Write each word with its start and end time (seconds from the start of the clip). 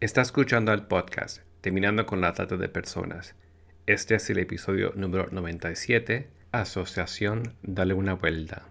Está 0.00 0.22
escuchando 0.22 0.72
el 0.72 0.82
podcast 0.82 1.38
Terminando 1.60 2.04
con 2.04 2.20
la 2.20 2.32
Trata 2.34 2.56
de 2.56 2.68
Personas. 2.68 3.36
Este 3.86 4.16
es 4.16 4.28
el 4.28 4.38
episodio 4.38 4.92
número 4.96 5.28
97, 5.30 6.28
Asociación 6.52 7.54
Dale 7.62 7.94
una 7.94 8.14
Vuelta. 8.14 8.66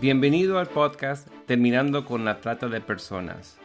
Bienvenido 0.00 0.58
al 0.58 0.66
podcast 0.66 1.28
Terminando 1.46 2.04
con 2.04 2.24
la 2.24 2.40
Trata 2.40 2.68
de 2.68 2.80
Personas. 2.80 3.58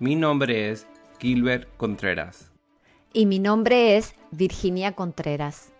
Mi 0.00 0.16
nombre 0.16 0.70
es 0.70 0.86
Gilbert 1.20 1.68
Contreras. 1.76 2.50
Y 3.12 3.26
mi 3.26 3.38
nombre 3.38 3.96
es 3.96 4.14
Virginia 4.32 4.92
Contreras. 4.92 5.71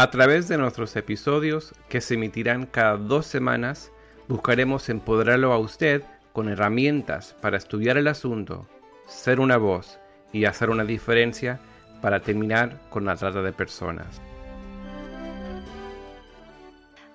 A 0.00 0.12
través 0.12 0.46
de 0.46 0.58
nuestros 0.58 0.94
episodios, 0.94 1.74
que 1.88 2.00
se 2.00 2.14
emitirán 2.14 2.66
cada 2.66 2.96
dos 2.96 3.26
semanas, 3.26 3.90
buscaremos 4.28 4.88
empoderarlo 4.90 5.52
a 5.52 5.58
usted 5.58 6.04
con 6.32 6.48
herramientas 6.48 7.34
para 7.42 7.56
estudiar 7.56 7.96
el 7.96 8.06
asunto, 8.06 8.68
ser 9.08 9.40
una 9.40 9.56
voz 9.56 9.98
y 10.32 10.44
hacer 10.44 10.70
una 10.70 10.84
diferencia 10.84 11.58
para 12.00 12.20
terminar 12.20 12.80
con 12.90 13.06
la 13.06 13.16
trata 13.16 13.42
de 13.42 13.52
personas. 13.52 14.22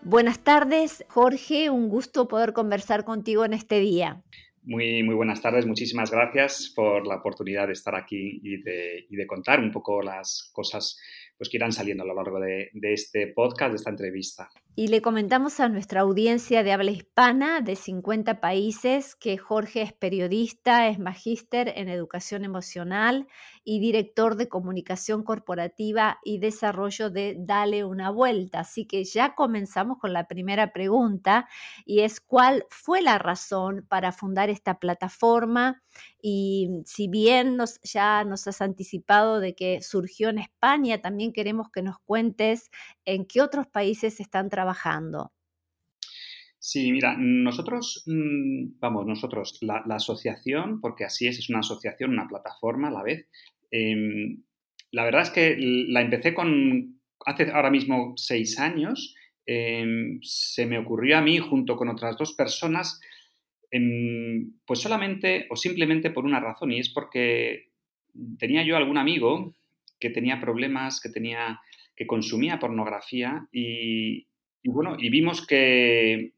Buenas 0.01 0.39
tardes, 0.39 1.05
Jorge. 1.07 1.69
Un 1.69 1.87
gusto 1.87 2.27
poder 2.27 2.51
conversar 2.51 3.05
contigo 3.05 3.45
en 3.45 3.53
este 3.53 3.79
día. 3.79 4.21
Muy, 4.65 5.03
muy 5.03 5.15
buenas 5.15 5.41
tardes, 5.41 5.65
muchísimas 5.65 6.09
gracias 6.09 6.71
por 6.73 7.05
la 7.05 7.15
oportunidad 7.15 7.67
de 7.67 7.73
estar 7.73 7.95
aquí 7.95 8.39
y 8.41 8.61
de, 8.61 9.05
y 9.09 9.15
de 9.17 9.27
contar 9.27 9.59
un 9.59 9.71
poco 9.71 10.01
las 10.01 10.49
cosas 10.53 10.97
pues, 11.37 11.49
que 11.49 11.57
irán 11.57 11.71
saliendo 11.71 12.03
a 12.03 12.07
lo 12.07 12.15
largo 12.15 12.39
de, 12.39 12.69
de 12.73 12.93
este 12.93 13.27
podcast, 13.27 13.71
de 13.71 13.77
esta 13.77 13.89
entrevista. 13.89 14.49
Y 14.75 14.87
le 14.87 15.03
comentamos 15.03 15.59
a 15.59 15.69
nuestra 15.69 16.01
audiencia 16.01 16.63
de 16.63 16.71
habla 16.71 16.89
hispana 16.89 17.61
de 17.61 17.75
50 17.75 18.41
países 18.41 19.15
que 19.15 19.37
Jorge 19.37 19.83
es 19.83 19.93
periodista, 19.93 20.87
es 20.87 20.97
magíster 20.97 21.71
en 21.75 21.89
educación 21.89 22.43
emocional 22.43 23.27
y 23.63 23.79
director 23.79 24.35
de 24.35 24.49
comunicación 24.49 25.21
corporativa 25.23 26.17
y 26.23 26.39
desarrollo 26.39 27.11
de 27.11 27.35
Dale 27.37 27.83
una 27.83 28.09
vuelta. 28.09 28.61
Así 28.61 28.87
que 28.87 29.03
ya 29.03 29.35
comenzamos 29.35 29.99
con 29.99 30.11
la 30.11 30.27
primera 30.27 30.73
pregunta 30.73 31.47
y 31.85 31.99
es 31.99 32.19
cuál 32.19 32.65
fue 32.71 33.03
la 33.03 33.19
razón 33.19 33.85
para 33.87 34.11
fundar 34.11 34.49
esta 34.49 34.79
plataforma 34.79 35.83
y 36.19 36.81
si 36.85 37.07
bien 37.07 37.57
nos, 37.57 37.79
ya 37.81 38.23
nos 38.23 38.47
has 38.47 38.61
anticipado 38.61 39.39
de 39.39 39.53
que 39.53 39.83
surgió 39.83 40.29
en 40.29 40.39
España, 40.39 40.99
también 40.99 41.31
queremos 41.31 41.69
que 41.69 41.83
nos 41.83 41.99
cuentes 41.99 42.71
en 43.05 43.25
qué 43.25 43.41
otros 43.41 43.67
países 43.67 44.19
están 44.19 44.49
trabajando. 44.49 44.62
Sí, 46.65 46.93
mira, 46.93 47.17
nosotros, 47.17 48.03
mm, 48.05 48.79
vamos, 48.79 49.05
nosotros, 49.05 49.59
la, 49.61 49.83
asociación, 49.89 50.79
porque 50.79 51.03
así 51.03 51.27
es, 51.27 51.37
es 51.37 51.49
una 51.49 51.59
asociación, 51.59 52.11
una 52.11 52.27
plataforma 52.29 52.87
a 52.87 52.91
la 52.91 53.03
vez. 53.03 53.27
Em, 53.69 54.43
la 54.91 55.03
verdad 55.03 55.23
es 55.23 55.29
que 55.31 55.57
la 55.59 55.99
empecé 55.99 56.33
con, 56.33 57.01
hace 57.25 57.51
ahora 57.51 57.69
mismo 57.69 58.13
seis 58.15 58.59
años, 58.59 59.13
em, 59.45 60.19
se 60.21 60.65
me 60.65 60.77
ocurrió 60.77 61.17
a 61.17 61.21
mí, 61.21 61.37
junto 61.39 61.75
con 61.75 61.89
otras 61.89 62.17
dos 62.17 62.33
personas, 62.33 63.01
em, 63.69 64.53
pues 64.65 64.79
solamente 64.79 65.47
o 65.49 65.57
simplemente 65.57 66.11
por 66.11 66.23
una 66.23 66.39
razón, 66.39 66.71
y 66.71 66.79
es 66.79 66.89
porque 66.89 67.71
tenía 68.39 68.63
yo 68.63 68.77
algún 68.77 68.97
amigo 68.97 69.53
que 69.99 70.11
tenía 70.11 70.39
problemas, 70.39 71.01
que 71.01 71.09
tenía 71.09 71.59
que 71.95 72.07
consumía 72.07 72.59
pornografía 72.59 73.47
y, 73.51 74.27
bueno, 74.69 74.95
y 74.97 75.09
vimos 75.09 75.45
que 75.45 76.33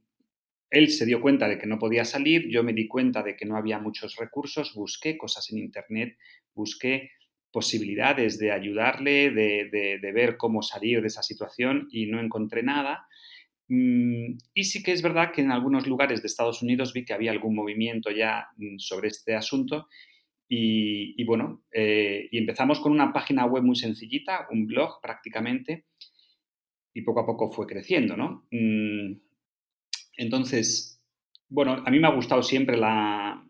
él 0.69 0.89
se 0.89 1.05
dio 1.05 1.21
cuenta 1.21 1.47
de 1.47 1.57
que 1.57 1.67
no 1.67 1.79
podía 1.79 2.05
salir, 2.05 2.49
yo 2.49 2.63
me 2.63 2.73
di 2.73 2.87
cuenta 2.87 3.23
de 3.23 3.35
que 3.35 3.45
no 3.45 3.55
había 3.55 3.79
muchos 3.79 4.15
recursos, 4.17 4.73
busqué 4.73 5.17
cosas 5.17 5.49
en 5.51 5.59
Internet, 5.59 6.17
busqué 6.53 7.11
posibilidades 7.51 8.37
de 8.37 8.51
ayudarle, 8.51 9.31
de, 9.31 10.11
ver 10.13 10.35
cómo 10.35 10.61
salir 10.61 10.99
de 11.01 11.07
esa 11.07 11.23
situación 11.23 11.87
y 11.91 12.07
no 12.07 12.19
encontré 12.19 12.63
nada. 12.63 13.07
Mm, 13.69 14.37
y 14.53 14.63
sí 14.65 14.83
que 14.83 14.91
es 14.91 15.01
verdad 15.01 15.31
que 15.31 15.41
en 15.41 15.51
algunos 15.51 15.87
lugares 15.87 16.21
de 16.21 16.27
Estados 16.27 16.61
Unidos 16.61 16.93
vi 16.93 17.05
que 17.05 17.13
había 17.13 17.31
algún 17.31 17.55
movimiento 17.55 18.11
ya 18.11 18.47
mm, 18.57 18.77
sobre 18.77 19.07
este 19.07 19.35
asunto 19.35 19.87
y, 20.47 21.23
bueno, 21.23 21.63
eh, 21.71 22.27
y 22.31 22.37
empezamos 22.37 22.79
con 22.79 22.91
una 22.91 23.11
página 23.11 23.45
web 23.45 23.63
muy 23.63 23.75
sencillita, 23.75 24.47
un 24.51 24.67
blog 24.67 25.01
prácticamente, 25.01 25.85
y 26.95 27.01
poco 27.01 27.19
a 27.19 27.25
poco 27.25 27.51
fue 27.51 27.67
creciendo, 27.67 28.15
¿no? 28.15 28.47
Mm, 28.51 29.19
entonces, 30.17 31.03
bueno, 31.49 31.83
a 31.85 31.91
mí 31.91 31.99
me 31.99 32.07
ha 32.07 32.11
gustado 32.15 32.41
siempre 32.41 32.77
la, 32.77 33.43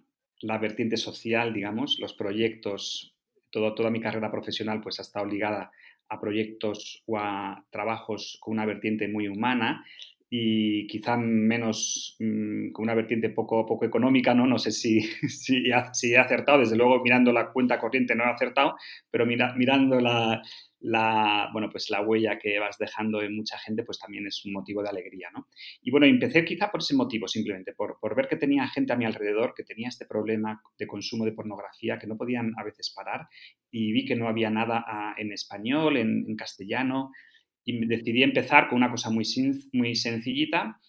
vertiente 0.60 0.98
social, 0.98 1.54
digamos, 1.54 1.98
los 2.00 2.14
proyectos, 2.14 3.16
toda 3.52 3.90
mi 3.90 4.02
carrera 4.02 4.32
profesional 4.32 4.82
pues 4.82 5.00
ha 5.00 5.04
estado 5.04 5.26
ligada 5.26 5.72
a 6.10 6.20
proyectos 6.20 7.04
o 7.06 7.18
a 7.18 7.66
trabajos 7.70 8.38
con 8.42 8.54
una 8.54 8.66
vertiente 8.66 9.08
muy 9.08 9.28
humana 9.28 9.86
y 10.30 10.88
quizá 10.88 11.16
menos 11.16 12.16
mm, 12.20 12.72
con 12.72 12.84
una 12.84 12.96
vertiente 12.96 13.30
poco, 13.30 13.66
poco 13.66 13.86
económica, 13.86 14.34
¿no? 14.34 14.46
No 14.48 14.58
sé 14.58 14.72
si, 14.72 15.02
si, 15.30 15.66
si, 15.94 16.12
he 16.12 16.18
acertado, 16.18 16.60
desde 16.60 16.76
luego 16.76 17.02
mirando 17.04 17.32
la 17.32 17.52
cuenta 17.52 17.80
corriente 17.80 18.16
no 18.16 18.24
he 18.24 18.30
acertado, 18.30 18.76
pero 19.12 19.26
mira, 19.26 19.54
mirando 19.56 20.00
la, 20.02 20.42
la, 20.86 21.50
bueno, 21.52 21.70
pues 21.72 21.90
la 21.90 22.02
huella 22.02 22.38
que 22.38 22.60
vas 22.60 22.78
dejando 22.78 23.22
en 23.24 23.36
mucha 23.36 23.58
gente, 23.58 23.84
pues 23.84 23.98
también 23.98 24.28
es 24.28 24.46
un 24.46 24.54
motivo 24.54 24.84
de 24.84 24.90
alegría, 24.90 25.30
¿no? 25.34 25.48
Y 25.82 25.90
bueno, 25.90 26.06
empecé 26.06 26.46
quizá 26.46 26.70
por 26.70 26.82
ese 26.82 26.96
motivo, 26.96 27.28
simplemente, 27.28 27.74
por, 27.74 27.98
ver 28.16 28.28
que 28.28 28.36
tenía 28.36 28.68
gente 28.68 28.94
a 28.94 28.96
mi 28.96 29.06
alrededor 29.06 29.56
que 29.56 29.64
tenía 29.64 29.90
este 29.90 30.06
problema 30.06 30.62
de 30.78 30.86
consumo 30.86 31.26
de 31.26 31.32
pornografía, 31.32 31.98
que 31.98 32.06
no 32.06 32.18
podían 32.18 32.54
a 32.58 32.64
veces 32.64 32.94
parar, 32.96 33.28
y 33.72 33.94
vi 33.94 34.06
que 34.06 34.16
no 34.16 34.28
había 34.28 34.52
nada 34.52 34.86
ah, 34.88 35.16
en 35.18 35.32
español, 35.32 35.98
en, 35.98 36.26
en 36.28 36.36
castellano, 36.36 37.12
y 37.64 37.84
decidí 37.88 38.22
empezar 38.22 38.70
con 38.70 38.78
una 38.78 38.92
cosa 38.92 39.10
muy, 39.10 39.26
muy 39.74 39.96
sencillita 39.96 40.80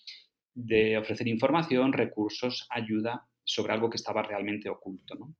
de 0.52 0.98
ofrecer 0.98 1.26
información, 1.26 1.94
recursos, 1.94 2.66
ayuda 2.70 3.26
sobre 3.44 3.72
algo 3.72 3.88
que 3.88 3.96
estaba 3.96 4.22
realmente 4.22 4.68
oculto. 4.68 5.14
¿no? 5.14 5.34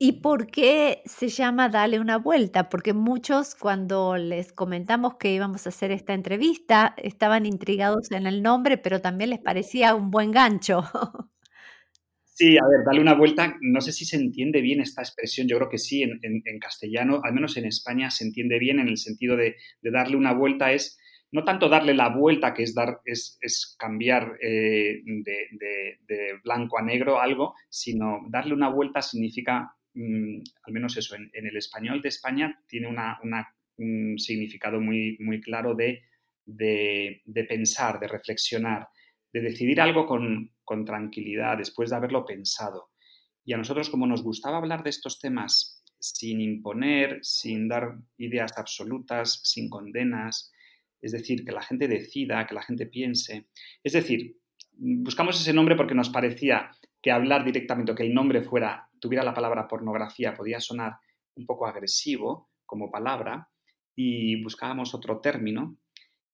¿Y 0.00 0.20
por 0.20 0.46
qué 0.46 1.02
se 1.06 1.28
llama 1.28 1.68
Dale 1.68 1.98
una 1.98 2.18
vuelta? 2.18 2.68
Porque 2.68 2.92
muchos 2.92 3.56
cuando 3.56 4.16
les 4.16 4.52
comentamos 4.52 5.16
que 5.16 5.32
íbamos 5.32 5.66
a 5.66 5.70
hacer 5.70 5.90
esta 5.90 6.14
entrevista 6.14 6.94
estaban 6.98 7.46
intrigados 7.46 8.12
en 8.12 8.28
el 8.28 8.42
nombre, 8.42 8.78
pero 8.78 9.00
también 9.00 9.30
les 9.30 9.40
parecía 9.40 9.96
un 9.96 10.10
buen 10.10 10.30
gancho. 10.30 10.82
Sí, 12.38 12.56
a 12.56 12.62
ver, 12.68 12.84
dale 12.86 13.00
una 13.00 13.14
vuelta. 13.14 13.56
No 13.60 13.80
sé 13.80 13.90
si 13.90 14.04
se 14.04 14.16
entiende 14.16 14.60
bien 14.60 14.80
esta 14.80 15.02
expresión. 15.02 15.48
Yo 15.48 15.56
creo 15.56 15.68
que 15.68 15.78
sí, 15.78 16.04
en, 16.04 16.58
castellano, 16.60 17.20
al 17.24 17.32
menos 17.32 17.56
en 17.56 17.64
España, 17.64 18.12
se 18.12 18.22
entiende 18.22 18.60
bien 18.60 18.78
en 18.78 18.86
el 18.86 18.96
sentido 18.96 19.36
de, 19.36 19.56
darle 19.82 20.16
una 20.16 20.32
vuelta. 20.32 20.72
Es 20.72 21.00
no 21.32 21.42
tanto 21.42 21.68
darle 21.68 21.94
la 21.94 22.10
vuelta, 22.10 22.54
que 22.54 22.62
es, 22.62 22.76
dar, 22.76 23.00
es, 23.04 23.74
cambiar 23.76 24.38
eh, 24.40 25.02
de, 25.04 26.38
blanco 26.44 26.78
a 26.78 26.82
negro 26.82 27.20
algo, 27.20 27.54
sino 27.68 28.20
darle 28.30 28.54
una 28.54 28.68
vuelta 28.68 29.02
significa, 29.02 29.74
mm, 29.98 30.42
al 30.64 30.72
menos 30.72 30.96
eso, 30.96 31.16
en, 31.16 31.30
el 31.32 31.56
español 31.56 32.00
de 32.02 32.08
España 32.08 32.62
tiene 32.66 32.88
un 32.88 34.18
significado 34.18 34.80
muy, 34.80 35.16
muy 35.20 35.40
claro 35.40 35.74
de, 35.74 36.02
de 36.46 37.44
pensar, 37.48 38.00
de 38.00 38.08
reflexionar, 38.08 38.88
de 39.32 39.40
decidir 39.40 39.80
algo 39.80 40.06
con, 40.06 40.52
con 40.64 40.84
tranquilidad, 40.84 41.58
después 41.58 41.90
de 41.90 41.96
haberlo 41.96 42.24
pensado. 42.24 42.90
Y 43.44 43.54
a 43.54 43.56
nosotros, 43.56 43.88
como 43.88 44.06
nos 44.06 44.22
gustaba 44.22 44.58
hablar 44.58 44.82
de 44.82 44.90
estos 44.90 45.18
temas 45.18 45.82
sin 45.98 46.40
imponer, 46.40 47.18
sin 47.22 47.68
dar 47.68 47.96
ideas 48.18 48.52
absolutas, 48.56 49.40
sin 49.42 49.68
condenas, 49.68 50.52
es 51.00 51.12
decir, 51.12 51.44
que 51.44 51.52
la 51.52 51.62
gente 51.62 51.88
decida, 51.88 52.46
que 52.46 52.54
la 52.54 52.62
gente 52.62 52.86
piense. 52.86 53.48
Es 53.82 53.92
decir, 53.92 54.36
buscamos 54.72 55.40
ese 55.40 55.52
nombre 55.52 55.76
porque 55.76 55.94
nos 55.94 56.10
parecía 56.10 56.70
que 57.00 57.10
hablar 57.10 57.44
directamente 57.44 57.94
que 57.94 58.02
el 58.02 58.14
nombre 58.14 58.42
fuera, 58.42 58.87
tuviera 59.00 59.24
la 59.24 59.34
palabra 59.34 59.68
pornografía, 59.68 60.34
podía 60.34 60.60
sonar 60.60 60.98
un 61.36 61.46
poco 61.46 61.66
agresivo 61.66 62.50
como 62.66 62.90
palabra 62.90 63.48
y 63.94 64.42
buscábamos 64.42 64.94
otro 64.94 65.20
término 65.20 65.76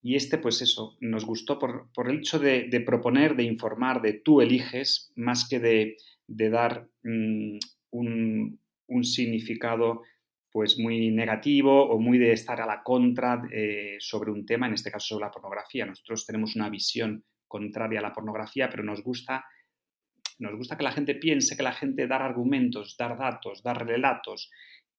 y 0.05 0.17
este, 0.17 0.37
pues 0.37 0.61
eso, 0.61 0.99
nos 1.01 1.25
gustó 1.25 1.59
por, 1.59 1.89
el 2.11 2.19
hecho 2.19 2.39
de, 2.39 2.83
proponer, 2.85 3.37
de 3.37 3.45
informar, 3.45 4.03
de 4.03 4.13
tú 4.13 4.43
eliges, 4.43 5.11
más 5.17 5.49
que 5.49 5.59
de, 5.59 5.97
dar 6.29 6.91
mm, 7.03 7.59
un, 7.91 8.59
significado 9.03 10.03
pues 10.53 10.79
muy 10.79 11.11
negativo 11.11 11.89
o 11.89 11.99
muy 11.99 12.19
de 12.19 12.33
estar 12.33 12.61
a 12.61 12.67
la 12.67 12.83
contra 12.83 13.45
eh, 13.51 13.97
sobre 13.99 14.31
un 14.31 14.45
tema, 14.45 14.67
en 14.67 14.75
este 14.75 14.91
caso 14.91 15.15
sobre 15.15 15.25
la 15.25 15.31
pornografía. 15.31 15.87
Nosotros 15.87 16.27
tenemos 16.27 16.55
una 16.55 16.69
visión 16.69 17.25
contraria 17.49 18.01
a 18.01 18.03
la 18.03 18.13
pornografía, 18.13 18.69
pero 18.69 18.83
nos 18.83 19.03
gusta, 19.03 19.47
nos 20.39 20.57
gusta 20.57 20.77
que 20.77 20.85
la 20.85 20.93
gente 20.93 21.15
piense, 21.15 21.57
que 21.57 21.63
la 21.63 21.73
gente 21.73 22.07
dar 22.07 22.23
argumentos, 22.23 22.97
dar 22.99 23.17
datos, 23.19 23.63
dar 23.63 23.87
relatos 23.87 24.51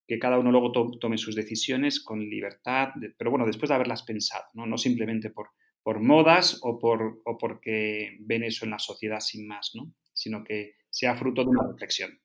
que 0.08 0.20
cada 0.20 0.38
uno 0.38 0.52
luego 0.52 0.72
tome 1.00 1.18
sus 1.18 1.36
decisiones 1.36 2.04
con 2.04 2.20
libertad, 2.20 2.90
pero 3.18 3.32
bueno, 3.32 3.46
después 3.46 3.70
de 3.70 3.76
haberlas 3.76 4.04
pensado, 4.04 4.46
no, 4.54 4.66
no 4.66 4.78
simplemente 4.78 5.32
por, 5.32 5.50
por 5.82 6.00
modas 6.00 6.60
o, 6.62 6.78
por, 6.78 7.22
o 7.26 7.38
porque 7.38 8.18
ven 8.20 8.44
eso 8.44 8.66
en 8.66 8.72
la 8.72 8.80
sociedad 8.80 9.20
sin 9.20 9.48
más, 9.48 9.72
¿no? 9.74 9.94
sino 10.14 10.44
que 10.44 10.76
sea 10.90 11.16
fruto 11.16 11.44
de 11.44 11.50
una 11.50 11.68
reflexión. 11.68 12.20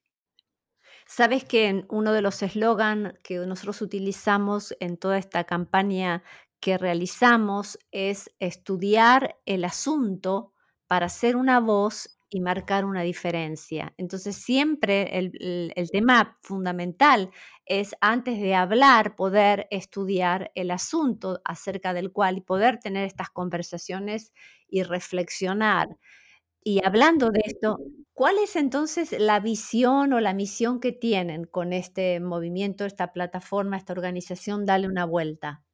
Sabes 1.06 1.44
que 1.44 1.84
uno 1.88 2.12
de 2.12 2.22
los 2.22 2.42
eslogan 2.42 3.18
que 3.24 3.38
nosotros 3.38 3.82
utilizamos 3.82 4.76
en 4.78 4.96
toda 4.96 5.18
esta 5.18 5.44
campaña 5.44 6.22
que 6.60 6.78
realizamos 6.78 7.78
es 7.90 8.30
estudiar 8.38 9.40
el 9.44 9.64
asunto 9.64 10.52
para 10.86 11.08
ser 11.08 11.34
una 11.36 11.58
voz 11.58 12.19
y 12.30 12.40
marcar 12.40 12.84
una 12.84 13.02
diferencia. 13.02 13.92
Entonces, 13.98 14.36
siempre 14.36 15.18
el, 15.18 15.90
tema 15.90 16.38
fundamental 16.42 17.30
es, 17.66 17.96
antes 18.00 18.40
de 18.40 18.54
hablar, 18.54 19.16
poder 19.16 19.66
estudiar 19.70 20.52
el 20.54 20.70
asunto 20.70 21.40
acerca 21.44 21.92
del 21.92 22.12
cual 22.12 22.38
y 22.38 22.40
poder 22.42 22.78
tener 22.78 23.04
estas 23.04 23.30
conversaciones 23.30 24.32
y 24.68 24.84
reflexionar. 24.84 25.88
Y 26.62 26.84
hablando 26.84 27.30
de 27.30 27.40
esto, 27.44 27.78
¿cuál 28.12 28.36
es 28.38 28.54
entonces 28.54 29.12
la 29.18 29.40
visión 29.40 30.12
o 30.12 30.20
la 30.20 30.32
misión 30.32 30.78
que 30.78 30.92
tienen 30.92 31.44
con 31.44 31.72
este 31.72 32.20
movimiento, 32.20 32.84
esta 32.84 33.12
plataforma, 33.12 33.76
esta 33.76 33.92
organización? 33.92 34.66
Dale 34.66 34.86
una 34.86 35.04
vuelta. 35.04 35.64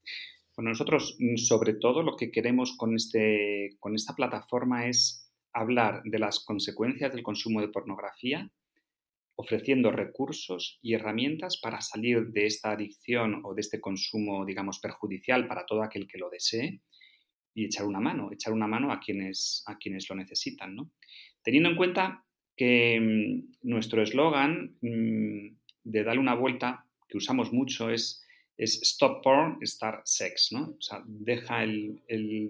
Bueno, 0.56 0.70
nosotros 0.70 1.16
mm, 1.18 1.36
sobre 1.36 1.74
todo 1.74 2.02
lo 2.02 2.16
que 2.16 2.30
queremos 2.30 2.76
con, 2.78 2.94
este, 2.94 3.76
con 3.78 3.94
esta 3.94 4.14
plataforma 4.14 4.86
es 4.86 5.25
hablar 5.60 6.02
de 6.04 6.18
las 6.18 6.40
consecuencias 6.40 7.12
del 7.12 7.22
consumo 7.22 7.60
de 7.60 7.68
pornografía, 7.68 8.50
ofreciendo 9.36 9.90
recursos 9.90 10.78
y 10.82 10.94
herramientas 10.94 11.58
para 11.58 11.80
salir 11.80 12.28
de 12.28 12.46
esta 12.46 12.72
adicción 12.72 13.42
o 13.44 13.54
de 13.54 13.60
este 13.60 13.80
consumo, 13.80 14.44
digamos, 14.46 14.78
perjudicial 14.78 15.46
para 15.46 15.66
todo 15.66 15.82
aquel 15.82 16.06
que 16.06 16.18
lo 16.18 16.30
desee 16.30 16.80
y 17.54 17.66
echar 17.66 17.86
una 17.86 18.00
mano, 18.00 18.30
echar 18.32 18.52
una 18.52 18.66
mano 18.66 18.92
a 18.92 19.00
quienes, 19.00 19.62
a 19.66 19.76
quienes 19.76 20.08
lo 20.08 20.16
necesitan, 20.16 20.74
¿no? 20.74 20.90
Teniendo 21.42 21.70
en 21.70 21.76
cuenta 21.76 22.24
que 22.56 22.98
mm, 23.00 23.68
nuestro 23.68 24.02
eslogan 24.02 24.76
mm, 24.80 25.56
de 25.84 26.04
darle 26.04 26.20
una 26.20 26.34
vuelta, 26.34 26.86
que 27.08 27.18
usamos 27.18 27.52
mucho, 27.52 27.90
es 27.90 28.26
es 28.56 28.80
stop 28.82 29.22
porn, 29.22 29.58
start 29.66 30.06
sex, 30.06 30.52
¿no? 30.52 30.74
O 30.78 30.80
sea, 30.80 31.02
deja, 31.06 31.62
el, 31.62 32.00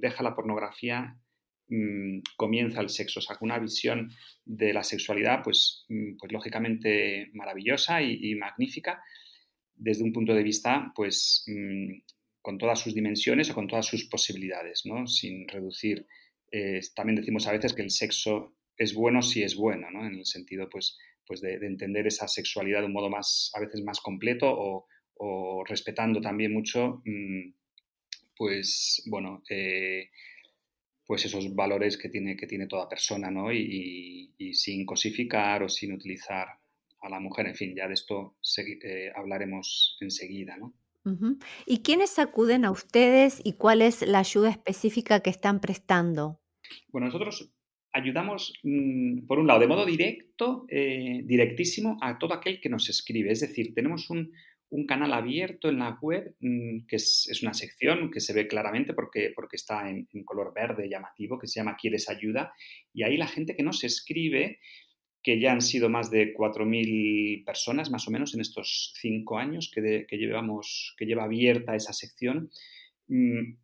deja 0.01 0.23
la 0.23 0.35
pornografía, 0.35 1.17
mm, 1.69 2.21
comienza 2.37 2.81
el 2.81 2.89
sexo, 2.89 3.21
o 3.21 3.23
sea, 3.23 3.37
una 3.41 3.59
visión 3.59 4.11
de 4.45 4.73
la 4.73 4.83
sexualidad, 4.83 5.43
pues, 5.43 5.85
mm, 5.89 6.17
pues 6.19 6.33
lógicamente 6.33 7.31
maravillosa 7.35 8.03
y, 8.03 8.35
magnífica, 8.35 9.03
desde 9.75 10.05
un 10.05 10.13
punto 10.13 10.35
de 10.35 10.43
vista, 10.43 10.93
pues, 10.95 11.45
mm, 11.47 12.01
con 12.43 12.59
todas 12.59 12.81
sus 12.81 12.95
dimensiones 12.95 13.51
o 13.51 13.55
con 13.55 13.67
todas 13.67 13.87
sus 13.87 14.05
posibilidades, 14.05 14.83
¿no? 14.87 15.07
Sin 15.07 15.49
reducir. 15.49 16.07
Eh, 16.53 16.81
también 16.95 17.17
decimos 17.17 17.47
a 17.47 17.53
veces 17.53 17.75
que 17.75 17.83
el 17.83 17.91
sexo 17.91 18.55
es 18.77 18.95
bueno 18.95 19.23
si 19.23 19.43
es 19.43 19.57
bueno, 19.57 19.91
¿no? 19.91 20.07
En 20.07 20.15
el 20.15 20.27
sentido, 20.27 20.69
pues, 20.71 20.97
pues 21.27 21.41
de, 21.41 21.59
de 21.59 21.67
entender 21.67 22.07
esa 22.07 22.29
sexualidad 22.29 22.81
de 22.81 22.87
un 22.87 22.93
modo 22.93 23.11
más, 23.11 23.51
a 23.55 23.61
veces 23.61 23.83
más 23.83 24.01
completo 24.01 24.47
o, 24.49 24.87
respetando 25.67 26.21
también 26.21 26.53
mucho, 26.53 27.03
pues, 28.37 29.03
bueno, 29.07 29.43
eh, 29.49 30.11
pues 31.07 31.25
esos 31.25 31.55
valores 31.55 31.97
que 31.97 32.09
tiene, 32.09 32.37
que 32.37 32.47
tiene 32.47 32.67
toda 32.67 32.89
persona, 32.89 33.31
¿no? 33.31 33.53
Y, 33.53 34.33
sin 34.53 34.87
cosificar 34.87 35.63
o 35.63 35.69
sin 35.69 35.93
utilizar 35.93 36.49
a 37.01 37.09
la 37.09 37.21
mujer. 37.21 37.47
En 37.47 37.55
fin, 37.55 37.75
ya 37.77 37.87
de 37.87 37.95
esto 37.95 38.37
eh, 38.59 39.13
hablaremos 39.15 39.97
enseguida, 40.01 40.57
¿no? 40.57 40.75
¿Y 41.67 41.83
quiénes 41.83 42.19
acuden 42.19 42.65
a 42.65 42.73
ustedes 42.73 43.41
y 43.45 43.53
cuál 43.53 43.81
es 43.81 44.03
la 44.03 44.19
ayuda 44.19 44.51
específica 44.51 45.21
que 45.21 45.31
están 45.31 45.61
prestando? 45.61 46.41
Bueno, 46.89 47.07
nosotros 47.07 47.53
ayudamos, 47.93 48.53
mm, 48.65 49.27
por 49.27 49.39
un 49.39 49.47
lado, 49.47 49.61
de 49.61 49.69
modo 49.69 49.87
directo, 49.87 50.67
eh, 50.69 51.23
directísimo, 51.25 51.97
a 52.03 52.19
todo 52.19 52.35
aquel 52.35 52.61
que 52.61 52.69
nos 52.69 52.89
escribe. 52.89 53.31
Es 53.31 53.41
decir, 53.41 53.73
tenemos 53.73 54.11
un, 54.11 54.33
un 54.71 54.87
canal 54.87 55.13
abierto 55.13 55.69
en 55.69 55.79
la 55.79 55.99
web, 56.01 56.35
mm, 56.41 56.87
que 56.87 56.97
es, 56.97 57.41
una 57.43 57.55
sección 57.55 58.11
que 58.11 58.21
se 58.21 58.33
ve 58.33 58.49
claramente 58.49 58.95
porque, 58.95 59.33
porque 59.35 59.57
está 59.57 59.89
en, 59.89 60.07
color 60.25 60.53
verde 60.55 60.89
llamativo, 60.89 61.39
que 61.39 61.47
se 61.47 61.61
llama 61.61 61.77
¿Quieres 61.81 62.09
ayuda? 62.09 62.53
Y 62.93 63.03
ahí 63.05 63.17
la 63.17 63.29
gente 63.29 63.55
que 63.57 63.63
nos 63.63 63.85
escribe, 63.85 64.59
que 65.23 65.41
ya 65.41 65.53
han 65.53 65.63
sido 65.63 65.89
más 65.89 66.11
de 66.11 66.35
4.000 66.35 67.45
personas 67.45 67.91
más 67.91 68.07
o 68.09 68.11
menos 68.11 68.35
en 68.35 68.41
estos 68.41 68.93
cinco 69.01 69.39
años 69.39 69.71
que, 69.73 70.07
llevamos, 70.11 70.95
que 70.99 71.07
lleva 71.07 71.25
abierta 71.25 71.75
esa 71.75 71.93
sección, 71.93 72.51
mm, 73.09 73.55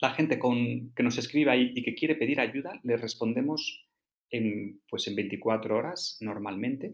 la 0.00 0.10
gente 0.10 0.38
con, 0.38 0.92
que 0.94 1.02
nos 1.02 1.18
escribe 1.18 1.54
y 1.74 1.82
que 1.82 1.94
quiere 1.94 2.14
pedir 2.14 2.40
ayuda, 2.40 2.80
le 2.84 2.96
respondemos 2.96 3.86
en, 4.30 4.80
pues 4.88 5.06
en 5.08 5.16
24 5.16 5.76
horas 5.76 6.16
normalmente 6.20 6.92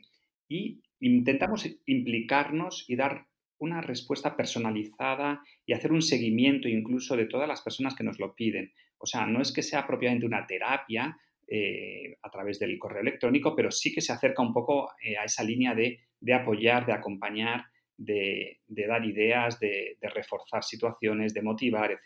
y 0.48 0.80
intentamos 1.00 1.68
implicarnos 1.86 2.84
y 2.88 2.96
dar 2.96 3.26
una 3.58 3.80
respuesta 3.80 4.36
personalizada 4.36 5.42
y 5.64 5.72
hacer 5.72 5.92
un 5.92 6.02
seguimiento 6.02 6.68
incluso 6.68 7.16
de 7.16 7.26
todas 7.26 7.48
las 7.48 7.62
personas 7.62 7.94
que 7.94 8.04
nos 8.04 8.18
lo 8.18 8.34
piden. 8.34 8.72
O 8.98 9.06
sea, 9.06 9.26
no 9.26 9.40
es 9.40 9.52
que 9.52 9.62
sea 9.62 9.86
propiamente 9.86 10.26
una 10.26 10.46
terapia 10.46 11.16
eh, 11.48 12.16
a 12.22 12.30
través 12.30 12.58
del 12.58 12.76
correo 12.76 13.02
electrónico, 13.02 13.54
pero 13.54 13.70
sí 13.70 13.94
que 13.94 14.00
se 14.00 14.12
acerca 14.12 14.42
un 14.42 14.52
poco 14.52 14.90
eh, 15.00 15.16
a 15.16 15.24
esa 15.24 15.44
línea 15.44 15.76
de, 15.76 16.00
apoyar, 16.34 16.86
de 16.86 16.92
acompañar, 16.92 17.66
de, 17.96 18.60
dar 18.66 19.04
ideas, 19.04 19.60
de, 19.60 19.96
reforzar 20.02 20.64
situaciones, 20.64 21.32
de 21.34 21.42
motivar, 21.42 21.92
etc. 21.92 22.02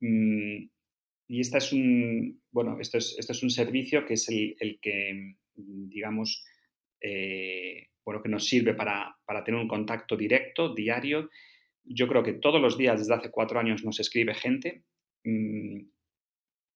Mm, 0.00 0.70
y 1.28 1.40
este 1.40 1.58
es 1.58 1.72
un, 1.74 2.42
bueno, 2.50 2.78
esto 2.80 2.96
es, 2.96 3.14
esto 3.18 3.32
es 3.32 3.42
un 3.42 3.50
servicio 3.50 4.06
que 4.06 4.14
es 4.14 4.26
el, 4.30 4.80
que, 4.80 5.34
digamos, 5.54 6.42
eh, 7.02 7.89
bueno, 8.04 8.22
que 8.22 8.28
nos 8.28 8.46
sirve 8.46 8.74
para, 8.74 9.16
tener 9.44 9.60
un 9.60 9.68
contacto 9.68 10.16
directo, 10.16 10.74
diario. 10.74 11.30
Yo 11.84 12.08
creo 12.08 12.22
que 12.22 12.34
todos 12.34 12.60
los 12.60 12.76
días, 12.76 12.98
desde 12.98 13.14
hace 13.14 13.30
cuatro 13.30 13.58
años, 13.58 13.84
nos 13.84 14.00
escribe 14.00 14.34
gente. 14.34 14.84
Mm, 15.24 15.88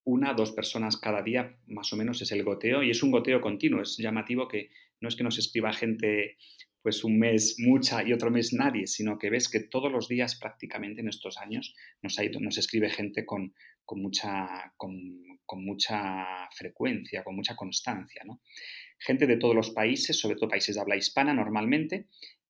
una, 0.05 0.33
dos 0.33 0.51
personas 0.51 0.97
cada 0.97 1.23
día, 1.23 1.57
más 1.67 1.91
o 1.91 1.97
menos, 1.97 2.21
es 2.21 2.31
el 2.31 2.43
goteo 2.43 2.83
y 2.83 2.91
es 2.91 3.01
un 3.01 3.11
goteo 3.11 3.41
continuo. 3.41 3.81
Es 3.81 3.97
llamativo 3.97 4.47
que 4.47 4.69
no 5.01 5.09
es 5.09 5.15
que 5.15 5.23
nos 5.23 5.37
escriba 5.37 5.73
gente 5.73 6.37
pues 6.85 7.03
un 7.03 7.17
mes 7.17 7.55
mucha 7.57 8.07
y 8.07 8.13
otro 8.13 8.29
mes 8.29 8.53
nadie, 8.53 8.85
sino 8.85 9.17
que 9.17 9.31
ves 9.31 9.49
que 9.49 9.59
todos 9.59 9.91
los 9.91 10.07
días 10.07 10.37
prácticamente 10.39 11.01
en 11.01 11.07
estos 11.07 11.39
años 11.39 11.73
nos, 12.03 12.15
nos 12.39 12.59
escribe 12.59 12.91
gente 12.91 13.25
con, 13.25 13.55
mucha, 13.95 14.71
con, 14.77 15.34
con, 15.45 15.63
mucha 15.63 16.49
frecuencia, 16.55 17.23
con 17.23 17.35
mucha 17.35 17.55
constancia. 17.55 18.23
¿no? 18.25 18.41
gente 18.99 19.27
de 19.27 19.37
todos 19.37 19.55
los 19.55 19.71
países, 19.71 20.19
sobre 20.19 20.35
todo 20.35 20.49
países 20.49 20.75
de 20.75 20.81
habla 20.81 20.97
hispana 20.97 21.33
normalmente, 21.33 22.07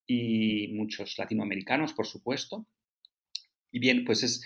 y 0.07 0.69
muchos 0.73 1.17
latinoamericanos, 1.17 1.93
por 1.93 2.05
supuesto. 2.05 2.67
Y 3.71 3.79
bien, 3.79 4.05
pues 4.05 4.23
es, 4.23 4.43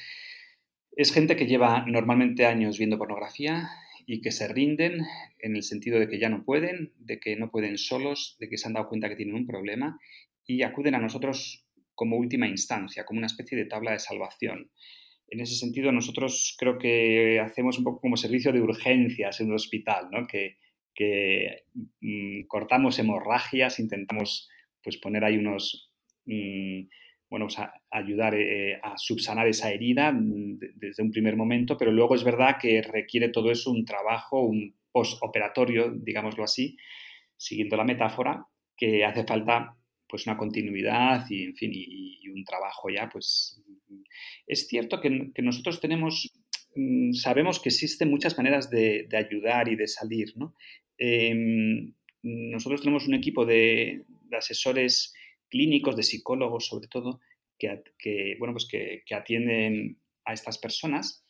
es 0.96 1.14
gente 1.14 1.36
que 1.36 1.46
lleva 1.46 1.86
normalmente 1.86 2.46
años 2.46 2.78
viendo 2.78 2.98
pornografía 2.98 3.70
y 4.06 4.22
que 4.22 4.32
se 4.32 4.48
rinden 4.48 5.06
en 5.40 5.56
el 5.56 5.64
sentido 5.64 6.00
de 6.00 6.08
que 6.08 6.20
ya 6.20 6.30
no 6.30 6.44
pueden, 6.44 6.94
de 6.98 7.20
que 7.20 7.36
no 7.36 7.52
pueden 7.52 7.78
solos, 7.78 8.38
de 8.40 8.50
que 8.50 8.58
se 8.58 8.68
han 8.68 8.74
dado 8.74 8.88
cuenta 8.88 9.10
que 9.10 9.16
tienen 9.16 9.36
un 9.36 9.46
problema 9.46 10.00
y 10.46 10.64
acuden 10.64 10.96
a 10.96 11.00
nosotros 11.00 11.66
como 11.94 12.18
última 12.18 12.48
instancia, 12.48 13.06
como 13.06 13.20
una 13.20 13.28
especie 13.28 13.58
de 13.58 13.66
tabla 13.66 13.92
de 13.92 14.00
salvación. 14.00 14.72
En 15.32 15.40
ese 15.40 15.56
sentido, 15.56 15.92
nosotros 15.92 16.56
creo 16.58 16.78
que 16.78 17.40
hacemos 17.40 17.78
un 17.78 17.84
poco 17.84 18.02
como 18.02 18.18
servicio 18.18 18.52
de 18.52 18.62
urgencias 18.62 19.40
en 19.40 19.48
un 19.48 19.56
hospital, 19.56 20.10
¿no? 20.12 20.28
que, 20.28 20.58
mm, 22.02 22.48
cortamos 22.48 23.00
hemorragias, 23.00 23.80
intentamos 23.80 24.50
pues, 24.84 24.98
poner 24.98 25.24
ahí 25.24 25.38
unos, 25.38 25.92
mm, 26.26 26.88
bueno, 27.30 27.46
pues, 27.48 27.58
ayudar 27.92 28.36
eh, 28.36 28.80
a 28.82 28.98
subsanar 28.98 29.48
esa 29.48 29.72
herida 29.72 30.12
mm, 30.12 30.60
desde 30.76 31.04
un 31.04 31.12
primer 31.12 31.36
momento, 31.36 31.78
pero 31.78 31.92
luego 31.92 32.16
es 32.16 32.24
verdad 32.24 32.58
que 32.60 32.82
requiere 32.82 33.30
todo 33.30 33.52
eso 33.52 33.72
un 33.72 33.86
trabajo, 33.86 34.42
un 34.42 34.76
postoperatorio, 34.92 35.92
digámoslo 35.92 36.44
así, 36.44 36.76
siguiendo 37.38 37.78
la 37.78 37.86
metáfora, 37.86 38.46
que 38.76 39.06
hace 39.06 39.24
falta 39.24 39.76
pues 40.08 40.26
una 40.26 40.38
continuidad 40.38 41.26
y, 41.30 41.44
en 41.44 41.56
fin, 41.56 41.72
y, 41.74 42.28
un 42.30 42.44
trabajo 42.44 42.90
ya, 42.90 43.10
pues 43.10 43.62
es 44.48 44.68
cierto 44.68 45.02
que, 45.02 45.32
nosotros 45.42 45.80
tenemos, 45.80 46.34
sabemos 47.14 47.60
que 47.60 47.70
existen 47.70 48.10
muchas 48.10 48.38
maneras 48.38 48.70
de, 48.70 49.08
ayudar 49.14 49.70
y 49.70 49.76
de 49.76 49.88
salir. 49.88 50.34
Em, 50.98 51.94
nosotros 52.24 52.82
tenemos 52.82 53.08
un 53.08 53.14
equipo 53.14 53.46
de, 53.46 54.06
asesores 54.32 55.14
clínicos, 55.50 55.96
de 55.96 56.04
psicólogos 56.04 56.68
sobre 56.68 56.88
todo, 56.88 57.20
que, 57.58 58.36
bueno, 58.40 58.54
pues 58.54 58.68
que, 58.68 59.04
atienden 59.14 60.00
a 60.26 60.34
estas 60.34 60.58
personas, 60.58 61.26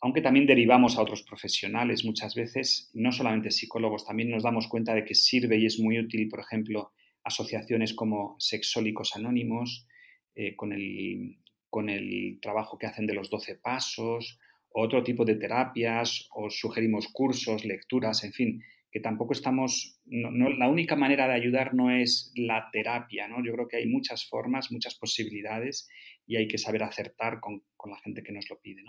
aunque 0.00 0.20
también 0.20 0.46
derivamos 0.46 0.96
a 0.96 1.02
otros 1.02 1.22
profesionales 1.22 2.04
muchas 2.04 2.34
veces, 2.34 2.90
no 2.92 3.12
solamente 3.12 3.50
psicólogos, 3.50 4.04
también 4.04 4.30
nos 4.30 4.42
damos 4.42 4.66
cuenta 4.66 4.94
de 4.94 5.04
que 5.04 5.14
sirve 5.14 5.58
y 5.58 5.66
es 5.66 5.78
muy 5.78 5.98
útil, 5.98 6.28
por 6.28 6.40
ejemplo, 6.40 6.92
asociaciones 7.22 7.94
como 7.94 8.34
Sexólicos 8.40 9.14
Anónimos, 9.14 9.86
eh, 10.34 10.56
con, 10.56 10.72
el, 10.72 11.38
con 11.72 11.88
el 11.88 12.38
trabajo 12.42 12.76
que 12.76 12.84
hacen 12.84 13.06
de 13.06 13.14
los 13.14 13.30
12 13.30 13.54
pasos, 13.54 14.38
otro 14.74 15.02
tipo 15.02 15.24
de 15.24 15.36
terapias, 15.36 16.28
o 16.34 16.50
sugerimos 16.50 17.08
cursos, 17.08 17.64
lecturas, 17.64 18.24
en 18.24 18.32
fin, 18.34 18.62
que 18.90 19.00
tampoco 19.00 19.32
estamos, 19.32 19.98
no, 20.04 20.50
la 20.50 20.68
única 20.68 20.96
manera 20.96 21.26
de 21.26 21.32
ayudar 21.32 21.72
no 21.72 21.90
es 21.90 22.30
la 22.36 22.68
terapia, 22.70 23.26
¿no? 23.26 23.42
Yo 23.42 23.54
creo 23.54 23.68
que 23.68 23.78
hay 23.78 23.86
muchas 23.86 24.28
formas, 24.28 24.70
muchas 24.70 24.96
posibilidades 24.96 25.88
y 26.26 26.36
hay 26.36 26.46
que 26.46 26.58
saber 26.58 26.82
acertar 26.82 27.40
con, 27.40 27.62
la 27.88 27.98
gente 28.04 28.22
que 28.22 28.32
nos 28.32 28.50
lo 28.50 28.60
pide, 28.60 28.82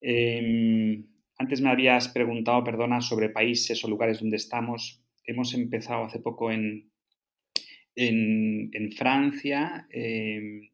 em, 0.00 1.04
antes 1.36 1.60
me 1.60 1.68
habías 1.68 2.08
preguntado, 2.08 2.64
perdona, 2.64 3.02
sobre 3.02 3.28
países 3.28 3.84
o 3.84 3.88
lugares 3.88 4.20
donde 4.20 4.36
estamos. 4.38 5.04
Hemos 5.24 5.52
empezado 5.52 6.04
hace 6.04 6.20
poco 6.20 6.50
en, 6.50 6.90
en, 7.94 8.92
Francia 8.92 9.86
em, 9.90 10.70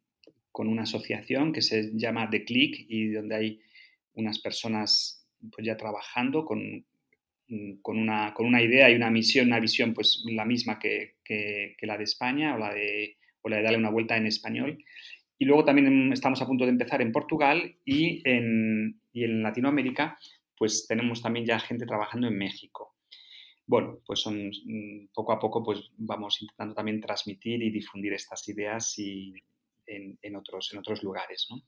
con 0.53 0.69
una 0.69 0.83
asociación 0.83 1.53
que 1.53 1.63
se 1.63 1.91
llama 1.95 2.31
The 2.31 2.45
Click 2.45 2.87
y 2.89 3.09
donde 3.09 3.35
hay 3.35 3.61
unas 4.15 4.39
personas 4.39 5.27
pues 5.51 5.67
ya 5.67 5.77
trabajando 5.77 6.45
con, 6.45 6.85
con, 7.81 7.99
una, 7.99 8.33
con 8.35 8.47
una 8.47 8.63
idea 8.63 8.91
y 8.91 8.95
una 8.95 9.11
misión, 9.11 9.49
una 9.49 9.59
visión 9.59 9.95
pues 9.95 10.23
la 10.27 10.45
misma 10.45 10.79
que, 10.79 11.17
que, 11.25 11.75
la 11.83 11.97
de 11.99 12.05
España 12.05 12.55
o 12.55 12.59
la 12.59 12.73
de, 12.73 13.17
o 13.41 13.49
la 13.49 13.57
de 13.57 13.63
darle 13.63 13.79
una 13.79 13.91
vuelta 13.91 14.17
en 14.17 14.27
español. 14.27 14.85
Y 15.39 15.45
luego 15.45 15.65
también 15.65 16.13
estamos 16.13 16.41
a 16.41 16.47
punto 16.47 16.65
de 16.65 16.71
empezar 16.71 17.03
en 17.03 17.11
Portugal 17.11 17.77
y 17.85 18.23
en, 18.29 19.01
y 19.13 19.25
en 19.25 19.43
Latinoamérica 19.43 20.19
pues 20.57 20.87
tenemos 20.87 21.21
también 21.21 21.45
ya 21.45 21.59
gente 21.59 21.87
trabajando 21.87 22.29
en 22.29 22.39
México. 22.39 22.95
Bueno, 23.67 23.99
pues 24.07 24.21
son 24.21 24.51
poco 25.13 25.33
a 25.33 25.41
poco 25.41 25.63
pues 25.63 25.91
vamos 25.97 26.41
intentando 26.41 26.75
también 26.75 27.01
transmitir 27.01 27.63
y 27.63 27.71
difundir 27.71 28.13
estas 28.13 28.47
ideas 28.49 28.99
y 28.99 29.35
en, 29.87 30.19
en 30.23 30.37
otros, 30.37 30.73
en 30.73 30.79
otros 30.79 31.03
lugares, 31.03 31.47
¿no? 31.51 31.62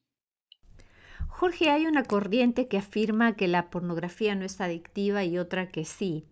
Jorge, 1.28 1.71
hay 1.71 1.87
una 1.87 2.04
corriente 2.04 2.68
que 2.68 2.78
afirma 2.78 3.37
que 3.37 3.49
la 3.49 3.71
pornografía 3.71 4.35
no 4.35 4.44
es 4.44 4.61
adictiva 4.61 5.25
y 5.25 5.38
otra 5.38 5.68
que 5.68 5.85
sí. 5.85 6.25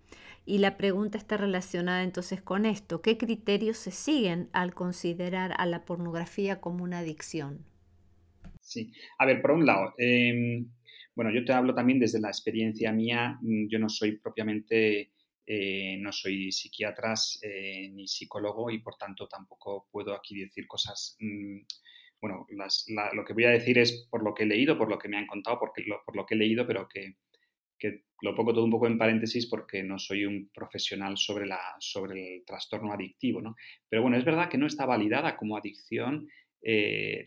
Y 0.45 0.59
la 0.59 0.77
pregunta 0.77 1.19
está 1.19 1.37
relacionada 1.37 2.03
entonces 2.03 2.43
con 2.43 2.67
esto. 2.67 3.01
¿Qué 3.01 3.17
criterios 3.17 3.77
se 3.77 3.91
siguen 3.93 4.49
al 4.53 4.75
considerar 4.75 5.55
a 5.57 5.67
la 5.67 5.85
pornografía 5.85 6.61
como 6.61 6.83
una 6.83 6.99
adicción? 6.99 7.65
Sí, 8.61 8.93
a 9.19 9.27
ver, 9.27 9.41
por 9.41 9.53
un 9.53 9.67
lado, 9.67 9.95
em, 9.99 10.69
bueno, 11.15 11.33
yo 11.33 11.45
te 11.45 11.53
hablo 11.53 11.75
también 11.75 11.99
desde 11.99 12.21
la 12.21 12.29
experiencia 12.29 12.93
mía. 12.93 13.39
Mm, 13.43 13.69
yo 13.69 13.79
no 13.79 13.89
soy 13.89 14.19
propiamente, 14.19 15.13
eh, 15.47 15.97
no 15.99 16.13
soy 16.13 16.53
psiquiatra 16.53 17.15
eh, 17.43 17.89
ni 17.93 18.07
psicólogo 18.07 18.71
y 18.71 18.79
por 18.79 18.97
tanto 18.97 19.27
tampoco 19.27 19.89
puedo 19.91 20.15
aquí 20.15 20.39
decir 20.39 20.67
cosas 20.67 21.17
mm, 21.21 21.61
bueno, 22.23 22.47
lo 23.15 23.25
que 23.25 23.33
voy 23.33 23.45
a 23.45 23.51
decir 23.51 23.79
es 23.79 24.07
por 24.09 24.23
lo 24.23 24.33
que 24.33 24.45
he 24.45 24.47
leído, 24.47 24.79
por 24.79 24.89
lo 24.89 24.97
que 24.97 25.09
me 25.09 25.17
han 25.19 25.27
contado, 25.27 25.59
por 25.59 26.17
lo 26.17 26.25
que 26.25 26.35
he 26.35 26.39
leído, 26.39 26.65
pero 26.65 26.89
que, 26.89 27.17
lo 28.21 28.37
pongo 28.37 28.55
todo 28.55 28.65
un 28.65 28.71
poco 28.71 28.87
en 28.87 28.97
paréntesis 28.97 29.47
porque 29.47 29.83
no 29.83 29.99
soy 29.99 30.25
un 30.25 30.49
profesional 30.55 31.17
sobre, 31.17 31.47
la, 31.47 31.59
sobre 31.81 32.37
el 32.37 32.45
trastorno 32.45 32.93
adictivo. 32.93 33.43
Pero 33.89 34.03
bueno, 34.03 34.17
es 34.17 34.25
verdad 34.25 34.49
que 34.49 34.57
no 34.57 34.69
está 34.69 34.87
validada 34.87 35.37
como 35.37 35.57
adicción 35.57 36.29
eh, 36.63 37.25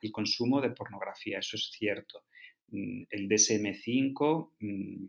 el 0.00 0.12
consumo 0.12 0.60
de 0.60 0.70
pornografía, 0.70 1.40
eso 1.40 1.56
es 1.56 1.68
cierto. 1.72 2.22
Mm, 2.68 3.02
el 3.10 3.28
DSM-5, 3.28 4.52
mm, 4.60 5.06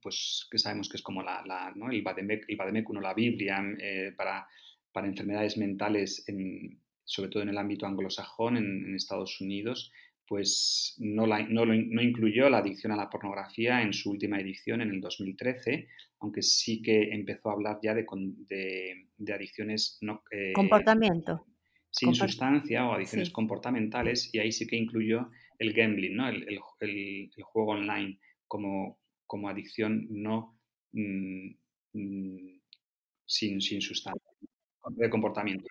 pues 0.00 0.48
que 0.50 0.58
sabemos 0.58 0.88
que 0.88 0.96
es 0.96 1.02
como 1.02 1.22
la, 1.22 1.72
¿no? 1.76 1.90
el, 1.90 2.02
Bademecum 2.02 3.00
la 3.00 3.14
Biblia 3.14 3.62
eh, 3.78 4.12
para, 4.16 4.46
para 4.92 5.06
enfermedades 5.06 5.56
mentales 5.56 6.24
en, 6.28 6.80
sobre 7.04 7.30
todo 7.30 7.42
en 7.42 7.50
el 7.50 7.58
ámbito 7.58 7.86
anglosajón, 7.86 8.56
en, 8.56 8.94
Estados 8.94 9.40
Unidos, 9.40 9.92
pues 10.26 10.96
no, 10.98 11.26
no, 11.26 11.74
incluyó 12.02 12.48
la 12.48 12.58
adicción 12.58 12.92
a 12.92 12.96
la 12.96 13.10
pornografía 13.10 13.82
en 13.82 13.92
su 13.92 14.10
última 14.10 14.40
edición, 14.40 14.80
en 14.80 14.90
el 14.90 15.00
2013, 15.00 15.88
aunque 16.20 16.42
sí 16.42 16.80
que 16.80 17.12
empezó 17.12 17.50
a 17.50 17.52
hablar 17.52 17.80
ya 17.82 17.94
de, 17.94 18.06
de, 19.18 19.32
adicciones 19.32 19.98
no... 20.00 20.22
Eh, 20.30 20.52
Comportamiento. 20.54 21.46
Sin 21.90 22.14
sustancia 22.14 22.86
o 22.86 22.94
adicciones 22.94 23.30
comportamentales, 23.30 24.30
y 24.32 24.38
ahí 24.38 24.50
sí 24.50 24.66
que 24.66 24.76
incluyó 24.76 25.28
el 25.58 25.74
gambling, 25.74 26.16
¿no? 26.16 26.28
el, 26.28 26.58
juego 27.42 27.72
online, 27.72 28.18
como, 28.48 28.98
como 29.32 29.48
adicción 29.48 30.06
no 30.10 30.60
mm, 30.92 31.48
mm, 31.94 32.60
sin, 33.24 33.62
sin 33.62 33.80
sustancia, 33.80 34.30
de 34.90 35.08
comportamiento. 35.08 35.64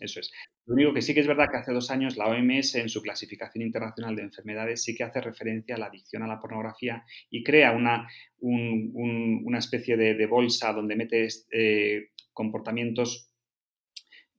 Eso 0.00 0.18
es. 0.18 0.32
Lo 0.66 0.74
único 0.74 0.92
que 0.92 1.00
sí 1.00 1.14
que 1.14 1.20
es 1.20 1.28
verdad 1.28 1.46
que 1.48 1.58
hace 1.58 1.72
dos 1.72 1.92
años 1.92 2.16
la 2.16 2.26
OMS 2.26 2.74
en 2.74 2.88
su 2.88 3.00
clasificación 3.02 3.62
internacional 3.62 4.16
de 4.16 4.22
enfermedades 4.22 4.82
sí 4.82 4.96
que 4.96 5.04
hace 5.04 5.20
referencia 5.20 5.76
a 5.76 5.78
la 5.78 5.86
adicción 5.86 6.24
a 6.24 6.26
la 6.26 6.40
pornografía 6.40 7.04
y 7.30 7.44
crea 7.44 7.70
una, 7.70 8.08
una 8.40 9.58
especie 9.58 9.96
de, 9.96 10.26
bolsa 10.26 10.72
donde 10.72 10.96
mete 10.96 11.28
eh, 11.52 12.08
comportamientos, 12.32 13.30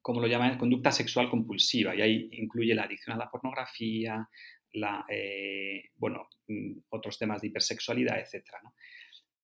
como 0.01 0.19
lo 0.19 0.27
llaman, 0.27 0.57
conducta 0.57 0.91
sexual 0.91 1.29
compulsiva 1.29 1.95
y 1.95 2.01
ahí 2.01 2.29
incluye 2.33 2.75
la 2.75 2.83
adicción 2.83 3.15
a 3.15 3.19
la 3.19 3.31
pornografía, 3.31 4.27
la, 4.75 5.05
eh, 5.09 5.89
bueno, 5.97 6.27
mm, 6.47 6.79
otros 6.89 7.17
temas 7.17 7.41
de 7.41 7.47
hipersexualidad, 7.47 8.19
etc. 8.19 8.43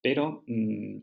Pero 0.02 0.44
mm, 0.48 0.98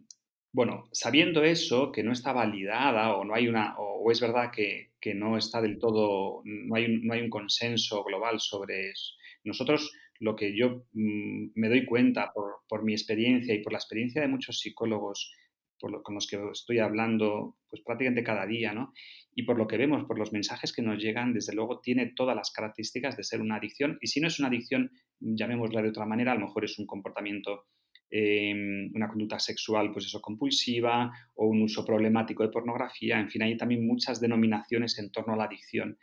bueno, 0.53 0.89
sabiendo 0.93 1.45
eso, 1.45 1.93
que 1.93 2.03
no 2.03 2.13
está 2.13 2.33
validada 2.33 3.15
o 3.17 3.25
no 3.25 3.35
hay 3.35 3.49
una, 3.49 3.77
o, 3.79 4.11
es 4.11 4.21
verdad 4.21 4.51
que, 4.51 4.89
no 5.15 5.39
está 5.39 5.63
del 5.63 5.79
todo, 5.79 6.43
no 6.45 6.75
hay, 6.75 6.99
no 7.01 7.15
hay 7.15 7.23
un 7.23 7.31
consenso 7.31 8.05
global 8.05 8.41
sobre 8.41 8.91
eso. 8.91 9.15
Nosotros, 9.45 9.91
lo 10.19 10.37
que 10.37 10.55
yo 10.57 10.85
mm, 10.93 11.53
me 11.55 11.69
doy 11.69 11.87
cuenta 11.87 12.33
por, 12.35 12.85
mi 12.85 12.93
experiencia 12.93 13.55
y 13.55 13.63
por 13.63 13.73
la 13.73 13.79
experiencia 13.79 14.21
de 14.21 14.29
muchos 14.29 14.61
psicólogos 14.61 15.33
con 15.79 16.15
los 16.15 16.27
que 16.27 16.39
estoy 16.53 16.79
hablando 16.79 17.57
pues 17.69 17.83
prácticamente 17.83 18.25
cada 18.25 18.47
día, 18.47 18.73
¿no? 18.73 18.93
Y 19.35 19.45
por 19.45 19.57
lo 19.57 19.67
que 19.67 19.77
vemos, 19.77 20.05
por 20.05 20.19
los 20.19 20.33
mensajes 20.33 20.73
que 20.73 20.83
nos 20.83 21.03
llegan, 21.03 21.33
desde 21.33 21.55
luego 21.55 21.81
tiene 21.81 22.13
todas 22.15 22.35
las 22.35 22.51
características 22.51 23.17
de 23.17 23.25
ser 23.25 23.41
una 23.41 23.57
adicción. 23.57 23.99
Y 24.01 24.09
si 24.09 24.21
no 24.21 24.27
es 24.29 24.39
una 24.39 24.49
adicción, 24.49 24.91
llamémosla 25.21 25.83
de 25.83 25.91
otra 25.91 26.07
manera, 26.07 26.33
a 26.33 26.35
lo 26.35 26.47
mejor 26.47 26.65
es 26.65 26.79
un 26.79 26.87
comportamiento 26.87 27.67
Em, 28.11 28.91
una 28.95 29.09
conducta 29.09 29.39
sexual, 29.39 29.93
pues 29.93 30.07
eso, 30.07 30.21
compulsiva 30.23 31.13
o 31.35 31.47
un 31.47 31.63
uso 31.63 31.85
problemático 31.85 32.43
de 32.43 32.49
pornografía. 32.49 33.21
En 33.21 33.29
fin, 33.29 33.43
hay 33.43 33.57
también 33.57 33.87
muchas 33.87 34.19
denominaciones 34.19 34.99
en 34.99 35.11
torno 35.13 35.35
a 35.35 35.37
la 35.37 35.45
adicción. 35.45 35.99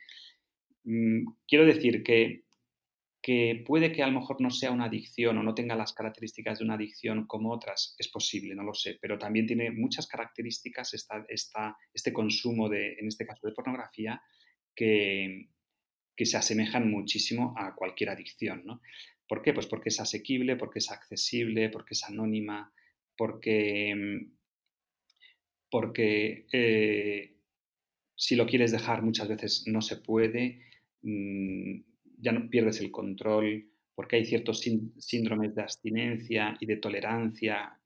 Mm, 0.84 1.26
quiero 1.48 1.66
decir 1.66 2.04
que, 2.04 2.44
que 3.26 3.64
puede 3.66 3.92
que 3.92 4.04
a 4.04 4.08
lo 4.08 4.20
mejor 4.20 4.40
no 4.40 4.52
sea 4.52 4.70
una 4.70 4.86
adicción 4.86 5.36
o 5.40 5.42
no 5.42 5.56
tenga 5.56 5.76
las 5.76 5.94
características 5.94 6.60
de 6.60 6.66
una 6.66 6.76
adicción 6.76 7.26
como 7.26 7.52
otras, 7.52 7.96
es 7.98 8.08
posible, 8.08 8.54
no 8.54 8.62
lo 8.62 8.76
sé, 8.76 9.00
pero 9.02 9.18
también 9.18 9.48
tiene 9.48 9.72
muchas 9.72 10.06
características 10.06 10.94
esta, 10.94 11.76
este 11.92 12.14
consumo 12.14 12.70
de, 12.70 12.94
en 12.94 13.08
este 13.08 13.26
caso, 13.26 13.48
de 13.48 13.54
pornografía 13.54 14.22
que, 14.76 15.50
que 16.16 16.26
se 16.28 16.38
asemejan 16.38 16.92
muchísimo 16.92 17.56
a 17.58 17.74
cualquier 17.74 18.12
adicción. 18.12 18.62
¿no? 18.64 18.80
¿Por 19.28 19.42
qué? 19.42 19.54
Pues 19.54 19.66
porque 19.66 19.90
es 19.90 20.00
asequible, 20.00 20.56
porque 20.56 20.78
es 20.78 20.92
accesible, 20.92 21.70
porque 21.70 21.96
es 21.96 22.04
anónima, 22.04 22.72
porque, 23.18 24.28
porque 25.72 26.46
eh, 26.52 27.38
si 28.16 28.36
lo 28.36 28.46
quieres 28.46 28.72
dejar 28.72 29.02
muchas 29.02 29.28
veces 29.28 29.64
no 29.66 29.82
se 29.82 29.96
puede, 29.96 30.62
mm, 31.02 31.95
ya 32.18 32.32
no 32.32 32.50
pierdes 32.50 32.80
el 32.82 32.92
control, 32.92 33.70
porque 33.94 34.18
hay 34.18 34.26
ciertos 34.26 34.62
síndromes 34.98 35.56
de 35.56 35.62
abstinencia 35.62 36.58
y 36.60 36.66
de 36.66 36.78
tolerancia 36.78 37.80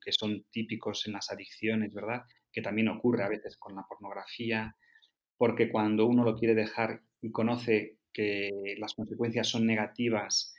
que 0.00 0.12
son 0.12 0.44
típicos 0.50 1.06
en 1.06 1.14
las 1.14 1.30
adicciones, 1.30 1.92
¿verdad? 1.94 2.22
Que 2.52 2.62
también 2.62 2.88
ocurre 2.88 3.24
a 3.24 3.28
veces 3.28 3.56
con 3.56 3.74
la 3.74 3.84
pornografía, 3.88 4.76
porque 5.36 5.70
cuando 5.70 6.06
uno 6.06 6.24
lo 6.24 6.36
quiere 6.36 6.54
dejar 6.54 7.02
y 7.20 7.30
conoce 7.30 7.98
que 8.12 8.76
las 8.78 8.94
consecuencias 8.94 9.48
son 9.48 9.66
negativas, 9.66 10.54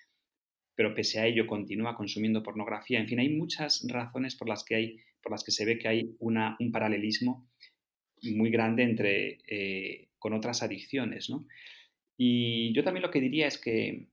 pero 0.75 0.95
pese 0.95 1.19
a 1.19 1.27
ello 1.27 1.45
continúa 1.45 1.95
consumiendo 1.95 2.43
pornografía. 2.43 2.99
En 2.99 3.07
fin, 3.07 3.19
hay 3.19 3.29
muchas 3.29 3.85
razones 3.87 4.35
por 4.35 4.49
las 4.49 4.63
que, 4.63 4.75
hay, 4.75 4.97
por 5.21 5.31
las 5.31 5.43
que 5.43 5.51
se 5.51 5.65
ve 5.65 5.77
que 5.77 5.87
hay 5.87 6.15
una, 6.19 6.57
un 6.59 6.71
paralelismo 6.71 7.47
muy 8.23 8.49
grande 8.49 8.83
entre, 8.83 9.39
eh, 9.47 10.09
con 10.17 10.33
otras 10.33 10.63
adicciones. 10.63 11.29
¿no? 11.29 11.45
Y 12.17 12.73
yo 12.73 12.83
también 12.83 13.03
lo 13.03 13.11
que 13.11 13.21
diría 13.21 13.47
es 13.47 13.57
que, 13.57 14.07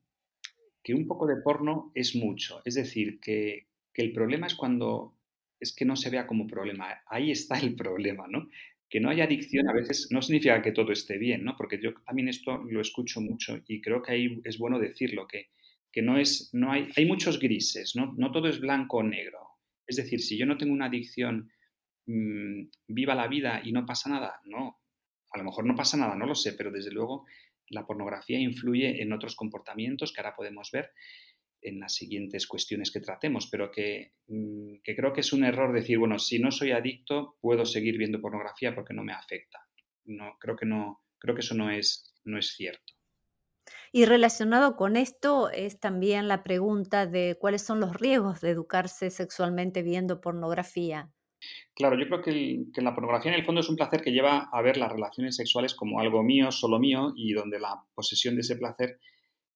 que 0.83 0.95
un 0.95 1.07
poco 1.07 1.27
de 1.27 1.37
porno 1.37 1.93
es 1.95 2.15
mucho. 2.17 2.63
Es 2.65 2.75
decir, 2.75 3.21
que, 3.21 3.67
que 3.93 4.03
el 4.03 4.13
problema 4.13 4.47
es 4.47 4.55
cuando 4.55 5.17
es 5.59 5.75
que 5.75 5.85
no 5.85 5.95
se 5.95 6.09
vea 6.09 6.27
como 6.27 6.47
problema. 6.47 7.03
Ahí 7.07 7.31
está 7.31 7.59
el 7.59 7.75
problema, 7.75 8.27
¿no? 8.29 8.49
que 8.91 9.01
no 9.01 9.09
haya 9.09 9.25
adicción 9.25 9.69
a 9.69 9.73
veces 9.73 10.09
no 10.11 10.21
significa 10.21 10.61
que 10.61 10.73
todo 10.73 10.91
esté 10.91 11.17
bien, 11.17 11.45
¿no? 11.45 11.57
Porque 11.57 11.81
yo 11.81 11.95
también 12.05 12.29
esto 12.29 12.59
lo 12.59 12.81
escucho 12.81 13.21
mucho 13.21 13.63
y 13.69 13.81
creo 13.81 14.03
que 14.03 14.13
ahí 14.13 14.41
es 14.45 14.59
bueno 14.59 14.81
decirlo, 14.81 15.29
que, 15.29 15.51
que 15.93 16.03
no 16.03 16.19
es, 16.19 16.51
no 16.53 16.73
hay, 16.73 16.89
hay 16.97 17.07
muchos 17.07 17.39
grises, 17.39 17.95
¿no? 17.95 18.13
No 18.19 18.33
todo 18.33 18.49
es 18.49 18.59
blanco 18.59 18.99
o 18.99 19.03
negro. 19.05 19.39
Es 19.87 19.95
decir, 19.95 20.21
si 20.21 20.37
yo 20.37 20.45
no 20.45 20.59
tengo 20.59 20.73
una 20.73 20.87
adicción 20.87 21.53
mm, 22.07 22.63
viva 22.89 23.15
la 23.15 23.29
vida 23.29 23.63
y 23.65 23.71
no 23.71 23.87
pasa 23.87 24.11
nada? 24.11 24.41
No, 24.45 24.81
a 25.31 25.39
lo 25.39 25.45
mejor 25.45 25.67
no 25.67 25.77
pasa 25.77 25.97
nada, 25.97 26.17
no 26.17 26.27
lo 26.27 26.35
sé, 26.35 26.55
pero 26.55 26.73
desde 26.73 26.91
luego 26.91 27.27
la 27.71 27.87
pornografía 27.87 28.39
influye 28.39 29.03
en 29.03 29.13
otros 29.13 29.35
comportamientos 29.37 30.13
que 30.13 30.21
ahora 30.21 30.37
podemos 30.37 30.71
ver 30.71 30.91
en 31.63 31.81
las 31.81 31.95
siguientes 31.95 32.47
cuestiones 32.47 32.91
que 32.91 33.01
tratemos, 33.01 33.49
pero 33.51 33.71
que, 33.71 34.13
mm, 34.29 34.77
que, 34.83 34.97
creo 34.97 35.13
que 35.13 35.21
es 35.21 35.33
un 35.33 35.45
error 35.45 35.73
decir, 35.73 35.99
bueno, 35.99 36.19
si 36.19 36.39
no 36.39 36.51
soy 36.51 36.73
adicto, 36.73 37.37
puedo 37.41 37.65
seguir 37.65 37.99
viendo 37.99 38.21
pornografía 38.21 38.75
porque 38.75 38.95
no 38.95 39.05
me 39.05 39.13
afecta. 39.13 39.59
No, 40.05 40.37
creo 40.41 40.57
que 40.57 40.67
no, 40.67 41.03
creo 41.19 41.35
que 41.35 41.43
eso 41.43 41.55
no 41.55 41.71
es, 41.71 42.15
no 42.25 42.39
es 42.39 42.55
cierto. 42.55 42.95
Y 43.93 44.05
relacionado 44.05 44.77
con 44.77 44.97
esto 44.97 45.51
es 45.51 45.81
también 45.81 46.29
la 46.29 46.43
pregunta 46.43 47.07
de 47.07 47.37
cuáles 47.39 47.63
son 47.63 47.81
los 47.81 47.95
riesgos 47.97 48.41
de 48.41 48.51
educarse 48.51 49.11
sexualmente 49.11 49.83
viendo 49.83 50.21
pornografía. 50.21 51.11
Claro, 51.75 51.99
yo 51.99 52.07
creo 52.07 52.23
que, 52.23 52.83
la 52.83 52.95
pornografía 52.95 53.33
en 53.33 53.39
el 53.39 53.45
fondo 53.45 53.61
es 53.61 53.69
un 53.69 53.77
placer 53.77 54.03
que 54.03 54.13
lleva 54.13 54.49
a 54.53 54.63
ver 54.63 54.77
las 54.77 54.93
relaciones 54.93 55.37
sexuales 55.37 55.75
como 55.75 56.01
algo 56.01 56.23
mío, 56.23 56.53
solo 56.53 56.79
mío, 56.79 57.13
y 57.17 57.33
donde 57.33 57.59
la 57.59 57.83
posesión 57.95 58.35
de 58.35 58.43
ese 58.43 58.57
placer, 58.57 58.99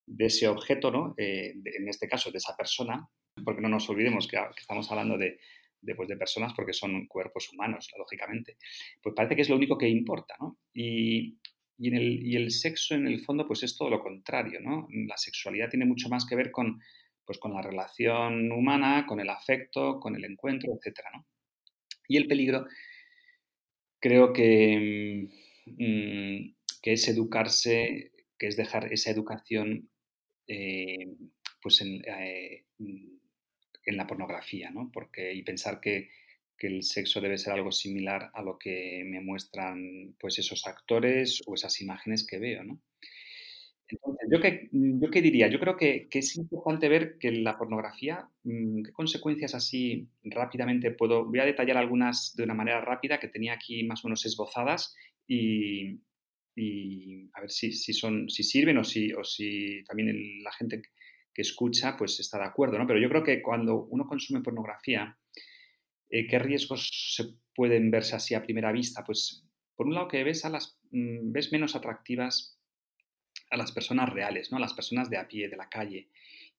de 0.06 0.26
ese 0.26 0.48
objeto, 0.48 0.90
¿no? 0.90 1.14
Eh, 1.18 1.54
en 1.64 1.88
este 1.88 2.08
caso 2.08 2.30
de 2.30 2.38
esa 2.38 2.56
persona, 2.56 3.08
porque 3.44 3.60
no 3.60 3.68
nos 3.68 3.88
olvidemos 3.90 4.26
que, 4.26 4.38
estamos 4.56 4.90
hablando 4.90 5.18
de, 5.18 5.38
pues, 5.96 6.08
de, 6.08 6.16
personas 6.16 6.54
porque 6.54 6.72
son 6.72 7.06
cuerpos 7.06 7.52
humanos, 7.52 7.90
lógicamente, 7.98 8.56
pues 9.02 9.14
parece 9.14 9.36
que 9.36 9.42
es 9.42 9.50
lo 9.50 9.56
único 9.56 9.76
que 9.76 9.88
importa, 9.88 10.34
¿no? 10.40 10.58
Y, 10.72 11.38
el, 11.78 12.24
y 12.24 12.36
el 12.36 12.50
sexo, 12.52 12.94
en 12.94 13.06
el 13.06 13.20
fondo, 13.20 13.46
pues 13.46 13.64
es 13.64 13.76
todo 13.76 13.90
lo 13.90 14.00
contrario, 14.00 14.60
¿no? 14.62 14.86
La 14.90 15.18
sexualidad 15.18 15.68
tiene 15.68 15.84
mucho 15.84 16.08
más 16.08 16.24
que 16.24 16.36
ver 16.36 16.50
con, 16.50 16.80
pues, 17.26 17.38
con 17.38 17.52
la 17.52 17.60
relación 17.60 18.50
humana, 18.52 19.04
con 19.06 19.20
el 19.20 19.28
afecto, 19.28 19.98
con 20.00 20.14
el 20.16 20.24
encuentro, 20.24 20.72
etcétera, 20.74 21.10
¿no? 21.12 21.26
Y 22.08 22.16
el 22.16 22.26
peligro, 22.26 22.66
creo 24.00 24.32
que, 24.32 25.28
mm, 25.66 26.54
que 26.82 26.92
es 26.92 27.08
educarse, 27.08 28.12
que 28.38 28.46
es 28.46 28.56
dejar 28.56 28.92
esa 28.92 29.10
educación 29.10 29.88
eh, 30.46 31.16
pues 31.62 31.80
eh, 31.80 32.64
en, 32.78 33.96
la 33.96 34.06
pornografía, 34.06 34.70
¿no? 34.70 34.90
Porque, 34.92 35.32
y 35.32 35.42
pensar 35.42 35.80
que, 35.80 36.10
que, 36.58 36.66
el 36.66 36.82
sexo 36.82 37.20
debe 37.20 37.38
ser 37.38 37.54
algo 37.54 37.72
similar 37.72 38.30
a 38.34 38.42
lo 38.42 38.58
que 38.58 39.02
me 39.06 39.20
muestran 39.20 40.14
pues 40.20 40.38
esos 40.38 40.66
actores 40.66 41.42
o 41.46 41.54
esas 41.54 41.80
imágenes 41.80 42.26
que 42.26 42.38
veo, 42.38 42.64
¿no? 42.64 42.80
Entonces, 43.94 44.28
¿yo 44.30 44.40
qué, 44.40 44.68
yo 44.72 45.10
qué 45.10 45.22
diría? 45.22 45.48
Yo 45.48 45.58
creo 45.60 45.76
que, 45.76 46.08
es 46.10 46.36
importante 46.36 46.88
ver 46.88 47.18
que 47.18 47.30
la 47.32 47.56
pornografía, 47.56 48.28
mm, 48.44 48.82
qué 48.82 48.92
consecuencias 48.92 49.54
así 49.54 50.08
rápidamente 50.24 50.90
puedo, 50.90 51.24
voy 51.26 51.40
a 51.40 51.44
detallar 51.44 51.76
algunas 51.76 52.34
de 52.36 52.44
una 52.44 52.54
manera 52.54 52.80
rápida 52.80 53.18
que 53.18 53.28
tenía 53.28 53.54
aquí 53.54 53.84
más 53.84 54.04
o 54.04 54.08
menos 54.08 54.24
esbozadas 54.26 54.94
y, 55.26 56.00
a 57.32 57.40
ver 57.40 57.50
si, 57.50 57.72
si, 57.72 57.92
son, 57.92 58.28
si 58.30 58.42
sirven 58.42 58.78
o 58.78 58.84
si, 58.84 59.12
o 59.12 59.24
si 59.24 59.82
también 59.84 60.42
la 60.42 60.52
gente 60.52 60.82
que 61.32 61.42
escucha 61.42 61.96
pues 61.96 62.20
está 62.20 62.38
de 62.38 62.44
acuerdo, 62.44 62.78
¿no? 62.78 62.86
Pero 62.86 63.00
yo 63.00 63.08
creo 63.08 63.24
que 63.24 63.42
cuando 63.42 63.86
uno 63.90 64.06
consume 64.06 64.40
pornografía, 64.40 65.18
eh, 66.08 66.26
¿qué 66.28 66.38
riesgos 66.38 67.14
se 67.16 67.24
pueden 67.54 67.90
verse 67.90 68.14
así 68.14 68.34
a 68.34 68.42
primera 68.42 68.70
vista? 68.70 69.02
Pues 69.04 69.44
por 69.74 69.86
un 69.86 69.94
lado 69.94 70.08
que 70.08 70.22
ves 70.22 70.44
a 70.44 70.50
las, 70.50 70.78
mm, 70.92 71.32
ves 71.32 71.52
menos 71.52 71.74
atractivas 71.74 72.58
a 73.54 73.56
las 73.56 73.72
personas 73.72 74.10
reales, 74.10 74.50
¿no? 74.50 74.58
a 74.58 74.60
las 74.60 74.74
personas 74.74 75.08
de 75.08 75.16
a 75.16 75.28
pie, 75.28 75.48
de 75.48 75.56
la 75.56 75.68
calle. 75.68 76.08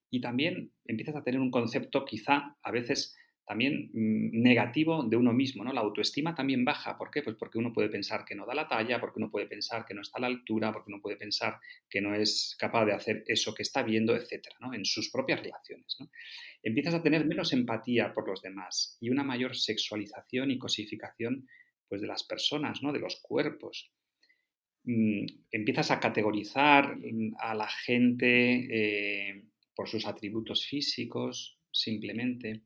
Y 0.09 0.21
también 0.21 0.71
empiezas 0.85 1.15
a 1.15 1.23
tener 1.23 1.39
un 1.39 1.51
concepto 1.51 2.05
quizá 2.05 2.55
a 2.63 2.71
veces 2.71 3.15
también 3.45 3.91
mm, 3.93 4.41
negativo 4.41 5.03
de 5.03 5.17
uno 5.17 5.33
mismo, 5.33 5.63
¿no? 5.63 5.71
La 5.71 5.81
autoestima 5.81 6.33
también 6.33 6.65
baja. 6.65 6.97
¿Por 6.97 7.11
qué? 7.11 7.21
Pues 7.21 7.35
porque 7.35 7.57
uno 7.57 7.73
puede 7.73 7.89
pensar 7.89 8.25
que 8.25 8.33
no 8.33 8.45
da 8.45 8.55
la 8.55 8.67
talla, 8.67 8.99
porque 8.99 9.19
uno 9.19 9.29
puede 9.29 9.45
pensar 9.45 9.85
que 9.85 9.93
no 9.93 10.01
está 10.01 10.17
a 10.17 10.21
la 10.21 10.27
altura, 10.27 10.71
porque 10.71 10.91
uno 10.91 11.01
puede 11.01 11.17
pensar 11.17 11.59
que 11.89 12.01
no 12.01 12.15
es 12.15 12.55
capaz 12.57 12.85
de 12.85 12.93
hacer 12.93 13.23
eso 13.27 13.53
que 13.53 13.61
está 13.61 13.83
viendo, 13.83 14.15
etcétera, 14.15 14.55
¿no? 14.61 14.73
En 14.73 14.83
sus 14.83 15.11
propias 15.11 15.41
relaciones, 15.41 15.95
¿no? 15.99 16.09
Empiezas 16.63 16.95
a 16.95 17.03
tener 17.03 17.25
menos 17.25 17.53
empatía 17.53 18.13
por 18.13 18.27
los 18.27 18.41
demás 18.41 18.97
y 18.99 19.09
una 19.09 19.23
mayor 19.23 19.55
sexualización 19.55 20.49
y 20.49 20.57
cosificación 20.57 21.47
pues, 21.87 22.01
de 22.01 22.07
las 22.07 22.23
personas, 22.23 22.81
¿no? 22.81 22.91
De 22.91 22.99
los 22.99 23.21
cuerpos. 23.21 23.91
Mm, 24.85 25.25
empiezas 25.51 25.89
a 25.89 25.99
categorizar 25.99 26.95
a 27.39 27.55
la 27.55 27.67
gente 27.67 28.67
eh, 28.69 29.43
por 29.75 29.89
sus 29.89 30.05
atributos 30.05 30.65
físicos, 30.65 31.57
simplemente. 31.71 32.61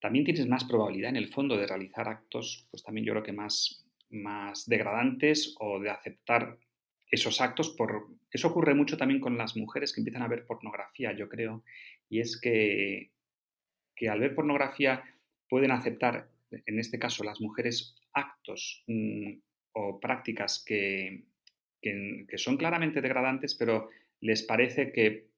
También 0.00 0.24
tienes 0.24 0.48
más 0.48 0.64
probabilidad 0.64 1.10
en 1.10 1.16
el 1.16 1.28
fondo 1.28 1.56
de 1.56 1.66
realizar 1.66 2.08
actos, 2.08 2.66
pues 2.70 2.82
también 2.82 3.06
yo 3.06 3.12
creo 3.12 3.22
que 3.22 3.32
más, 3.32 3.86
más 4.10 4.66
degradantes 4.66 5.54
o 5.60 5.78
de 5.80 5.90
aceptar 5.90 6.58
esos 7.10 7.40
actos 7.40 7.70
por... 7.70 8.08
Eso 8.30 8.48
ocurre 8.48 8.74
mucho 8.74 8.96
también 8.96 9.20
con 9.20 9.36
las 9.36 9.54
mujeres 9.54 9.92
que 9.92 10.00
empiezan 10.00 10.22
a 10.22 10.28
ver 10.28 10.46
pornografía, 10.46 11.12
yo 11.12 11.28
creo, 11.28 11.62
y 12.08 12.20
es 12.20 12.40
que, 12.40 13.10
que 13.94 14.08
al 14.08 14.20
ver 14.20 14.34
pornografía 14.34 15.04
pueden 15.48 15.70
aceptar, 15.70 16.30
en 16.50 16.78
este 16.78 16.98
caso 16.98 17.22
las 17.22 17.42
mujeres, 17.42 17.94
actos 18.14 18.82
mm, 18.86 19.34
o 19.72 20.00
prácticas 20.00 20.64
que, 20.66 21.24
son 22.36 22.56
claramente 22.56 23.00
degradantes, 23.00 23.54
pero 23.54 23.90
les 24.20 24.42
parece 24.44 24.92
que, 24.92 25.30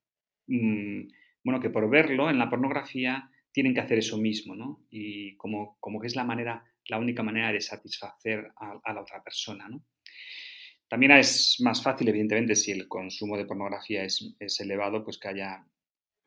mm, 0.46 1.08
bueno, 1.42 1.60
que 1.60 1.70
por 1.70 1.88
verlo 1.88 2.28
en 2.28 2.38
la 2.38 2.50
pornografía 2.50 3.30
tienen 3.50 3.72
que 3.72 3.80
hacer 3.80 3.98
eso 3.98 4.18
mismo, 4.18 4.54
¿no? 4.54 4.84
Y 4.90 5.36
como, 5.36 5.78
como 5.80 6.00
que 6.00 6.08
es 6.08 6.16
la 6.16 6.24
manera, 6.24 6.64
la 6.88 6.98
única 6.98 7.22
manera 7.22 7.52
de 7.52 7.60
satisfacer 7.60 8.52
a, 8.56 8.92
la 8.92 9.00
otra 9.00 9.22
persona, 9.22 9.68
¿no? 9.68 9.84
También 10.88 11.12
es 11.12 11.60
más 11.60 11.82
fácil, 11.82 12.08
evidentemente, 12.08 12.56
si 12.56 12.72
el 12.72 12.88
consumo 12.88 13.38
de 13.38 13.46
pornografía 13.46 14.04
es, 14.04 14.34
es 14.38 14.60
elevado, 14.60 15.02
pues 15.02 15.18
que 15.18 15.28
haya 15.28 15.66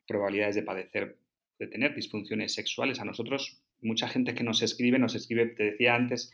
probabilidades 0.07 0.55
de 0.55 0.63
padecer, 0.63 1.19
de 1.59 1.67
tener 1.67 1.93
disfunciones 1.93 2.53
sexuales. 2.53 2.99
A 2.99 3.05
nosotros, 3.05 3.61
mucha 3.81 4.07
gente 4.07 4.33
que 4.33 4.43
nos 4.43 4.61
escribe, 4.61 4.97
nos 4.97 5.15
escribe, 5.15 5.47
te 5.47 5.71
decía 5.71 5.95
antes, 5.95 6.31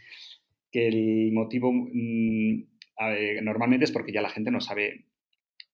que 0.73 0.88
el 0.88 1.31
motivo 1.31 1.71
mm, 1.71 2.63
normalmente 3.43 3.86
es 3.86 3.91
porque 3.91 4.12
ya 4.12 4.21
la 4.21 4.29
gente 4.29 4.49
no 4.49 4.59
sabe, 4.59 5.05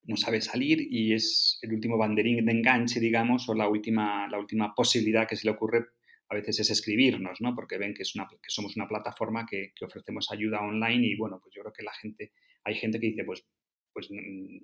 no 0.03 0.17
sabe 0.17 0.41
salir 0.41 0.85
y 0.91 1.13
es 1.13 1.57
el 1.61 1.73
último 1.73 1.97
banderín 1.97 2.45
de 2.45 2.51
enganche, 2.51 2.99
digamos, 2.99 3.47
o 3.47 3.55
la 3.55 3.69
última, 3.69 4.27
la 4.27 4.37
última 4.37 4.75
posibilidad 4.75 5.27
que 5.27 5.37
se 5.37 5.47
le 5.47 5.51
ocurre 5.51 5.85
a 6.29 6.35
veces 6.35 6.59
es 6.59 6.69
escribirnos, 6.69 7.39
¿no? 7.41 7.55
Porque 7.55 7.77
ven 7.77 7.93
que, 7.93 8.03
es 8.03 8.13
una, 8.13 8.27
que 8.27 8.49
somos 8.49 8.75
una 8.75 8.87
plataforma 8.87 9.47
que, 9.49 9.71
ofrecemos 9.81 10.27
ayuda 10.31 10.61
online 10.61 11.07
y 11.07 11.15
bueno, 11.15 11.39
pues 11.41 11.55
yo 11.55 11.61
creo 11.61 11.73
que 11.73 11.83
la 11.83 11.93
gente, 11.93 12.33
hay 12.65 12.75
gente 12.75 12.99
que 12.99 13.07
dice, 13.07 13.23
pues, 13.23 13.45
pues 13.93 14.09
mm, 14.11 14.57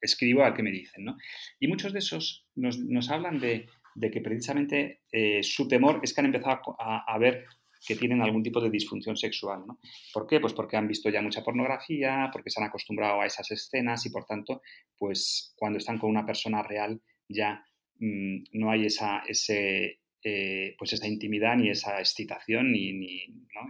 escribo 0.00 0.44
a 0.44 0.54
que 0.54 0.62
me 0.62 0.70
dicen, 0.70 1.04
¿no? 1.04 1.16
Y 1.58 1.66
muchos 1.66 1.92
de 1.92 2.00
esos 2.00 2.46
nos, 2.54 3.10
hablan 3.10 3.40
de, 3.40 3.66
que 4.12 4.20
precisamente 4.20 5.00
eh, 5.10 5.42
su 5.42 5.66
temor 5.66 6.00
es 6.04 6.14
que 6.14 6.20
han 6.20 6.26
empezado 6.26 6.76
a, 6.78 7.04
a, 7.12 7.18
ver 7.18 7.46
que 7.86 7.96
tienen 7.96 8.22
algún 8.22 8.42
tipo 8.42 8.60
de 8.60 8.70
disfunción 8.70 9.16
sexual. 9.16 9.64
¿no? 9.66 9.78
¿Por 10.12 10.26
qué? 10.26 10.40
Pues 10.40 10.52
porque 10.52 10.76
han 10.76 10.88
visto 10.88 11.10
ya 11.10 11.22
mucha 11.22 11.42
pornografía, 11.42 12.28
porque 12.32 12.50
se 12.50 12.60
han 12.60 12.68
acostumbrado 12.68 13.20
a 13.20 13.26
esas 13.26 13.50
escenas 13.50 14.04
y 14.06 14.10
por 14.10 14.24
tanto, 14.24 14.62
pues 14.96 15.54
cuando 15.56 15.78
están 15.78 15.98
con 15.98 16.10
una 16.10 16.26
persona 16.26 16.62
real 16.62 17.00
ya 17.28 17.64
mm, 17.98 18.44
no 18.52 18.70
hay 18.70 18.86
esa, 18.86 19.22
ese, 19.26 20.00
eh, 20.22 20.74
pues 20.78 20.92
esa 20.92 21.06
intimidad 21.06 21.56
ni 21.56 21.70
esa 21.70 21.98
excitación 21.98 22.74
y 22.74 23.24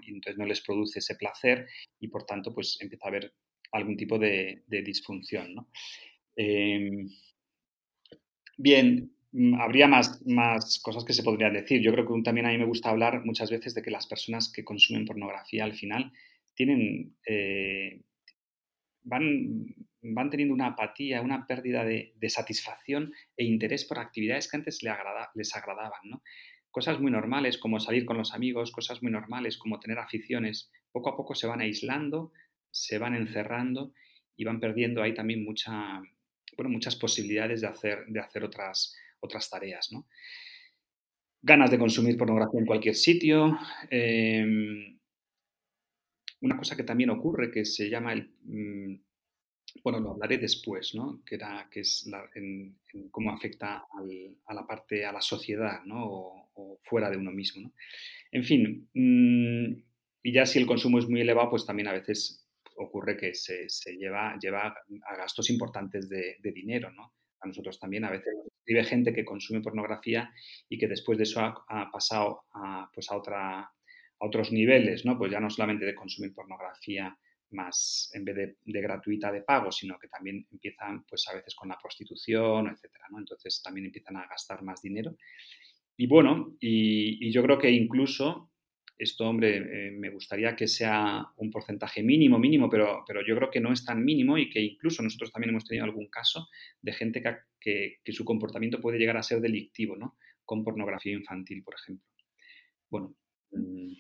entonces 0.07 0.39
no 0.39 0.47
les 0.47 0.61
produce 0.61 0.99
ese 1.01 1.17
placer 1.17 1.67
y 2.01 2.09
por 2.09 2.25
tanto 2.25 2.55
pues 2.55 2.79
empieza 2.81 3.07
a 3.07 3.09
haber 3.09 3.33
algún 3.73 3.97
tipo 3.97 4.19
de, 4.19 4.63
disfunción. 4.69 5.55
¿no? 5.55 5.69
Em, 6.37 7.09
bien, 8.57 9.13
habría 9.59 9.87
más, 9.89 10.25
más 10.27 10.81
cosas 10.81 11.05
que 11.05 11.13
se 11.13 11.23
podrían 11.23 11.53
decir. 11.53 11.83
Yo 11.83 11.93
creo 11.93 12.07
que 12.07 12.23
también 12.23 12.47
a 12.47 12.51
mí 12.51 12.59
me 12.59 12.65
gusta 12.65 12.91
hablar 12.91 13.25
muchas 13.25 13.51
veces 13.51 13.75
de 13.75 13.83
que 13.83 13.91
las 13.91 14.07
personas 14.07 14.51
que 14.53 14.65
consumen 14.65 15.05
pornografía 15.05 15.65
al 15.65 15.75
final 15.75 16.13
tienen, 16.55 17.17
eh, 17.27 18.03
van, 19.03 19.75
van 20.03 20.31
teniendo 20.31 20.55
una 20.55 20.69
apatía, 20.69 21.21
una 21.21 21.47
pérdida 21.47 21.85
de, 21.85 22.15
satisfacción 22.29 23.13
e 23.37 23.45
interés 23.45 23.85
por 23.85 23.99
actividades 23.99 24.51
que 24.51 24.57
antes 24.57 24.83
les, 24.83 24.93
agrada, 24.93 25.31
les 25.35 25.55
agradaban. 25.55 26.21
Cosas 26.71 27.01
muy 27.01 27.11
normales 27.11 27.59
como 27.59 27.81
salir 27.81 28.05
con 28.05 28.19
los 28.19 28.35
amigos, 28.35 28.73
cosas 28.73 29.03
muy 29.03 29.13
normales 29.13 29.59
como 29.59 29.81
tener 29.81 29.99
aficiones, 29.99 30.71
poco 30.91 31.11
a 31.11 31.17
poco 31.17 31.35
se 31.35 31.47
van 31.47 31.61
aislando, 31.61 32.33
se 32.71 32.99
van 32.99 33.15
encerrando 33.15 33.93
y 34.37 34.45
van 34.45 34.61
perdiendo 34.61 35.03
ahí 35.03 35.15
también 35.15 35.45
mucha, 35.45 36.01
bueno, 36.57 36.71
muchas 36.71 36.97
posibilidades 36.97 37.61
de 37.61 37.67
hacer, 37.67 38.07
de 38.07 38.21
hacer 38.21 38.45
otras, 38.45 38.95
otras 39.21 39.49
tareas. 39.51 39.91
¿no? 39.93 40.07
Ganas 41.43 41.71
de 41.71 41.79
consumir 41.79 42.17
pornografía 42.17 42.61
en 42.61 42.67
cualquier 42.67 42.95
sitio. 42.95 43.57
Em, 43.91 44.99
una 46.41 46.57
cosa 46.57 46.77
que 46.77 46.85
también 46.85 47.11
ocurre 47.11 47.51
que 47.51 47.65
se 47.65 47.89
llama 47.89 48.13
el... 48.13 48.31
Mm, 48.45 49.01
bueno, 49.85 50.01
lo 50.01 50.13
hablaré 50.13 50.39
después, 50.39 50.95
¿no? 50.95 51.23
Que, 51.25 51.39
es 51.75 52.11
en, 52.35 52.79
cómo 53.11 53.31
afecta 53.31 53.85
a 54.47 54.55
la 54.55 54.67
parte, 54.67 55.05
a 55.05 55.13
la 55.13 55.21
sociedad, 55.21 55.85
¿no? 55.85 56.05
O, 56.55 56.79
fuera 56.83 57.11
de 57.11 57.17
uno 57.17 57.31
mismo. 57.31 57.73
En 58.33 58.45
fin, 58.45 58.89
mm, 58.95 59.83
y 60.23 60.33
ya 60.33 60.47
si 60.47 60.59
el 60.59 60.67
consumo 60.67 60.99
es 60.99 61.09
muy 61.09 61.21
elevado, 61.21 61.51
pues 61.51 61.67
también 61.67 61.89
a 61.89 61.93
veces 61.93 62.49
ocurre 62.77 63.17
que 63.17 63.35
se, 63.35 63.69
lleva, 63.97 64.39
lleva 64.39 64.75
a 65.07 65.17
gastos 65.17 65.51
importantes 65.51 66.09
de, 66.09 66.37
dinero, 66.43 66.91
¿no? 66.93 67.15
A 67.41 67.47
nosotros 67.47 67.79
también 67.79 68.05
a 68.05 68.11
veces 68.11 68.35
vive 68.69 68.85
gente 68.85 69.13
que 69.15 69.25
consume 69.25 69.63
pornografía 69.63 70.31
y 70.69 70.79
que 70.79 70.87
después 70.87 71.17
de 71.17 71.25
eso 71.25 71.41
ha, 71.41 71.91
pasado 71.91 72.43
a, 72.53 72.91
pues 72.95 73.11
a, 73.11 73.15
a 73.15 73.73
otros 74.19 74.53
niveles, 74.53 75.05
¿no? 75.05 75.17
Pues 75.17 75.33
ya 75.33 75.41
no 75.41 75.49
solamente 75.49 75.87
de 75.87 75.95
consumir 75.95 76.35
pornografía 76.35 77.17
más 77.51 78.11
en 78.13 78.25
vez 78.25 78.37
de, 78.37 78.81
gratuita 78.83 79.33
de 79.33 79.43
pago, 79.43 79.73
sino 79.73 79.99
que 79.99 80.09
también 80.09 80.47
empiezan 80.53 81.05
pues 81.05 81.27
a 81.29 81.35
veces 81.35 81.55
con 81.55 81.69
la 81.69 81.79
prostitución, 81.79 82.69
etcétera, 82.69 83.07
¿no? 83.11 83.19
Entonces 83.19 83.63
también 83.63 83.87
empiezan 83.87 84.17
a 84.17 84.27
gastar 84.27 84.63
más 84.63 84.83
dinero. 84.83 85.17
Y 85.97 86.07
bueno, 86.07 86.57
y, 86.61 87.31
yo 87.31 87.43
creo 87.43 87.59
que 87.59 87.71
incluso 87.71 88.51
esto, 88.99 89.29
hombre, 89.29 89.59
eh, 89.59 89.91
me 89.93 90.11
gustaría 90.11 90.57
que 90.57 90.67
sea 90.67 91.25
un 91.37 91.51
porcentaje 91.51 92.03
mínimo, 92.03 92.39
mínimo, 92.39 92.69
pero, 92.69 93.05
pero 93.07 93.25
yo 93.25 93.37
creo 93.37 93.51
que 93.51 93.61
no 93.61 93.73
es 93.73 93.85
tan 93.85 94.05
mínimo 94.05 94.37
y 94.37 94.51
que 94.51 94.61
incluso 94.61 95.03
nosotros 95.03 95.31
también 95.31 95.51
hemos 95.51 95.65
tenido 95.65 95.85
algún 95.85 96.09
caso 96.09 96.49
de 96.83 96.93
gente 96.93 97.23
que, 97.61 97.99
que, 98.05 98.13
su 98.13 98.25
comportamiento 98.25 98.81
puede 98.81 98.99
llegar 98.99 99.17
a 99.17 99.23
ser 99.23 99.41
delictivo, 99.41 99.97
¿no? 99.97 100.17
Con 100.45 100.65
pornografía 100.65 101.13
infantil, 101.13 101.63
por 101.63 101.75
ejemplo. 101.75 102.05
Bueno, 102.91 103.15
mm, 103.53 103.93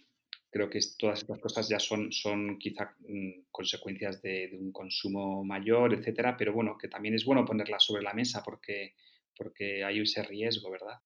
creo 0.50 0.68
que 0.68 0.80
todas 0.98 1.20
estas 1.20 1.38
cosas 1.38 1.68
ya 1.68 1.78
son, 1.78 2.10
son 2.10 2.58
quizá 2.58 2.96
mm, 2.98 3.44
consecuencias 3.52 4.20
de, 4.20 4.50
un 4.58 4.72
consumo 4.72 5.44
mayor, 5.44 5.94
etcétera, 5.94 6.36
pero 6.36 6.52
bueno, 6.52 6.76
que 6.76 6.88
también 6.88 7.14
es 7.14 7.24
bueno 7.24 7.44
ponerlas 7.44 7.84
sobre 7.84 8.02
la 8.02 8.14
mesa 8.14 8.42
porque, 8.44 8.94
porque 9.36 9.84
hay 9.84 10.00
ese 10.00 10.24
riesgo, 10.24 10.72
¿verdad? 10.72 10.98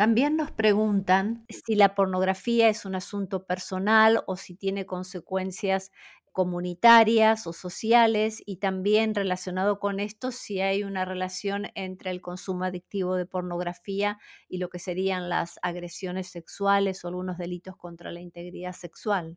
También 0.00 0.34
nos 0.34 0.50
preguntan 0.50 1.44
si 1.50 1.74
la 1.74 1.94
pornografía 1.94 2.70
es 2.70 2.86
un 2.86 2.94
asunto 2.94 3.44
personal 3.44 4.22
o 4.26 4.36
si 4.36 4.54
tiene 4.54 4.86
consecuencias 4.86 5.92
comunitarias 6.32 7.46
o 7.46 7.52
sociales 7.52 8.42
y 8.46 8.56
también 8.56 9.14
relacionado 9.14 9.78
con 9.78 10.00
esto 10.00 10.30
si 10.30 10.62
hay 10.62 10.84
una 10.84 11.04
relación 11.04 11.66
entre 11.74 12.12
el 12.12 12.22
consumo 12.22 12.64
adictivo 12.64 13.14
de 13.14 13.26
pornografía 13.26 14.18
y 14.48 14.56
lo 14.56 14.70
que 14.70 14.78
serían 14.78 15.28
las 15.28 15.58
agresiones 15.60 16.28
sexuales 16.28 17.04
o 17.04 17.08
algunos 17.08 17.36
delitos 17.36 17.76
contra 17.76 18.10
la 18.10 18.20
integridad 18.20 18.72
sexual. 18.72 19.36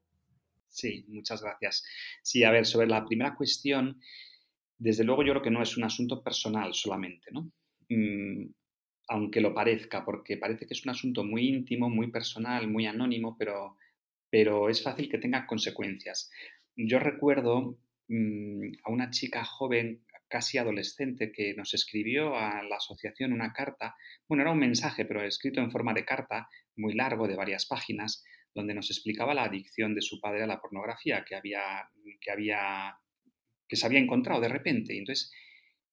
Sí, 0.70 1.04
muchas 1.10 1.42
gracias. 1.42 1.84
Sí, 2.22 2.46
a 2.46 2.52
ver, 2.52 2.66
sobre 2.66 2.88
la 2.88 3.04
primera 3.04 3.36
cuestión, 3.36 4.00
desde 4.78 5.04
luego 5.04 5.26
yo 5.26 5.34
creo 5.34 5.44
que 5.44 5.52
no 5.52 5.62
es 5.62 5.76
un 5.76 5.84
asunto 5.84 6.24
personal 6.24 6.74
solamente, 6.74 7.32
¿no? 7.34 7.52
Mm, 7.90 8.46
aunque 9.08 9.42
lo 9.42 9.54
parezca, 9.54 10.06
porque 10.06 10.38
parece 10.38 10.66
que 10.66 10.74
es 10.74 10.86
un 10.86 10.92
asunto 10.92 11.24
muy 11.24 11.48
íntimo, 11.48 11.90
muy 11.90 12.12
personal, 12.12 12.68
muy 12.68 12.86
anónimo, 12.86 13.36
pero, 13.38 13.78
pero 14.30 14.70
es 14.70 14.82
fácil 14.82 15.10
que 15.10 15.18
tenga 15.18 15.46
consecuencias. 15.46 16.32
Yo 16.76 17.00
recuerdo 17.00 17.78
mm, 18.08 18.68
a 18.84 18.92
una 18.92 19.10
chica 19.10 19.44
joven, 19.44 20.04
casi 20.28 20.58
adolescente, 20.58 21.32
que 21.32 21.54
nos 21.54 21.74
escribió 21.74 22.36
a 22.36 22.64
la 22.64 22.78
asociación 22.78 23.34
una 23.34 23.54
carta, 23.54 23.96
bueno, 24.28 24.42
era 24.42 24.52
un 24.52 24.60
mensaje, 24.60 25.06
pero 25.06 25.24
escrito 25.24 25.62
en 25.62 25.70
forma 25.70 25.94
de 25.94 26.06
carta, 26.06 26.50
muy 26.76 26.94
largo, 26.96 27.28
de 27.28 27.36
varias 27.36 27.68
páginas, 27.68 28.24
donde 28.56 28.74
nos 28.74 28.90
explicaba 28.90 29.34
la 29.34 29.44
adicción 29.44 29.94
de 29.94 30.02
su 30.02 30.20
padre 30.20 30.44
a 30.44 30.48
la 30.48 30.60
pornografía 30.60 31.24
que 31.24 31.36
había, 31.36 31.90
que 32.20 32.32
había, 32.32 32.98
que 33.68 33.76
se 33.76 33.86
había 33.86 34.00
encontrado 34.00 34.42
de 34.42 34.50
repente. 34.50 34.98
entonces, 34.98 35.32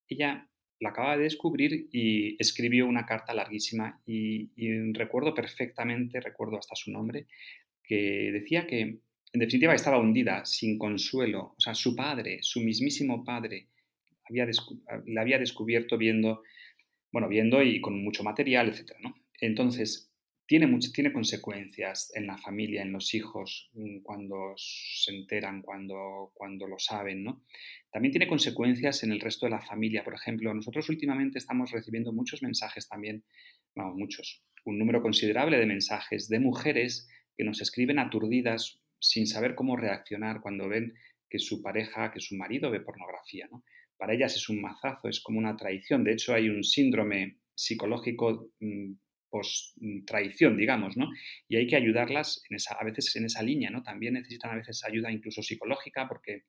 ella 0.09 0.49
la 0.81 0.91
acaba 0.91 1.17
de 1.17 1.25
descubrir 1.25 1.89
y 1.93 2.37
escribió 2.41 2.87
una 2.87 3.07
carta 3.07 3.35
larguísima 3.35 4.01
y, 4.07 4.51
recuerdo 4.93 5.35
perfectamente, 5.35 6.21
recuerdo 6.21 6.59
hasta 6.59 6.75
su 6.75 6.91
nombre, 6.91 7.27
que 7.85 8.31
decía 8.33 8.67
que 8.67 8.81
en 9.33 9.41
definitiva 9.41 9.75
estaba 9.75 9.99
hundida, 9.99 10.45
sin 10.45 10.79
consuelo. 10.79 11.55
O 11.57 11.61
sea, 11.61 11.75
su 11.75 11.95
padre, 11.95 12.39
su 12.43 12.61
mismísimo 12.61 13.25
padre, 13.25 13.69
había 14.29 14.49
la 15.07 15.21
había 15.21 15.39
descubierto 15.39 15.99
viendo, 15.99 16.43
bueno, 17.13 17.29
viendo 17.29 17.63
y 17.63 17.81
con 17.81 18.03
mucho 18.03 18.25
material, 18.25 18.69
etc. 18.69 18.93
¿no? 19.01 19.15
Entonces, 19.41 20.10
tiene, 20.51 20.67
tiene 20.93 21.13
consecuencias 21.13 22.11
en 22.13 22.27
la 22.27 22.37
familia, 22.37 22.83
en 22.83 22.91
los 22.91 23.15
hijos, 23.15 23.71
mm, 23.73 24.01
cuando 24.03 24.53
se 24.57 25.15
enteran, 25.15 25.63
cuando, 25.63 26.33
cuando 26.35 26.67
lo 26.67 26.77
saben, 26.77 27.23
¿no? 27.23 27.45
También 27.93 28.11
tiene 28.11 28.27
consecuencias 28.27 29.05
en 29.05 29.13
el 29.13 29.21
resto 29.21 29.47
de 29.47 29.51
la 29.51 29.61
familia. 29.61 30.03
Por 30.03 30.15
ejemplo, 30.15 30.53
nosotros 30.53 30.89
últimamente 30.89 31.39
estamos 31.39 31.71
recibiendo 31.71 32.13
muchos 32.13 32.43
mensajes 32.43 32.89
también, 32.89 33.23
bueno, 33.77 33.95
muchos, 33.95 34.43
un 34.65 34.77
número 34.77 35.03
considerable 35.03 35.57
de 35.57 35.67
mensajes 35.67 36.29
de 36.29 36.41
mujeres 36.41 37.09
que 37.37 37.45
nos 37.45 37.61
escriben 37.61 38.01
aturdidas 38.01 38.83
sin 38.99 39.29
saber 39.29 39.55
cómo 39.55 39.77
reaccionar 39.77 40.41
cuando 40.41 40.69
ven 40.69 40.95
que 41.29 41.39
su 41.39 41.63
pareja, 41.63 42.11
que 42.11 42.19
su 42.19 42.35
marido 42.35 42.73
ve 42.73 42.81
pornografía. 42.81 43.47
¿no? 43.53 43.63
Para 43.97 44.15
ellas 44.15 44.35
es 44.35 44.49
un 44.49 44.61
mazazo, 44.61 45.09
es 45.09 45.21
como 45.21 45.39
una 45.39 45.57
traición. 45.57 46.03
De 46.03 46.15
hecho, 46.15 46.35
hay 46.35 46.49
un 46.49 46.65
síndrome 46.65 47.39
psicológico 47.55 48.51
mm, 49.31 50.05
post-traición, 50.07 50.57
digamos, 50.57 50.97
¿no? 50.97 51.09
Y 51.49 51.57
hay 51.57 51.67
que 51.67 51.77
ayudarlas 51.77 52.43
en 52.49 52.57
esa, 52.57 52.75
a 52.75 52.85
veces 52.85 53.15
en 53.17 53.27
esa 53.27 53.43
línea, 53.43 53.71
¿no? 53.71 53.83
También 53.83 54.15
necesitan 54.15 54.53
a 54.53 54.57
veces 54.57 54.85
ayuda 54.85 55.11
incluso 55.13 55.43
psicológica 55.43 56.09
porque, 56.09 56.45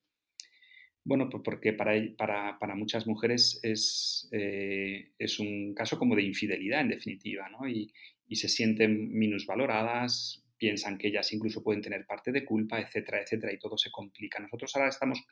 bueno, 1.04 1.30
porque 1.30 1.74
para, 1.74 1.94
para, 2.17 2.60
para 2.60 2.76
muchas 2.76 3.08
mujeres 3.08 3.60
es, 3.63 4.30
eh, 4.32 5.12
es 5.17 5.39
un 5.39 5.74
caso 5.74 5.98
como 5.98 6.15
de 6.15 6.24
infidelidad, 6.24 6.82
en 6.82 6.89
definitiva, 6.89 7.50
¿no? 7.50 7.67
Y, 7.67 7.91
y 8.28 8.36
se 8.36 8.48
sienten 8.48 9.12
minusvaloradas, 9.12 10.44
piensan 10.58 10.98
que 10.98 11.08
ellas 11.08 11.34
incluso 11.34 11.63
pueden 11.63 11.82
tener 11.82 12.06
parte 12.06 12.32
de 12.32 12.46
culpa, 12.46 12.80
etcétera, 12.80 13.22
etcétera, 13.22 13.52
y 13.52 13.58
todo 13.58 13.78
se 13.78 13.89
complica. 13.89 14.39
Nosotros 14.39 14.76
ahora 14.76 14.89
estamos 14.89 15.24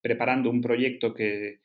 preparando 0.00 0.50
un 0.50 0.60
proyecto 0.60 1.12
que, 1.12 1.60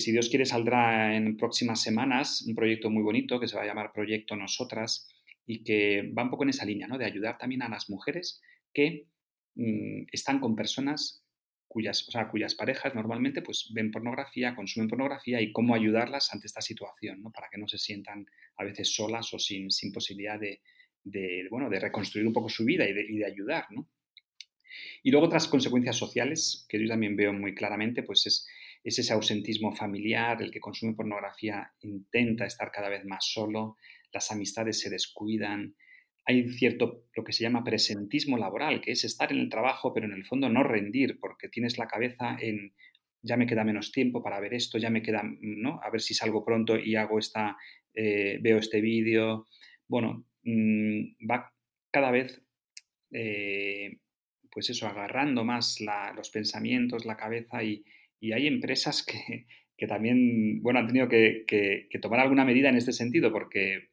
si 0.00 0.12
Dios 0.12 0.28
quiere 0.28 0.46
saldrá 0.46 1.16
en 1.16 1.36
próximas 1.36 1.82
semanas, 1.82 2.42
un 2.46 2.54
proyecto 2.54 2.90
muy 2.90 3.02
bonito 3.02 3.38
que 3.38 3.48
se 3.48 3.56
va 3.56 3.62
a 3.62 3.66
llamar 3.66 3.92
Proyecto 3.92 4.36
Nosotras 4.36 5.08
y 5.46 5.64
que 5.64 6.12
va 6.16 6.22
un 6.24 6.30
poco 6.30 6.44
en 6.44 6.50
esa 6.50 6.64
línea, 6.64 6.86
¿no? 6.86 6.98
De 6.98 7.04
ayudar 7.04 7.38
también 7.38 7.62
a 7.62 7.68
las 7.68 7.90
mujeres 7.90 8.40
que 8.72 9.06
mm, 9.54 10.04
están 10.12 10.40
con 10.40 10.56
personas 10.56 11.24
cuyas, 11.72 12.06
o 12.14 12.30
cuyas 12.30 12.54
parejas 12.54 12.94
normalmente 12.94 13.40
pues 13.40 13.70
ven 13.74 13.90
pornografía, 13.90 14.54
consumen 14.54 14.88
pornografía 14.88 15.40
y 15.40 15.52
cómo 15.52 15.74
ayudarlas 15.74 16.32
ante 16.32 16.46
esta 16.46 16.60
situación, 16.60 17.22
¿no? 17.22 17.30
Para 17.30 17.48
que 17.50 17.58
no 17.58 17.66
se 17.66 17.78
sientan 17.78 18.26
a 18.58 18.64
veces 18.64 18.94
solas 18.94 19.32
o 19.32 19.38
sin, 19.38 19.70
sin 19.70 19.90
posibilidad 19.90 20.38
de, 20.38 20.60
de, 21.04 21.46
bueno, 21.50 21.70
de 21.70 21.80
reconstruir 21.80 22.26
un 22.26 22.32
poco 22.32 22.48
su 22.48 22.64
vida 22.64 22.88
y 22.88 22.92
de, 22.92 23.26
ayudar, 23.26 23.66
¿no? 23.70 23.88
Y 25.02 25.10
luego 25.10 25.26
otras 25.26 25.48
consecuencias 25.48 25.96
sociales 25.96 26.66
que 26.68 26.80
yo 26.80 26.88
también 26.88 27.16
veo 27.16 27.32
muy 27.32 27.54
claramente, 27.54 28.02
pues 28.02 28.26
es, 28.26 28.46
ese 28.84 29.12
ausentismo 29.12 29.74
familiar, 29.74 30.42
el 30.42 30.50
que 30.50 30.60
consume 30.60 30.94
pornografía 30.94 31.72
intenta 31.80 32.46
estar 32.46 32.70
cada 32.70 32.88
vez 32.88 33.04
más 33.04 33.26
solo, 33.26 33.76
las 34.12 34.30
amistades 34.30 34.80
se 34.80 34.90
descuidan, 34.90 35.74
hay 36.24 36.48
cierto, 36.50 37.04
lo 37.14 37.24
que 37.24 37.32
se 37.32 37.42
llama 37.42 37.64
presentismo 37.64 38.36
laboral, 38.36 38.80
que 38.80 38.92
es 38.92 39.04
estar 39.04 39.32
en 39.32 39.38
el 39.38 39.48
trabajo, 39.48 39.92
pero 39.92 40.06
en 40.06 40.12
el 40.12 40.24
fondo 40.24 40.48
no 40.48 40.62
rendir, 40.62 41.18
porque 41.20 41.48
tienes 41.48 41.78
la 41.78 41.88
cabeza 41.88 42.36
en, 42.40 42.74
ya 43.22 43.36
me 43.36 43.46
queda 43.46 43.64
menos 43.64 43.92
tiempo 43.92 44.22
para 44.22 44.40
ver 44.40 44.54
esto, 44.54 44.78
ya 44.78 44.90
me 44.90 45.02
queda, 45.02 45.22
¿no? 45.40 45.80
A 45.82 45.90
ver 45.90 46.00
si 46.00 46.14
salgo 46.14 46.44
pronto 46.44 46.78
y 46.78 46.96
hago 46.96 47.18
esta, 47.18 47.56
eh, 47.94 48.38
veo 48.40 48.58
este 48.58 48.80
vídeo. 48.80 49.46
Bueno, 49.88 50.26
Mm, 50.44 51.14
va 51.30 51.52
cada 51.90 52.10
vez, 52.10 52.42
eh, 53.12 53.98
pues 54.50 54.70
eso, 54.70 54.86
agarrando 54.86 55.44
más 55.44 55.78
los 56.16 56.30
pensamientos, 56.30 57.04
la 57.06 57.16
cabeza 57.16 57.62
y, 57.62 57.84
hay 58.30 58.46
empresas 58.46 59.04
que, 59.04 59.86
también, 59.88 60.62
bueno, 60.62 60.78
han 60.78 60.86
tenido 60.86 61.08
que, 61.08 61.88
tomar 62.00 62.20
alguna 62.20 62.44
medida 62.44 62.68
en 62.68 62.76
este 62.76 62.92
sentido 62.92 63.32
porque, 63.32 63.90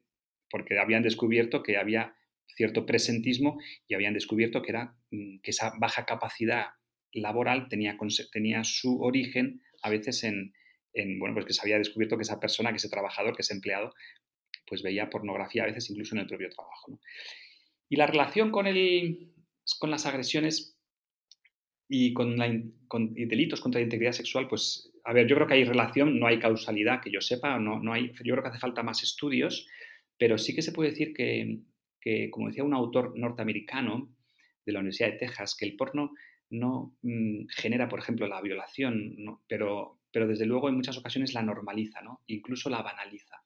porque 0.51 0.77
habían 0.77 1.01
descubierto 1.01 1.63
que 1.63 1.77
había 1.77 2.13
cierto 2.47 2.85
presentismo 2.85 3.59
y 3.87 3.95
habían 3.95 4.13
descubierto 4.13 4.61
que, 4.61 4.71
era, 4.71 4.95
mm, 5.09 5.39
que 5.41 5.49
esa 5.49 5.73
baja 5.79 6.05
capacidad 6.05 6.65
laboral 7.11 7.69
tenía, 7.69 7.97
tenía 8.31 8.63
su 8.63 9.01
origen 9.01 9.61
a 9.81 9.89
veces 9.89 10.23
en, 10.23 10.53
en, 10.93 11.19
bueno, 11.19 11.33
pues 11.33 11.45
que 11.45 11.53
se 11.53 11.61
había 11.61 11.77
descubierto 11.77 12.17
que 12.17 12.23
esa 12.23 12.39
persona, 12.39 12.69
que 12.71 12.77
ese 12.77 12.89
trabajador, 12.89 13.35
que 13.35 13.41
ese 13.41 13.53
empleado, 13.53 13.93
pues 14.67 14.83
veía 14.83 15.09
pornografía 15.09 15.63
a 15.63 15.67
veces 15.67 15.89
incluso 15.89 16.15
en 16.15 16.21
el 16.21 16.27
propio 16.27 16.49
trabajo. 16.49 16.99
Y 17.89 17.95
la 17.95 18.05
relación 18.05 18.51
con, 18.51 18.67
el, 18.67 19.33
con 19.79 19.89
las 19.89 20.05
agresiones 20.05 20.78
y 21.91 22.13
con, 22.13 22.38
la, 22.38 22.47
delitos 22.47 23.60
contra 23.60 23.80
la 23.80 23.86
integridad 23.86 24.12
sexual, 24.12 24.47
pues, 24.47 24.91
a 25.04 25.12
ver, 25.12 25.28
yo 25.28 25.36
creo 25.36 25.47
que 25.47 25.56
hay 25.56 25.63
relación, 25.63 26.19
no 26.19 26.28
hay 26.28 26.38
causalidad 26.38 27.02
que 27.02 27.10
yo 27.10 27.19
sepa, 27.19 27.58
no, 27.58 27.80
no 27.80 27.91
hay, 27.93 28.12
yo 28.23 28.36
creo 28.36 28.43
que 28.43 28.49
hace 28.49 28.60
falta 28.60 28.84
más 28.84 29.02
estudios, 29.02 29.67
pero 30.15 30.38
sí 30.38 30.54
que 30.54 30.62
se 30.62 30.71
puede 30.71 30.91
decir 30.91 31.13
que, 31.13 32.30
como 32.30 32.47
decía 32.47 32.63
un 32.63 32.75
autor 32.75 33.17
norteamericano 33.17 34.15
de 34.65 34.71
la 34.71 34.80
Universidad 34.80 35.10
de 35.10 35.17
Texas, 35.17 35.56
que 35.58 35.65
el 35.65 35.75
porno 35.75 36.13
no 36.52 36.95
mm, 37.02 37.47
genera, 37.49 37.89
por 37.89 37.99
ejemplo, 37.99 38.28
la 38.28 38.41
violación, 38.41 39.15
pero, 39.47 39.99
pero 40.12 40.28
desde 40.28 40.45
luego 40.45 40.69
en 40.69 40.75
muchas 40.75 40.97
ocasiones 40.97 41.34
la 41.34 41.41
normaliza, 41.41 42.02
¿no? 42.02 42.21
incluso 42.28 42.69
la 42.69 42.84
banaliza. 42.84 43.43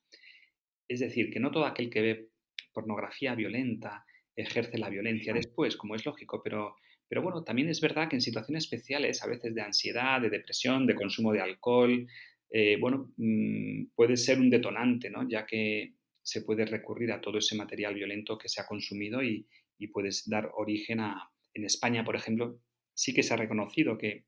Es 0.86 1.00
decir, 1.00 1.32
que 1.32 1.40
no 1.40 1.50
todo 1.52 1.66
aquel 1.66 1.90
que 1.90 2.02
ve 2.02 2.30
pornografía 2.74 3.36
violenta 3.36 4.06
ejerce 4.36 4.78
la 4.78 4.90
violencia 4.90 5.34
después, 5.34 5.78
como 5.78 5.96
es 5.96 6.06
lógico, 6.06 6.42
pero, 6.44 6.76
pero 7.14 7.22
bueno, 7.22 7.44
también 7.44 7.70
es 7.70 7.80
verdad 7.80 8.10
que 8.10 8.16
en 8.16 8.24
situaciones 8.24 8.64
especiales, 8.64 9.22
a 9.22 9.28
veces 9.28 9.54
de 9.54 9.62
ansiedad, 9.62 10.20
de 10.20 10.32
depresión, 10.32 10.88
de 10.88 10.96
consumo 10.96 11.32
de 11.32 11.42
alcohol, 11.42 12.08
eh, 12.50 12.76
bueno, 12.80 13.14
mm, 13.18 13.92
puede 13.94 14.18
ser 14.18 14.40
un 14.40 14.50
detonante, 14.50 15.12
¿no? 15.12 15.30
Ya 15.30 15.46
que 15.46 15.94
se 16.24 16.42
puede 16.42 16.66
recurrir 16.66 17.12
a 17.12 17.22
todo 17.22 17.38
ese 17.38 17.56
material 17.56 17.94
violento 17.94 18.36
que 18.36 18.50
se 18.50 18.62
ha 18.62 18.66
consumido 18.66 19.22
y, 19.22 19.46
y 19.78 19.90
puedes 19.90 20.28
dar 20.28 20.50
origen 20.56 21.02
a, 21.02 21.30
en 21.54 21.66
España, 21.66 22.04
por 22.04 22.16
ejemplo, 22.16 22.60
sí 22.96 23.14
que 23.14 23.22
se 23.22 23.36
ha 23.36 23.38
reconocido 23.38 23.96
que, 23.96 24.24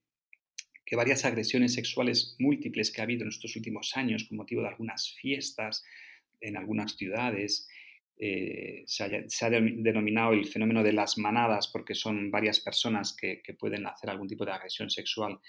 que 0.86 0.96
varias 0.96 1.26
agresiones 1.26 1.74
sexuales 1.74 2.36
múltiples 2.38 2.92
que 2.92 3.02
ha 3.02 3.06
habido 3.06 3.24
en 3.24 3.30
estos 3.30 3.56
últimos 3.56 3.98
años 3.98 4.26
con 4.26 4.38
motivo 4.38 4.62
de 4.62 4.68
algunas 4.68 5.12
fiestas 5.20 5.84
en 6.40 6.56
algunas 6.56 6.96
ciudades, 6.96 7.68
eh, 8.18 8.84
se, 8.86 9.04
ha, 9.04 9.50
denominado 9.50 10.32
el 10.32 10.46
fenómeno 10.46 10.84
de 10.84 10.94
las 10.94 11.18
manadas 11.18 11.68
porque 11.68 11.96
son 11.96 12.32
varias 12.32 12.62
personas 12.62 13.16
que, 13.16 13.42
pueden 13.60 13.86
hacer 13.88 14.10
algún 14.10 14.28
tipo 14.28 14.46
de 14.46 14.52
agresión 14.52 14.90
sexual. 14.90 15.40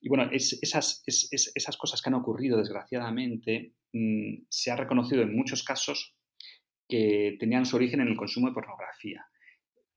Y 0.00 0.08
bueno, 0.08 0.28
esas, 0.32 1.02
esas, 1.06 1.76
cosas 1.76 2.02
que 2.02 2.10
han 2.10 2.14
ocurrido, 2.14 2.58
desgraciadamente, 2.58 3.74
mm, 3.92 4.44
se 4.48 4.70
ha 4.70 4.76
reconocido 4.76 5.22
en 5.22 5.34
muchos 5.34 5.62
casos 5.62 6.16
que 6.88 7.36
tenían 7.38 7.64
su 7.64 7.76
origen 7.76 8.00
en 8.00 8.08
el 8.08 8.16
consumo 8.16 8.48
de 8.48 8.54
pornografía. 8.54 9.24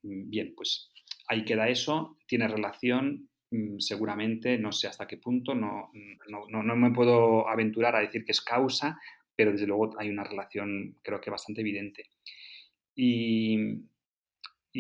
Mm, 0.03 0.29
bien, 0.29 0.53
pues 0.55 0.91
ahí 1.27 1.43
queda 1.43 1.67
eso, 1.67 2.17
tiene 2.27 2.47
relación, 2.47 3.29
mm, 3.51 3.79
seguramente, 3.79 4.57
no 4.57 4.71
sé 4.71 4.87
hasta 4.87 5.07
qué 5.07 5.17
punto, 5.17 5.55
no, 5.55 5.91
no, 6.29 6.63
no, 6.63 6.75
me 6.75 6.91
puedo 6.91 7.49
aventurar 7.49 7.95
a 7.95 8.01
decir 8.01 8.23
que 8.23 8.31
es 8.31 8.41
causa, 8.41 8.99
pero 9.35 9.51
desde 9.51 9.67
luego 9.67 9.97
hay 9.99 10.09
una 10.09 10.23
relación 10.23 10.97
creo 11.01 11.21
que 11.21 11.31
bastante 11.31 11.61
evidente. 11.61 12.09
Y, 12.95 13.81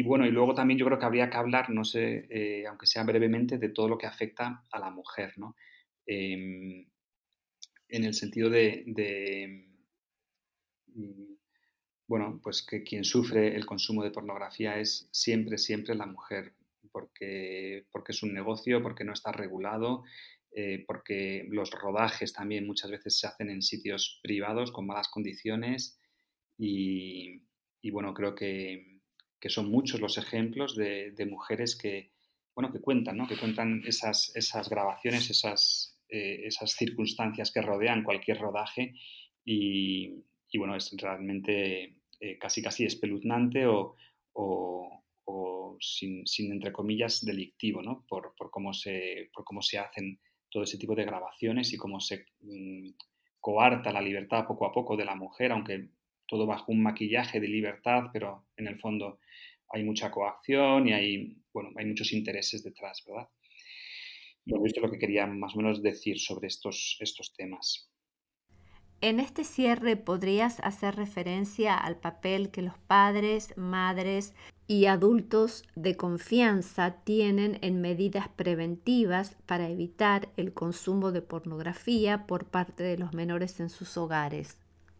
bueno, 0.03 0.25
y 0.25 0.31
luego 0.31 0.53
también 0.55 0.77
yo 0.79 0.85
creo 0.85 0.99
que 0.99 1.05
habría 1.05 1.29
que 1.29 1.37
hablar, 1.37 1.69
no 1.69 1.83
sé, 1.83 2.27
eh, 2.29 2.65
aunque 2.67 2.87
sea 2.87 3.03
brevemente, 3.03 3.57
de 3.57 3.69
todo 3.69 3.89
lo 3.89 3.97
que 3.97 4.07
afecta 4.07 4.63
a 4.71 4.79
la 4.79 4.89
mujer, 4.89 5.33
¿no? 5.37 5.55
Em, 6.05 6.85
en 7.89 8.03
el 8.03 8.13
sentido 8.13 8.49
de, 8.49 8.83
de, 8.87 9.67
mm, 10.87 11.33
bueno, 12.07 12.39
pues 12.43 12.63
que 12.63 12.83
quien 12.83 13.03
sufre 13.03 13.55
el 13.55 13.65
consumo 13.65 14.03
de 14.03 14.11
pornografía 14.11 14.79
es 14.79 15.07
siempre, 15.11 15.57
siempre 15.57 15.95
la 15.95 16.05
mujer, 16.05 16.53
porque, 16.91 17.85
porque 17.91 18.11
es 18.11 18.23
un 18.23 18.33
negocio, 18.33 18.81
porque 18.81 19.03
no 19.03 19.13
está 19.13 19.31
regulado, 19.31 20.03
eh, 20.57 20.85
porque 20.87 21.45
los 21.49 21.69
rodajes 21.71 22.31
también 22.31 22.65
muchas 22.65 22.89
veces 22.89 23.19
se 23.19 23.27
hacen 23.27 23.49
en 23.49 23.61
sitios 23.61 24.21
privados 24.23 24.71
con 24.71 24.87
malas 24.87 25.09
condiciones 25.09 25.99
y, 26.57 27.41
bueno, 27.91 28.13
creo 28.13 28.35
que, 28.35 29.01
son 29.47 29.69
muchos 29.69 29.99
los 29.99 30.17
ejemplos 30.17 30.77
de, 30.77 31.27
mujeres 31.29 31.77
que, 31.77 32.13
bueno, 32.55 32.71
que 32.71 32.79
cuentan, 32.79 33.17
¿no? 33.17 33.27
que 33.27 33.35
cuentan 33.35 33.83
esas, 33.85 34.33
esas 34.33 34.69
grabaciones, 34.69 35.29
esas, 35.29 35.99
eh, 36.07 36.43
esas 36.45 36.71
circunstancias 36.71 37.51
que 37.51 37.61
rodean 37.61 38.05
cualquier 38.05 38.39
rodaje 38.39 38.95
y, 39.43 40.23
bueno, 40.57 40.77
es 40.77 40.95
realmente 40.97 41.97
eh, 42.21 42.37
casi 42.39 42.63
casi 42.63 42.85
espeluznante 42.85 43.65
o, 43.67 43.93
sin, 45.81 46.25
sin, 46.25 46.53
entre 46.53 46.71
comillas, 46.71 47.25
delictivo, 47.25 47.81
¿no? 47.81 48.05
Por, 48.07 48.33
por, 48.37 48.49
cómo 48.49 48.71
se, 48.71 49.29
por 49.33 49.43
cómo 49.43 49.61
se 49.61 49.77
hacen 49.77 50.17
todo 50.55 50.63
ese 50.63 50.77
tipo 50.77 50.95
de 50.95 51.03
grabaciones 51.03 51.73
y 51.73 51.77
cómo 51.77 51.99
se 51.99 52.27
mm, 52.39 52.91
coarta 53.41 53.91
la 53.91 53.99
libertad 53.99 54.47
poco 54.47 54.65
a 54.65 54.71
poco 54.71 54.95
de 54.95 55.03
la 55.03 55.13
mujer, 55.13 55.51
aunque 55.51 55.89
todo 56.25 56.45
bajo 56.45 56.71
un 56.71 56.81
maquillaje 56.81 57.41
de 57.41 57.49
libertad, 57.49 58.03
pero 58.13 58.45
en 58.55 58.67
el 58.67 58.79
fondo 58.79 59.19
hay 59.67 59.83
mucha 59.83 60.09
coacción 60.11 60.87
y 60.87 60.93
hay, 60.93 61.35
bueno, 61.51 61.71
hay 61.75 61.85
muchos 61.85 62.13
intereses 62.13 62.63
detrás, 62.63 63.03
¿verdad? 63.05 63.27
Bueno, 64.45 64.65
esto 64.65 64.79
es 64.79 64.85
lo 64.85 64.91
que 64.93 64.97
quería 64.97 65.27
más 65.27 65.53
o 65.55 65.57
menos 65.57 65.83
decir 65.83 66.19
sobre 66.19 66.47
estos, 66.47 66.95
estos 67.01 67.33
temas. 67.33 67.91
En 69.01 69.19
este 69.19 69.43
cierre 69.43 69.97
podrías 69.97 70.59
hacer 70.61 70.95
referencia 70.95 71.75
al 71.75 71.97
papel 71.97 72.49
que 72.49 72.61
los 72.61 72.77
padres, 72.87 73.55
madres 73.57 74.33
y 74.67 74.85
adultos 74.85 75.63
de 75.75 75.95
confianza 75.95 77.03
tienen 77.03 77.59
en 77.61 77.81
medidas 77.81 78.29
preventivas 78.29 79.37
para 79.45 79.69
evitar 79.69 80.29
el 80.37 80.53
consumo 80.53 81.11
de 81.11 81.21
pornografía 81.21 82.25
por 82.25 82.45
parte 82.45 82.83
de 82.83 82.97
los 82.97 83.13
menores 83.13 83.59
en 83.59 83.69
sus 83.69 83.95
hogares. 83.97 84.57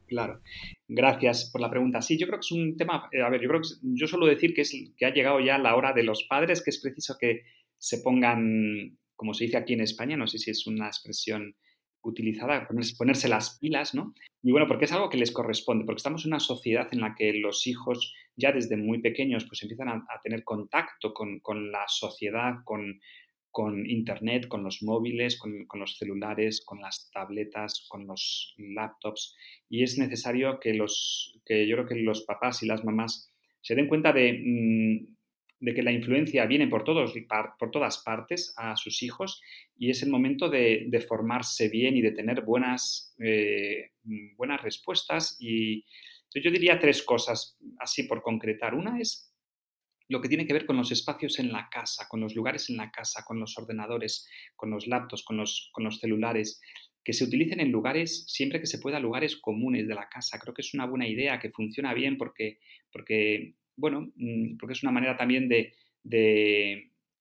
Claro, 0.08 0.40
gracias 0.88 1.50
por 1.52 1.62
la 1.62 1.72
pregunta. 1.72 2.02
Sí, 2.02 2.18
yo 2.18 2.28
creo 2.28 2.40
que 2.40 2.46
es 2.46 2.52
un 2.52 2.78
tema, 2.78 3.10
eh, 3.12 3.22
a 3.22 3.30
ver, 3.30 3.42
yo 3.42 3.50
creo 3.50 3.62
que 3.62 3.70
yo 3.82 4.06
suelo 4.06 4.28
decir 4.28 4.54
que, 4.54 4.62
es, 4.62 4.72
que 4.96 5.06
ha 5.06 5.14
llegado 5.14 5.40
ya 5.40 5.58
la 5.58 5.76
hora 5.76 5.94
de 5.94 6.04
los 6.04 6.26
padres, 6.26 6.62
que 6.64 6.70
es 6.70 6.80
preciso 6.80 7.18
que 7.20 7.42
se 7.80 8.00
pongan, 8.00 8.96
como 9.16 9.34
se 9.34 9.46
dice 9.46 9.58
aquí 9.58 9.74
en 9.74 9.82
España, 9.82 10.16
no 10.16 10.28
sé 10.28 10.38
si 10.38 10.52
es 10.52 10.68
una 10.68 10.86
expresión 10.86 11.56
utilizada, 12.06 12.68
ponerse 12.98 13.28
las 13.28 13.58
pilas, 13.60 13.94
¿no? 13.94 14.14
Y 14.44 14.52
bueno, 14.52 14.68
porque 14.68 14.86
es 14.86 14.92
algo 14.92 15.10
que 15.10 15.18
les 15.18 15.32
corresponde, 15.32 15.86
porque 15.86 15.98
estamos 15.98 16.24
en 16.26 16.32
una 16.32 16.40
sociedad 16.40 16.88
en 16.92 17.02
la 17.02 17.16
que 17.16 17.34
los 17.34 17.66
hijos 17.68 18.14
ya 18.36 18.52
desde 18.52 18.78
muy 18.78 19.02
pequeños 19.02 19.46
pues 19.46 19.64
empiezan 19.64 19.90
a, 19.90 20.06
tener 20.24 20.44
contacto 20.44 21.14
con, 21.14 21.42
la 21.72 21.86
sociedad, 21.88 22.56
con, 22.64 23.00
con, 23.50 23.90
Internet, 23.90 24.48
con 24.48 24.64
los 24.64 24.84
móviles, 24.84 25.40
con, 25.40 25.66
los 25.74 25.98
celulares, 25.98 26.64
con 26.64 26.80
las 26.80 27.10
tabletas, 27.12 27.86
con 27.90 28.06
los 28.06 28.54
laptops. 28.58 29.36
Y 29.70 29.84
es 29.84 29.98
necesario 29.98 30.60
que, 30.60 30.74
los, 30.74 31.40
que 31.46 31.68
yo 31.68 31.76
creo 31.78 31.88
que 31.88 31.96
los 31.96 32.24
papás 32.26 32.62
y 32.62 32.68
las 32.68 32.84
mamás 32.84 33.32
se 33.62 33.74
den 33.74 33.88
cuenta 33.88 34.14
de, 34.14 34.42
mm, 34.46 35.15
de 35.66 35.74
que 35.74 35.82
la 35.82 35.92
influencia 35.92 36.46
viene 36.46 36.68
por, 36.68 36.84
todos, 36.84 37.12
por 37.58 37.72
todas 37.72 38.04
partes 38.06 38.54
a 38.56 38.76
sus 38.76 39.02
hijos 39.02 39.42
y 39.76 39.90
es 39.90 40.04
el 40.04 40.12
momento 40.12 40.48
de, 40.48 41.04
formarse 41.08 41.70
bien 41.70 41.98
y 41.98 42.02
de 42.02 42.12
tener 42.12 42.42
buenas, 42.42 43.16
eh, 43.18 43.94
buenas 44.38 44.62
respuestas. 44.62 45.38
Y 45.40 45.84
yo 46.36 46.52
diría 46.52 46.78
tres 46.78 47.02
cosas 47.02 47.58
así 47.80 48.04
por 48.04 48.22
concretar. 48.22 48.76
Una 48.76 49.00
es 49.00 49.34
lo 50.08 50.22
que 50.22 50.30
tiene 50.30 50.46
que 50.46 50.54
ver 50.54 50.68
con 50.68 50.78
los 50.78 50.92
espacios 50.92 51.40
en 51.40 51.52
la 51.52 51.68
casa, 51.72 52.06
con 52.08 52.20
los 52.20 52.36
lugares 52.36 52.70
en 52.70 52.78
la 52.78 52.92
casa, 52.92 53.24
con 53.26 53.40
los 53.40 53.58
ordenadores, 53.58 54.30
con 54.56 54.70
los 54.70 54.86
laptops, 54.86 55.24
con 55.24 55.38
los, 55.38 55.72
con 55.74 55.84
los 55.84 56.00
celulares, 56.00 56.62
que 57.04 57.14
se 57.14 57.24
utilicen 57.24 57.60
en 57.60 57.72
lugares, 57.72 58.26
siempre 58.28 58.60
que 58.60 58.68
se 58.68 58.78
pueda, 58.78 59.00
lugares 59.00 59.36
comunes 59.36 59.88
de 59.88 59.96
la 59.96 60.10
casa. 60.10 60.38
Creo 60.38 60.54
que 60.54 60.62
es 60.62 60.76
una 60.76 60.86
buena 60.86 61.08
idea, 61.08 61.40
que 61.40 61.50
funciona 61.50 61.96
bien 61.96 62.18
porque, 62.18 62.60
porque 62.92 63.56
bueno, 63.76 64.12
mm, 64.16 64.58
porque 64.58 64.74
es 64.74 64.84
una 64.84 64.92
manera 64.92 65.18
también 65.18 65.50
de, 65.50 65.74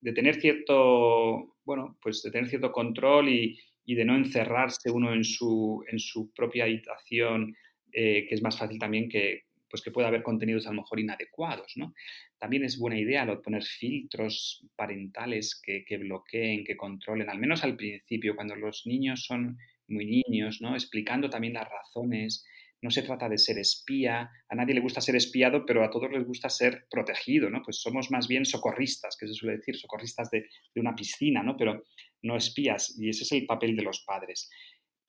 tener 0.02 0.34
cierto, 0.36 1.56
bueno, 1.64 1.96
pues 2.00 2.22
de 2.22 2.30
tener 2.30 2.48
cierto 2.48 2.72
control 2.72 3.28
y, 3.28 3.58
de 3.86 4.04
no 4.04 4.16
encerrarse 4.16 4.90
uno 4.90 5.12
en 5.12 5.24
su, 5.24 5.84
en 5.90 5.98
su 5.98 6.32
propia 6.32 6.64
habitación, 6.64 7.54
eh, 7.92 8.26
que 8.26 8.34
es 8.34 8.42
más 8.42 8.58
fácil 8.58 8.78
también 8.78 9.08
que, 9.10 9.42
pues 9.68 9.82
que 9.82 9.90
pueda 9.90 10.08
haber 10.08 10.22
contenidos 10.22 10.66
a 10.66 10.70
lo 10.70 10.76
mejor 10.76 11.00
inadecuados, 11.00 11.72
¿no? 11.76 11.94
También 12.38 12.64
es 12.64 12.78
buena 12.78 12.98
idea 12.98 13.26
poner 13.42 13.62
filtros 13.62 14.64
parentales 14.76 15.60
que, 15.60 15.84
que, 15.84 15.98
bloqueen, 15.98 16.64
que 16.64 16.76
controlen, 16.76 17.28
al 17.28 17.38
menos 17.38 17.62
al 17.64 17.76
principio, 17.76 18.36
cuando 18.36 18.56
los 18.56 18.86
niños 18.86 19.24
son 19.24 19.58
muy 19.88 20.06
niños, 20.06 20.60
¿no? 20.60 20.74
Explicando 20.74 21.28
también 21.28 21.54
las 21.54 21.68
razones 21.68 22.46
no 22.84 22.90
se 22.90 23.02
trata 23.02 23.30
de 23.30 23.38
ser 23.38 23.56
espía, 23.56 24.30
a 24.46 24.54
nadie 24.54 24.74
le 24.74 24.82
gusta 24.82 25.00
ser 25.00 25.16
espiado, 25.16 25.64
pero 25.64 25.82
a 25.82 25.88
todos 25.88 26.12
les 26.12 26.26
gusta 26.26 26.50
ser 26.50 26.86
protegido, 26.90 27.48
¿no? 27.48 27.62
Pues 27.62 27.80
somos 27.80 28.10
más 28.10 28.28
bien 28.28 28.44
socorristas, 28.44 29.16
que 29.18 29.26
se 29.26 29.32
suele 29.32 29.56
decir, 29.56 29.74
socorristas 29.74 30.30
de, 30.30 30.50
una 30.76 30.94
piscina, 30.94 31.42
¿no? 31.42 31.56
Pero 31.56 31.82
no 32.20 32.36
espías, 32.36 32.94
y 33.00 33.08
ese 33.08 33.24
es 33.24 33.32
el 33.32 33.46
papel 33.46 33.74
de 33.74 33.84
los 33.84 34.04
padres. 34.04 34.50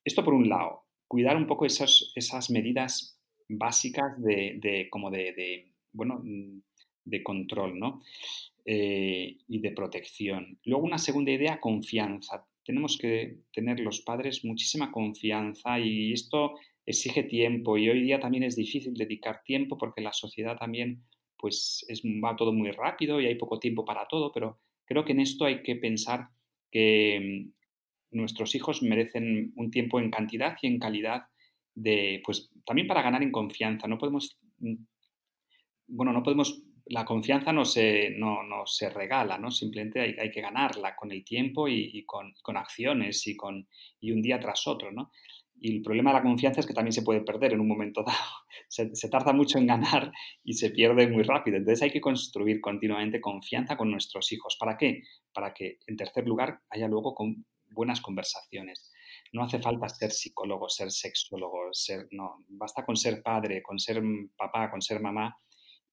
Esto 0.02 0.24
por 0.24 0.32
un 0.32 0.48
lado, 0.48 0.84
cuidar 1.06 1.36
un 1.36 1.46
poco 1.46 1.66
esas 1.66 2.50
medidas 2.50 3.20
básicas 3.46 4.22
de, 4.22 4.88
como 4.90 5.10
de, 5.10 5.70
bueno, 5.92 6.22
de 7.04 7.22
control, 7.22 7.78
¿no? 7.78 8.00
Eh, 8.64 9.36
y 9.48 9.58
de 9.58 9.72
protección. 9.72 10.58
Luego 10.64 10.86
una 10.86 10.98
segunda 10.98 11.30
idea, 11.30 11.60
confianza. 11.60 12.46
Tenemos 12.64 12.96
que 12.96 13.40
tener 13.52 13.80
los 13.80 14.00
padres 14.00 14.46
muchísima 14.46 14.90
confianza 14.90 15.78
y 15.78 16.14
esto 16.14 16.54
exige 16.86 17.24
tiempo 17.24 17.76
y 17.76 17.88
hoy 17.90 18.02
día 18.02 18.20
también 18.20 18.44
es 18.44 18.54
difícil 18.56 18.94
dedicar 18.94 19.42
tiempo 19.42 19.76
porque 19.76 20.00
la 20.00 20.12
sociedad 20.12 20.56
también 20.56 21.02
pues 21.36 21.84
es, 21.88 22.02
va 22.02 22.36
todo 22.36 22.52
muy 22.52 22.70
rápido 22.70 23.20
y 23.20 23.26
hay 23.26 23.34
poco 23.34 23.58
tiempo 23.58 23.84
para 23.84 24.06
todo, 24.08 24.32
pero 24.32 24.60
creo 24.86 25.04
que 25.04 25.12
en 25.12 25.20
esto 25.20 25.44
hay 25.44 25.62
que 25.62 25.76
pensar 25.76 26.28
que 26.70 27.44
mm, 28.12 28.16
nuestros 28.16 28.54
hijos 28.54 28.82
merecen 28.82 29.52
un 29.56 29.70
tiempo 29.70 30.00
en 30.00 30.10
cantidad 30.10 30.56
y 30.62 30.68
en 30.68 30.78
calidad 30.78 31.24
de, 31.74 32.22
pues 32.24 32.50
también 32.64 32.86
para 32.86 33.02
ganar 33.02 33.22
en 33.22 33.32
confianza. 33.32 33.86
No 33.86 33.98
podemos, 33.98 34.38
mm, 34.58 34.74
bueno, 35.88 36.12
no 36.12 36.22
podemos, 36.22 36.62
la 36.86 37.04
confianza 37.04 37.52
no 37.52 37.64
se, 37.64 38.10
no, 38.10 38.38
se 38.64 38.88
regala, 38.90 39.38
¿no? 39.38 39.50
Simplemente 39.50 40.00
hay, 40.00 40.14
hay, 40.18 40.30
que 40.30 40.40
ganarla 40.40 40.94
con 40.94 41.10
el 41.12 41.24
tiempo 41.24 41.68
y, 41.68 42.04
con, 42.04 42.32
con, 42.42 42.56
acciones 42.56 43.26
y, 43.26 43.36
con, 43.36 43.68
y 44.00 44.12
un 44.12 44.22
día 44.22 44.38
tras 44.38 44.66
otro, 44.66 44.92
¿no? 44.92 45.10
Y 45.58 45.76
el 45.76 45.82
problema 45.82 46.10
de 46.10 46.18
la 46.18 46.22
confianza 46.22 46.60
es 46.60 46.66
que 46.66 46.74
también 46.74 46.92
se 46.92 47.02
puede 47.02 47.22
perder 47.22 47.52
en 47.52 47.60
un 47.60 47.68
momento 47.68 48.02
dado. 48.02 48.18
Se, 48.68 49.08
tarda 49.08 49.32
mucho 49.32 49.58
en 49.58 49.66
ganar 49.66 50.12
y 50.42 50.54
se 50.54 50.70
pierde 50.70 51.06
muy 51.08 51.22
rápido. 51.22 51.56
Entonces 51.56 51.82
hay 51.82 51.90
que 51.90 52.00
construir 52.00 52.60
continuamente 52.60 53.20
confianza 53.20 53.76
con 53.76 53.90
nuestros 53.90 54.32
hijos. 54.32 54.56
¿Para 54.58 54.76
qué? 54.76 55.02
Para 55.32 55.54
que, 55.54 55.78
en 55.86 55.96
tercer 55.96 56.26
lugar, 56.26 56.60
haya 56.70 56.88
luego 56.88 57.14
con 57.14 57.46
buenas 57.70 58.00
conversaciones. 58.00 58.92
No 59.32 59.44
hace 59.44 59.60
falta 59.60 59.88
ser 59.88 60.10
psicólogo, 60.10 60.68
ser 60.68 60.90
sexólogo, 60.90 61.68
ser, 61.72 62.08
no, 62.10 62.44
basta 62.48 62.84
con 62.84 62.96
ser 62.96 63.22
padre, 63.22 63.62
con 63.62 63.78
ser 63.78 64.02
papá, 64.36 64.70
con 64.70 64.82
ser 64.82 65.00
mamá 65.00 65.38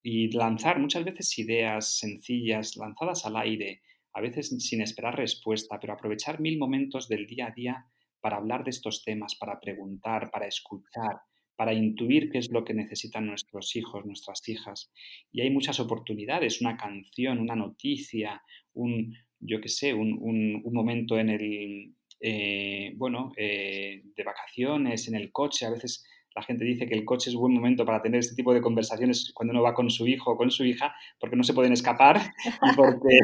y 0.02 0.30
lanzar 0.32 0.78
muchas 0.78 1.04
veces 1.04 1.38
ideas 1.38 1.96
sencillas, 1.98 2.76
lanzadas 2.76 3.24
al 3.24 3.36
aire, 3.36 3.80
a 4.12 4.20
veces 4.20 4.50
sin 4.58 4.82
esperar 4.82 5.16
respuesta, 5.16 5.78
pero 5.80 5.94
aprovechar 5.94 6.40
mil 6.40 6.58
momentos 6.58 7.08
del 7.08 7.26
día 7.26 7.46
a 7.46 7.50
día 7.52 7.86
para 8.24 8.38
hablar 8.38 8.64
de 8.64 8.70
estos 8.70 9.04
temas, 9.04 9.34
para 9.34 9.60
preguntar, 9.60 10.30
para 10.30 10.46
escuchar, 10.46 11.20
para 11.56 11.74
intuir 11.74 12.30
qué 12.30 12.38
es 12.38 12.50
lo 12.50 12.64
que 12.64 12.72
necesitan 12.72 13.26
nuestros 13.26 13.76
hijos, 13.76 14.06
nuestras 14.06 14.48
hijas. 14.48 14.90
Y 15.30 15.42
hay 15.42 15.50
muchas 15.50 15.78
oportunidades, 15.78 16.62
una 16.62 16.78
canción, 16.78 17.38
una 17.38 17.54
noticia, 17.54 18.40
un, 18.72 19.14
yo 19.40 19.60
qué 19.60 19.68
sé, 19.68 19.92
un, 19.92 20.16
un, 20.18 20.62
un, 20.64 20.72
momento 20.72 21.18
en 21.18 21.28
el, 21.28 21.94
eh, 22.18 22.94
bueno, 22.96 23.30
eh, 23.36 24.00
de 24.16 24.24
vacaciones, 24.24 25.06
en 25.06 25.16
el 25.16 25.30
coche, 25.30 25.66
a 25.66 25.70
veces 25.70 26.02
la 26.34 26.42
gente 26.42 26.64
dice 26.64 26.86
que 26.86 26.94
el 26.94 27.04
coche 27.04 27.28
es 27.28 27.36
buen 27.36 27.52
momento 27.52 27.84
para 27.84 28.00
tener 28.00 28.20
este 28.20 28.36
tipo 28.36 28.54
de 28.54 28.62
conversaciones 28.62 29.32
cuando 29.34 29.52
uno 29.52 29.62
va 29.62 29.74
con 29.74 29.90
su 29.90 30.06
hijo 30.06 30.30
o 30.30 30.36
con 30.38 30.50
su 30.50 30.64
hija, 30.64 30.94
porque 31.20 31.36
no 31.36 31.44
se 31.44 31.52
pueden 31.52 31.74
escapar 31.74 32.22
y 32.72 32.74
porque, 32.74 33.18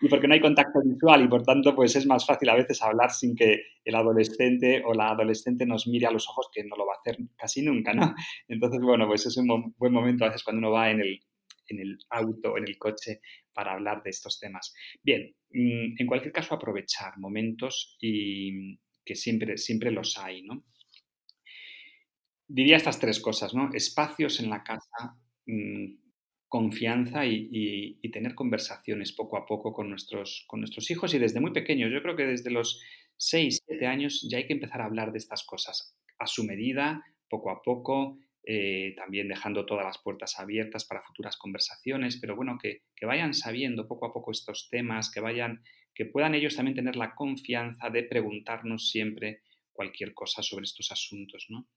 y 0.00 0.08
porque 0.08 0.28
no 0.28 0.34
hay 0.34 0.40
contacto 0.40 0.80
visual 0.84 1.24
y 1.24 1.28
por 1.28 1.42
tanto 1.42 1.74
pues 1.74 1.96
es 1.96 2.06
más 2.06 2.26
fácil 2.26 2.48
a 2.50 2.54
veces 2.54 2.82
hablar 2.82 3.10
sin 3.10 3.34
que 3.34 3.62
el 3.84 3.94
adolescente 3.94 4.82
o 4.84 4.92
la 4.92 5.10
adolescente 5.10 5.64
nos 5.66 5.86
mire 5.86 6.06
a 6.06 6.10
los 6.10 6.28
ojos, 6.28 6.48
que 6.52 6.64
no 6.64 6.76
lo 6.76 6.86
va 6.86 6.94
a 6.94 7.00
hacer 7.00 7.16
casi 7.36 7.62
nunca, 7.62 7.94
¿no? 7.94 8.14
Entonces, 8.48 8.80
bueno, 8.80 9.06
pues 9.06 9.26
es 9.26 9.36
un 9.36 9.74
buen 9.76 9.92
momento 9.92 10.24
a 10.24 10.28
veces 10.28 10.42
cuando 10.42 10.58
uno 10.58 10.70
va 10.70 10.90
en 10.90 11.00
el, 11.00 11.20
en 11.68 11.80
el 11.80 11.98
auto, 12.10 12.56
en 12.56 12.68
el 12.68 12.78
coche, 12.78 13.20
para 13.52 13.72
hablar 13.72 14.02
de 14.02 14.10
estos 14.10 14.38
temas. 14.38 14.74
Bien, 15.02 15.34
mm, 15.50 15.94
en 15.98 16.06
cualquier 16.06 16.32
caso, 16.32 16.54
aprovechar 16.54 17.18
momentos 17.18 17.96
y 18.00 18.78
que 19.04 19.14
siempre, 19.14 19.56
siempre 19.56 19.90
los 19.90 20.18
hay, 20.18 20.42
¿no? 20.42 20.64
diría 22.48 22.76
estas 22.76 22.98
tres 22.98 23.20
cosas, 23.20 23.54
¿no? 23.54 23.70
Espacios 23.72 24.40
en 24.40 24.50
la 24.50 24.62
casa, 24.62 25.16
mm, 25.46 25.86
confianza 26.56 27.26
y, 27.26 28.00
tener 28.10 28.34
conversaciones 28.34 29.12
poco 29.12 29.36
a 29.36 29.44
poco 29.44 29.74
con 29.74 29.90
nuestros, 29.90 30.46
con 30.46 30.60
nuestros 30.60 30.90
hijos 30.90 31.12
y 31.12 31.18
desde 31.18 31.38
muy 31.38 31.52
pequeños. 31.52 31.92
Yo 31.92 32.00
creo 32.00 32.16
que 32.16 32.24
desde 32.24 32.50
los 32.50 32.82
6, 33.18 33.60
7 33.66 33.86
años 33.86 34.26
ya 34.30 34.38
hay 34.38 34.46
que 34.46 34.54
empezar 34.54 34.80
a 34.80 34.86
hablar 34.86 35.12
de 35.12 35.18
estas 35.18 35.44
cosas 35.44 35.94
a 36.18 36.26
su 36.26 36.44
medida, 36.44 37.04
poco 37.28 37.50
a 37.50 37.60
poco, 37.60 38.16
eh, 38.42 38.94
también 38.96 39.28
dejando 39.28 39.66
todas 39.66 39.84
las 39.84 39.98
puertas 39.98 40.40
abiertas 40.40 40.86
para 40.86 41.02
futuras 41.02 41.36
conversaciones, 41.36 42.16
pero 42.18 42.36
bueno, 42.36 42.56
que, 42.58 42.84
que, 42.96 43.04
vayan 43.04 43.34
sabiendo 43.34 43.86
poco 43.86 44.06
a 44.06 44.14
poco 44.14 44.30
estos 44.30 44.70
temas, 44.70 45.10
que 45.10 45.20
vayan, 45.20 45.62
que 45.94 46.06
puedan 46.06 46.34
ellos 46.34 46.56
también 46.56 46.76
tener 46.76 46.96
la 46.96 47.14
confianza 47.14 47.90
de 47.90 48.04
preguntarnos 48.04 48.88
siempre 48.88 49.42
cualquier 49.74 50.14
cosa 50.14 50.42
sobre 50.42 50.64
estos 50.64 50.90
asuntos, 50.90 51.48
¿no? 51.50 51.68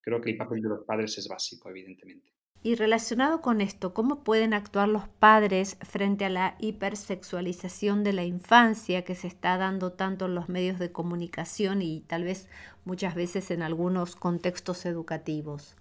creo 0.00 0.20
que 0.20 0.30
el 0.30 0.36
papel 0.36 0.62
de 0.62 0.68
los 0.70 0.84
padres 0.86 1.18
es 1.18 1.28
básico, 1.28 1.68
evidentemente. 1.68 2.37
Y 2.62 2.74
relacionado 2.74 3.40
con 3.40 3.60
esto, 3.60 3.94
¿cómo 3.94 4.24
pueden 4.24 4.52
actuar 4.52 4.88
los 4.88 5.08
padres 5.08 5.78
frente 5.82 6.24
a 6.24 6.28
la 6.28 6.56
hipersexualización 6.58 8.02
de 8.02 8.12
la 8.12 8.24
infancia 8.24 9.04
que 9.04 9.14
se 9.14 9.28
está 9.28 9.56
dando 9.58 9.92
tanto 9.92 10.26
en 10.26 10.34
los 10.34 10.48
medios 10.48 10.78
de 10.80 10.90
comunicación 10.90 11.82
y 11.82 12.00
tal 12.00 12.24
vez 12.24 12.48
muchas 12.84 13.14
veces 13.14 13.52
en 13.52 13.62
algunos 13.62 14.16
contextos 14.16 14.86
educativos? 14.86 15.76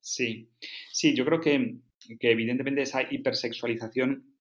Sí, 0.00 0.50
sí, 0.92 1.14
yo 1.14 1.24
creo 1.24 1.40
que, 1.40 1.76
que 2.18 2.30
evidentemente 2.30 2.82
esa 2.82 3.02
hipersexualización 3.02 4.34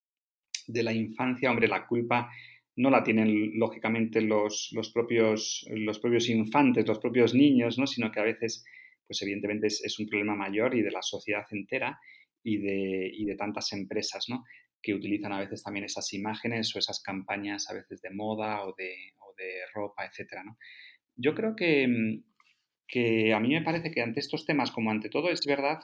de 0.68 0.84
la 0.84 0.92
infancia, 0.92 1.52
hombre, 1.52 1.68
la 1.68 1.86
culpa 1.86 2.32
no 2.76 2.89
la 2.89 3.04
tienen 3.04 3.60
lógicamente 3.60 4.22
los, 4.22 4.72
los, 4.74 4.92
propios, 4.92 5.66
los 5.70 6.00
propios 6.00 6.30
infantes, 6.30 6.88
los 6.88 7.00
propios 7.00 7.36
niños, 7.36 7.78
¿no? 7.78 7.86
sino 7.86 8.12
que 8.12 8.20
a 8.20 8.24
veces 8.24 8.66
pues 9.08 9.22
evidentemente 9.22 9.68
es, 9.68 10.00
un 10.00 10.08
problema 10.08 10.36
mayor 10.36 10.76
y 10.76 10.82
de 10.82 10.92
la 10.92 11.02
sociedad 11.02 11.46
entera 11.52 12.00
y 12.44 12.58
de, 12.58 13.12
de 13.26 13.36
tantas 13.36 13.72
empresas, 13.74 14.26
¿no? 14.30 14.44
que 14.84 14.94
utilizan 14.94 15.32
a 15.32 15.39
veces 15.39 15.63
también 15.63 15.86
esas 15.86 16.13
imágenes 16.13 16.76
o 16.76 16.80
esas 16.80 17.02
campañas 17.02 17.70
a 17.70 17.74
veces 17.74 18.02
de 18.02 18.12
moda 18.12 18.66
o 18.66 18.76
de, 18.78 18.94
ropa, 19.74 20.06
etc. 20.06 20.42
Yo 21.16 21.34
creo 21.34 21.56
que, 21.56 22.22
que, 22.88 23.34
a 23.34 23.39
mí 23.39 23.50
me 23.50 23.62
parece 23.62 23.92
que 23.92 24.02
ante 24.02 24.20
estos 24.20 24.46
temas, 24.46 24.72
como 24.72 24.92
ante 24.92 25.10
todo, 25.10 25.30
es 25.32 25.46
verdad 25.46 25.80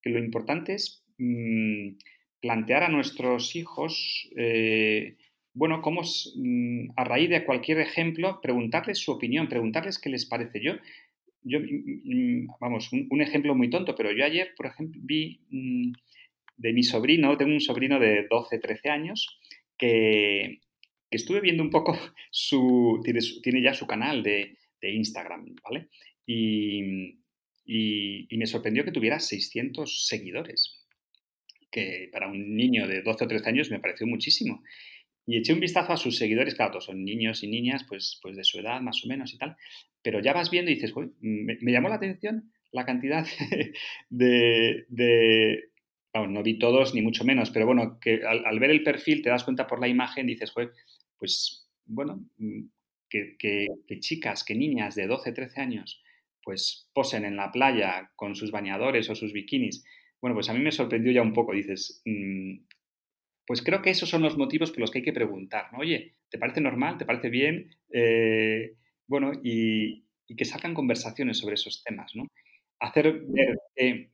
que 0.00 0.10
lo 0.10 0.18
importante 0.18 0.74
es 0.74 1.04
mm, 1.18 1.96
plantear 2.40 2.84
a 2.84 2.88
nuestros 2.88 3.56
hijos, 3.56 4.30
eh, 4.36 5.16
bueno, 5.52 5.82
cómo 5.82 6.02
mm, 6.02 6.90
a 6.96 7.04
raíz 7.04 7.28
de 7.28 7.44
cualquier 7.44 7.80
ejemplo, 7.80 8.40
preguntarles 8.40 8.98
su 8.98 9.12
opinión, 9.12 9.48
preguntarles 9.48 9.98
qué 9.98 10.08
les 10.08 10.24
parece. 10.24 10.62
Yo 10.62 10.74
yo, 11.48 11.60
mm, 11.60 12.44
mm, 12.44 12.48
vamos, 12.60 12.92
un, 12.92 13.20
ejemplo 13.20 13.54
muy 13.54 13.70
tonto, 13.70 13.94
pero 13.94 14.12
yo 14.12 14.24
ayer, 14.24 14.52
por 14.56 14.66
ejemplo, 14.66 15.00
vi 15.02 15.40
mm, 15.50 15.92
de 16.56 16.72
mi 16.72 16.82
sobrino, 16.82 17.36
tengo 17.36 17.52
un 17.52 17.60
sobrino 17.60 17.98
de 17.98 18.26
12, 18.28 18.58
13 18.58 18.90
años, 18.90 19.38
que, 19.76 20.60
estuve 21.10 21.40
viendo 21.40 21.62
un 21.62 21.70
poco 21.70 21.96
su 22.30 23.00
tiene, 23.42 23.62
ya 23.62 23.74
su 23.74 23.86
canal 23.86 24.22
de, 24.22 24.56
Instagram, 24.80 25.56
¿vale? 25.64 25.88
Y, 26.26 27.16
me 28.36 28.46
sorprendió 28.46 28.84
que 28.84 28.92
tuviera 28.92 29.18
600 29.18 30.06
seguidores, 30.06 30.86
que 31.70 32.08
para 32.12 32.28
un 32.28 32.54
niño 32.54 32.86
de 32.86 33.02
12 33.02 33.24
o 33.24 33.28
13 33.28 33.48
años 33.48 33.70
me 33.70 33.80
pareció 33.80 34.06
muchísimo. 34.06 34.62
Y 35.28 35.36
eché 35.36 35.52
un 35.52 35.60
vistazo 35.60 35.92
a 35.92 35.98
sus 35.98 36.16
seguidores, 36.16 36.54
claro, 36.54 36.72
todos 36.72 36.86
son 36.86 37.04
niños 37.04 37.42
y 37.42 37.48
niñas, 37.48 37.84
pues, 37.86 38.18
pues 38.22 38.34
de 38.34 38.44
su 38.44 38.60
edad 38.60 38.80
más 38.80 39.04
o 39.04 39.08
menos 39.08 39.34
y 39.34 39.36
tal, 39.36 39.58
pero 40.02 40.20
ya 40.20 40.32
vas 40.32 40.50
viendo 40.50 40.70
y 40.70 40.76
dices, 40.76 40.94
me, 41.20 41.58
llamó 41.70 41.90
la 41.90 41.96
atención 41.96 42.50
la 42.72 42.86
cantidad 42.86 43.26
de, 44.08 45.64
vamos, 46.14 46.30
no 46.30 46.42
vi 46.42 46.58
todos 46.58 46.94
ni 46.94 47.02
mucho 47.02 47.24
menos, 47.24 47.50
pero 47.50 47.66
bueno, 47.66 47.98
que 48.00 48.22
al, 48.24 48.58
ver 48.58 48.70
el 48.70 48.82
perfil 48.82 49.20
te 49.20 49.28
das 49.28 49.44
cuenta 49.44 49.66
por 49.66 49.80
la 49.80 49.88
imagen, 49.88 50.26
dices, 50.26 50.50
pues 51.18 51.68
bueno, 51.84 52.24
mm, 52.38 52.62
que, 53.10 53.36
que, 53.38 54.00
chicas, 54.00 54.44
que 54.44 54.54
niñas 54.54 54.94
de 54.94 55.08
12, 55.08 55.32
13 55.32 55.60
años, 55.60 56.02
pues 56.42 56.88
posen 56.94 57.26
en 57.26 57.36
la 57.36 57.52
playa 57.52 58.12
con 58.16 58.34
sus 58.34 58.50
bañadores 58.50 59.10
o 59.10 59.14
sus 59.14 59.34
bikinis. 59.34 59.84
Bueno, 60.22 60.34
pues 60.34 60.48
a 60.48 60.54
mí 60.54 60.60
me 60.60 60.72
sorprendió 60.72 61.12
ya 61.12 61.20
un 61.20 61.34
poco, 61.34 61.52
dices, 61.52 62.00
mm, 62.06 62.60
pues 63.48 63.62
creo 63.62 63.80
que 63.80 63.88
esos 63.88 64.10
son 64.10 64.20
los 64.20 64.36
motivos 64.36 64.70
por 64.70 64.80
los 64.80 64.90
que 64.90 64.98
hay 64.98 65.04
que 65.04 65.14
preguntar, 65.14 65.72
¿no? 65.72 65.78
Oye, 65.78 66.16
¿te 66.28 66.36
parece 66.36 66.60
normal? 66.60 66.98
¿Te 66.98 67.06
parece 67.06 67.30
bien? 67.30 67.74
Eh, 67.90 68.74
bueno, 69.06 69.32
y, 69.42 70.04
que 70.36 70.44
sacan 70.44 70.74
conversaciones 70.74 71.38
sobre 71.38 71.54
esos 71.54 71.82
temas, 71.82 72.14
¿no? 72.14 72.26
Hacer 72.78 73.22
ver, 73.26 73.56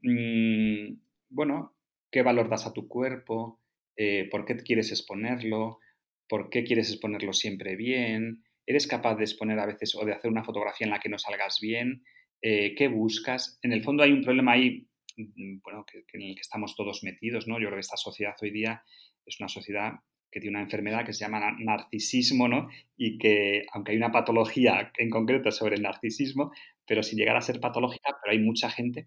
mm, 0.03 1.01
bueno, 1.31 1.75
qué 2.13 2.23
valor 2.23 2.49
das 2.49 2.65
a 2.67 2.73
tu 2.73 2.87
cuerpo, 2.87 3.61
eh, 3.97 4.29
por 4.31 4.45
qué 4.45 4.57
quieres 4.59 4.93
exponerlo, 4.93 5.81
por 6.29 6.49
qué 6.49 6.63
quieres 6.63 6.89
exponerlo 6.93 7.33
siempre 7.33 7.75
bien, 7.75 8.45
eres 8.65 8.87
capaz 8.87 9.17
de 9.17 9.25
exponer 9.25 9.59
a 9.59 9.67
veces 9.67 9.97
o 9.97 10.05
de 10.05 10.13
hacer 10.13 10.31
una 10.31 10.45
fotografía 10.45 10.85
en 10.85 10.93
la 10.93 11.01
que 11.01 11.09
no 11.09 11.19
salgas 11.19 11.59
bien, 11.61 12.05
eh, 12.41 12.77
qué 12.77 12.87
buscas. 12.87 13.59
En 13.63 13.73
el 13.73 13.83
fondo 13.83 14.05
hay 14.05 14.13
un 14.13 14.23
problema 14.23 14.53
ahí, 14.53 14.87
mm, 15.17 15.59
bueno, 15.61 15.85
en 16.13 16.23
el 16.23 16.35
que 16.37 16.41
estamos 16.41 16.77
todos 16.77 17.03
metidos, 17.03 17.49
¿no? 17.49 17.59
Yo 17.59 17.67
creo 17.67 17.79
que 17.79 17.81
esta 17.81 17.97
sociedad 17.97 18.37
hoy 18.41 18.53
día 18.53 18.85
es 19.27 19.41
una 19.41 19.49
sociedad 19.49 19.95
que 20.31 20.41
tiene 20.41 20.57
una 20.57 20.65
enfermedad 20.65 21.07
que 21.07 21.13
se 21.13 21.25
llama 21.25 21.57
narcisismo, 21.59 22.49
¿no? 22.49 22.69
Y 22.97 23.19
que, 23.19 23.67
aunque 23.73 23.93
hay 23.93 23.99
una 23.99 24.11
patología 24.11 24.91
en 24.99 25.09
concreto 25.09 25.53
sobre 25.53 25.77
el 25.77 25.83
narcisismo, 25.83 26.53
pero 26.87 27.05
si 27.05 27.15
llegara 27.15 27.39
a 27.39 27.43
ser 27.43 27.61
patológica, 27.61 28.17
pero 28.21 28.33
hay 28.33 28.41
mucha 28.41 28.69
gente 28.69 29.07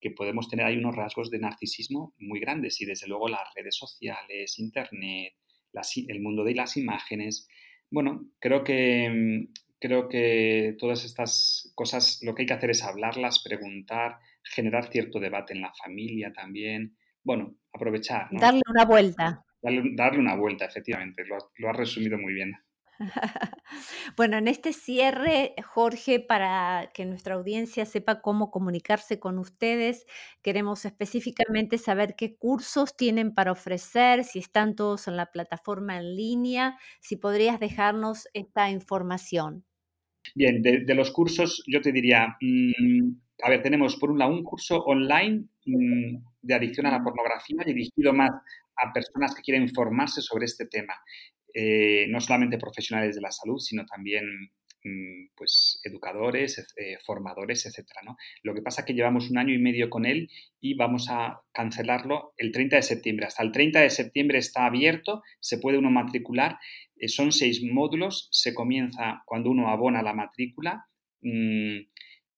que 0.00 0.10
podemos 0.10 0.48
tener 0.48 0.66
ahí 0.66 0.76
unos 0.76 0.94
rasgos 0.94 1.30
de 1.30 1.38
narcisismo 1.38 2.14
muy 2.18 2.40
grandes 2.40 2.80
y 2.80 2.84
desde 2.84 3.06
luego 3.08 3.28
las 3.28 3.54
redes 3.54 3.76
sociales, 3.76 4.58
internet, 4.58 5.34
el 6.08 6.20
mundo 6.20 6.44
de 6.44 6.54
las 6.54 6.76
imágenes. 6.76 7.48
Bueno, 7.90 8.26
creo 8.38 8.62
que, 8.62 9.48
creo 9.80 10.08
que 10.08 10.76
todas 10.78 11.04
estas 11.04 11.72
cosas 11.74 12.20
lo 12.22 12.34
que 12.34 12.42
hay 12.42 12.46
que 12.46 12.54
hacer 12.54 12.70
es 12.70 12.82
hablarlas, 12.82 13.42
preguntar, 13.42 14.18
generar 14.42 14.90
cierto 14.90 15.18
debate 15.18 15.54
en 15.54 15.62
la 15.62 15.72
familia 15.72 16.32
también, 16.32 16.96
bueno, 17.24 17.54
aprovechar. 17.72 18.28
Darle 18.30 18.62
una 18.68 18.84
vuelta. 18.84 19.44
Darle, 19.62 20.18
una 20.18 20.34
vuelta, 20.34 20.64
efectivamente, 20.64 21.24
lo, 21.24 21.38
lo 21.56 21.70
has 21.70 21.76
resumido 21.76 22.18
muy 22.18 22.34
bien. 22.34 22.52
Bueno, 24.16 24.36
en 24.36 24.48
este 24.48 24.72
cierre, 24.72 25.54
Jorge, 25.64 26.20
para 26.20 26.90
que 26.94 27.04
nuestra 27.06 27.34
audiencia 27.34 27.86
sepa 27.86 28.20
cómo 28.20 28.50
comunicarse 28.50 29.18
con 29.18 29.38
ustedes, 29.38 30.06
queremos 30.42 30.84
específicamente 30.84 31.78
saber 31.78 32.14
qué 32.16 32.36
cursos 32.36 32.96
tienen 32.96 33.34
para 33.34 33.52
ofrecer, 33.52 34.24
si 34.24 34.38
están 34.38 34.74
todos 34.74 35.08
en 35.08 35.16
la 35.16 35.26
plataforma 35.32 35.96
en 35.96 36.16
línea, 36.16 36.78
si 37.00 37.16
podrías 37.16 37.58
dejarnos 37.58 38.28
esta 38.34 38.70
información. 38.70 39.64
Bien, 40.34 40.62
de, 40.62 40.94
los 40.94 41.10
cursos 41.10 41.62
yo 41.66 41.80
te 41.80 41.92
diría, 41.92 42.36
mm, 42.40 43.10
a 43.42 43.50
ver, 43.50 43.62
tenemos 43.62 43.96
por 43.96 44.10
un 44.10 44.18
lado 44.18 44.32
un 44.32 44.44
curso 44.44 44.78
online 44.84 45.46
de 45.64 46.54
adicción 46.54 46.86
a 46.86 46.90
la 46.90 47.02
pornografía 47.02 47.62
dirigido 47.64 48.12
más 48.12 48.30
a 48.76 48.92
personas 48.92 49.34
que 49.34 49.42
quieren 49.42 49.68
formarse 49.72 50.20
sobre 50.20 50.46
este 50.46 50.66
tema. 50.66 50.94
Eh, 51.54 52.06
no 52.08 52.20
solamente 52.20 52.56
profesionales 52.56 53.14
de 53.14 53.20
la 53.20 53.30
salud, 53.30 53.58
sino 53.58 53.84
también 53.84 54.24
mm, 54.84 55.34
pues 55.36 55.80
educadores, 55.84 56.58
eh, 56.76 56.96
formadores, 57.04 57.66
etcétera, 57.66 58.00
¿no? 58.04 58.16
Lo 58.42 58.54
que 58.54 58.62
pasa 58.62 58.80
es 58.80 58.86
que 58.86 58.94
llevamos 58.94 59.30
un 59.30 59.36
año 59.36 59.52
y 59.52 59.58
medio 59.58 59.90
con 59.90 60.06
él 60.06 60.30
y 60.60 60.74
vamos 60.74 61.08
a 61.10 61.42
cancelarlo 61.52 62.32
el 62.38 62.52
30 62.52 62.76
de 62.76 62.82
septiembre. 62.82 63.26
Hasta 63.26 63.42
el 63.42 63.52
30 63.52 63.80
de 63.80 63.90
septiembre 63.90 64.38
está 64.38 64.64
abierto, 64.64 65.22
se 65.40 65.58
puede 65.58 65.78
uno 65.78 65.90
matricular. 65.90 66.58
Eh, 66.96 67.08
son 67.08 67.32
seis 67.32 67.62
módulos, 67.62 68.28
se 68.32 68.54
comienza 68.54 69.22
cuando 69.26 69.50
uno 69.50 69.68
abona 69.68 70.02
la 70.02 70.14
matrícula. 70.14 70.86
Mm, 71.20 71.80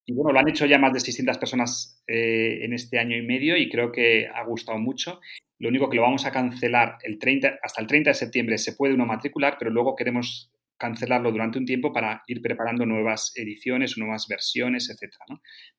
y 0.07 0.13
bueno, 0.13 0.33
lo 0.33 0.39
han 0.39 0.49
hecho 0.49 0.67
ya 0.67 0.79
más 0.79 0.93
de 0.93 1.01
600 1.01 1.39
personas 1.39 2.03
en 2.07 2.73
este 2.73 2.99
año 2.99 3.17
y 3.17 3.23
medio 3.23 3.57
y 3.57 3.69
creo 3.71 3.91
que 3.91 4.29
ha 4.29 4.45
gustado 4.45 4.79
mucho. 4.79 5.21
Lo 5.59 5.69
único 5.69 5.89
que 5.89 5.97
lo 5.97 6.03
vamos 6.03 6.27
a 6.27 6.33
cancelar 6.33 6.99
el 7.05 7.19
30, 7.19 7.59
hasta 7.63 7.81
el 7.81 7.87
30 7.87 8.11
de 8.11 8.15
septiembre 8.15 8.59
se 8.59 8.73
puede 8.73 8.95
uno 8.95 9.07
matricular, 9.07 9.57
pero 9.59 9.71
luego 9.71 9.97
queremos 9.97 10.51
cancelarlo 10.77 11.31
durante 11.31 11.59
un 11.59 11.65
tiempo 11.65 11.93
para 11.93 12.23
ir 12.27 12.43
preparando 12.43 12.85
nuevas 12.85 13.33
ediciones, 13.37 13.97
nuevas 13.97 14.27
versiones, 14.29 14.91
etc. 14.91 15.15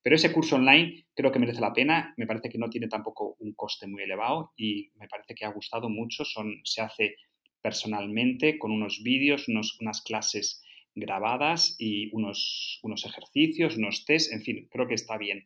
Pero 0.02 0.16
ese 0.16 0.32
curso 0.32 0.56
online 0.56 1.06
creo 1.14 1.32
que 1.32 1.40
merece 1.40 1.62
la 1.62 1.74
pena, 1.74 2.14
me 2.18 2.26
parece 2.26 2.50
que 2.50 2.58
no 2.58 2.70
tiene 2.70 2.88
tampoco 2.88 3.36
un 3.40 3.54
coste 3.54 3.88
muy 3.88 4.04
elevado 4.04 4.54
y 4.56 4.92
me 4.96 5.08
parece 5.08 5.36
que 5.36 5.46
ha 5.46 5.50
gustado 5.50 5.90
mucho, 5.90 6.26
Son, 6.26 6.62
se 6.64 6.82
hace 6.82 7.16
personalmente 7.62 8.58
con 8.58 8.72
unos 8.72 9.02
vídeos, 9.04 9.48
unas 9.48 10.02
clases 10.02 10.64
grabadas 10.96 11.76
y 11.78 12.10
unos, 12.14 12.80
unos 12.82 13.06
ejercicios, 13.06 13.78
unos 13.78 14.06
test, 14.06 14.32
en 14.32 14.42
fin, 14.42 14.68
creo 14.72 14.88
que 14.88 14.96
está 14.96 15.18
bien. 15.18 15.46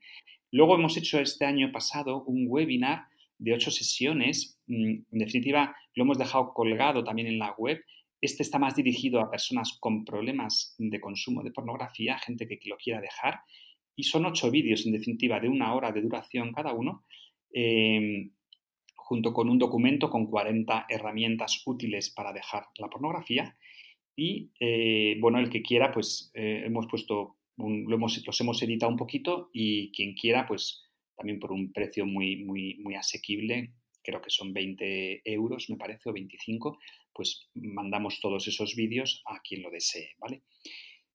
Luego 0.52 0.76
hemos 0.76 0.96
hecho 0.98 1.20
este 1.20 1.46
año 1.46 1.72
pasado 1.72 2.24
un 2.24 2.46
webinar 2.48 3.08
de 3.40 3.54
ocho 3.54 3.72
sesiones. 3.72 4.60
Mm, 4.68 4.94
en 5.12 5.20
definitiva, 5.20 5.76
lo 5.96 6.04
hemos 6.04 6.18
dejado 6.18 6.54
colgado 6.54 7.04
también 7.04 7.28
en 7.28 7.40
la 7.40 7.54
web. 7.58 7.84
Este 8.22 8.44
está 8.44 8.60
más 8.60 8.76
dirigido 8.76 9.22
a 9.22 9.32
personas 9.32 9.78
con 9.80 10.06
problemas 10.06 10.76
de 10.78 11.00
consumo 11.00 11.42
de 11.42 11.52
pornografía, 11.52 12.18
gente 12.18 12.48
que 12.48 12.60
lo 12.66 12.78
quiera 12.78 13.00
dejar. 13.00 13.42
Y 13.96 14.04
son 14.04 14.26
ocho 14.26 14.52
vídeos, 14.52 14.86
en 14.86 14.94
definitiva, 14.94 15.40
de 15.40 15.50
una 15.50 15.74
hora 15.74 15.92
de 15.92 16.02
duración 16.02 16.54
cada 16.54 16.74
uno, 16.74 17.06
em, 17.54 18.32
junto 18.96 19.34
con 19.34 19.50
un 19.50 19.58
documento 19.58 20.10
con 20.10 20.28
40 20.28 20.86
herramientas 20.90 21.64
útiles 21.66 22.10
para 22.10 22.34
dejar 22.34 22.68
la 22.78 22.90
pornografía. 22.90 23.56
Y, 24.20 24.52
eh, 24.60 25.16
bueno, 25.22 25.40
el 25.40 25.50
que 25.50 25.62
quiera, 25.62 25.94
pues 25.94 26.30
eh, 26.34 26.64
hemos 26.66 26.88
puesto, 26.88 27.38
los 27.56 28.42
hemos 28.42 28.62
editado 28.62 28.92
un 28.92 28.98
poquito 28.98 29.50
y 29.54 29.94
quien 29.94 30.14
quiera, 30.14 30.46
pues 30.46 30.84
también 31.16 31.40
por 31.40 31.54
un 31.54 31.72
precio 31.72 32.06
muy, 32.06 32.44
muy, 32.44 32.76
muy 32.80 32.96
asequible, 32.96 33.72
creo 34.04 34.22
que 34.22 34.30
son 34.30 34.52
20 34.52 35.22
euros, 35.24 35.70
me 35.70 35.78
parece, 35.78 36.10
o 36.10 36.14
25, 36.14 36.80
pues 37.14 37.50
mandamos 37.54 38.20
todos 38.20 38.46
esos 38.50 38.76
vídeos 38.76 39.24
a 39.26 39.40
quien 39.40 39.62
lo 39.62 39.72
desee, 39.72 40.10
¿vale? 40.18 40.42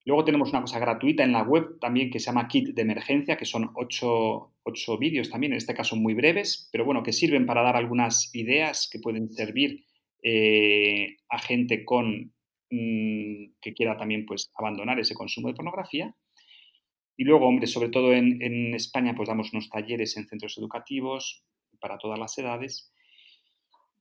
Luego 0.07 0.25
tenemos 0.25 0.49
una 0.49 0.63
cosa 0.63 0.79
gratuita 0.79 1.25
en 1.25 1.33
la 1.33 1.43
web 1.43 1.79
también 1.81 2.11
que 2.11 2.21
se 2.21 2.27
llama 2.27 2.49
Kit 2.49 2.69
de 2.69 2.83
Emergencia, 2.83 3.37
que 3.37 3.45
son 3.45 3.71
8, 3.75 4.51
vídeos 4.99 5.29
también, 5.29 5.53
en 5.53 5.59
este 5.59 5.75
caso 5.75 5.95
muy 5.95 6.15
breves, 6.15 6.71
pero 6.73 6.87
bueno, 6.87 7.03
que 7.03 7.13
sirven 7.13 7.45
para 7.45 7.63
dar 7.63 7.77
algunas 7.77 8.35
ideas 8.35 8.89
que 8.91 8.99
pueden 8.99 9.31
servir 9.31 9.85
eh, 10.23 11.19
a 11.29 11.39
gente 11.39 11.85
con 11.85 12.34
mm, 12.75 13.55
que 13.61 13.75
quiera 13.75 13.97
también 13.97 14.27
pues 14.27 14.51
abandonar 14.57 14.99
ese 14.99 15.15
consumo 15.15 15.49
de 15.49 15.55
pornografía. 15.55 16.15
Y 17.17 17.25
luego, 17.25 17.47
hombre, 17.47 17.67
sobre 17.67 17.91
todo 17.91 18.13
en, 18.13 18.75
España, 18.75 19.15
pues 19.15 19.29
damos 19.29 19.53
unos 19.53 19.71
talleres 19.71 20.17
en 20.17 20.27
centros 20.27 20.59
educativos 20.59 21.45
para 21.81 21.99
todas 21.99 22.19
las 22.19 22.37
edades. 22.39 22.93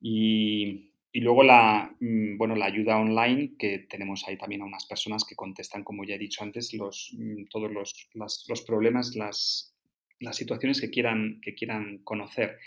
Y, 0.01 0.89
luego 1.13 1.43
la, 1.43 1.95
mm, 1.99 2.38
bueno, 2.38 2.55
la 2.55 2.65
ayuda 2.65 2.97
online, 2.97 3.53
que 3.59 3.80
tenemos 3.80 4.28
ahí 4.28 4.38
también 4.38 4.63
a 4.63 4.65
unas 4.65 4.86
personas 4.88 5.26
que 5.26 5.36
contestan, 5.36 5.84
como 5.84 6.03
ya 6.03 6.15
he 6.15 6.19
dicho 6.19 6.43
antes, 6.43 6.74
los, 6.74 7.15
mm, 7.17 7.45
todos 7.51 7.71
los, 7.71 8.09
los 8.15 8.61
problemas, 8.63 9.15
las, 9.15 9.76
las, 10.19 10.36
situaciones 10.36 10.82
que 10.82 10.89
quieran, 10.89 11.39
que 11.41 11.53
quieran 11.53 11.99
conocer. 11.99 12.57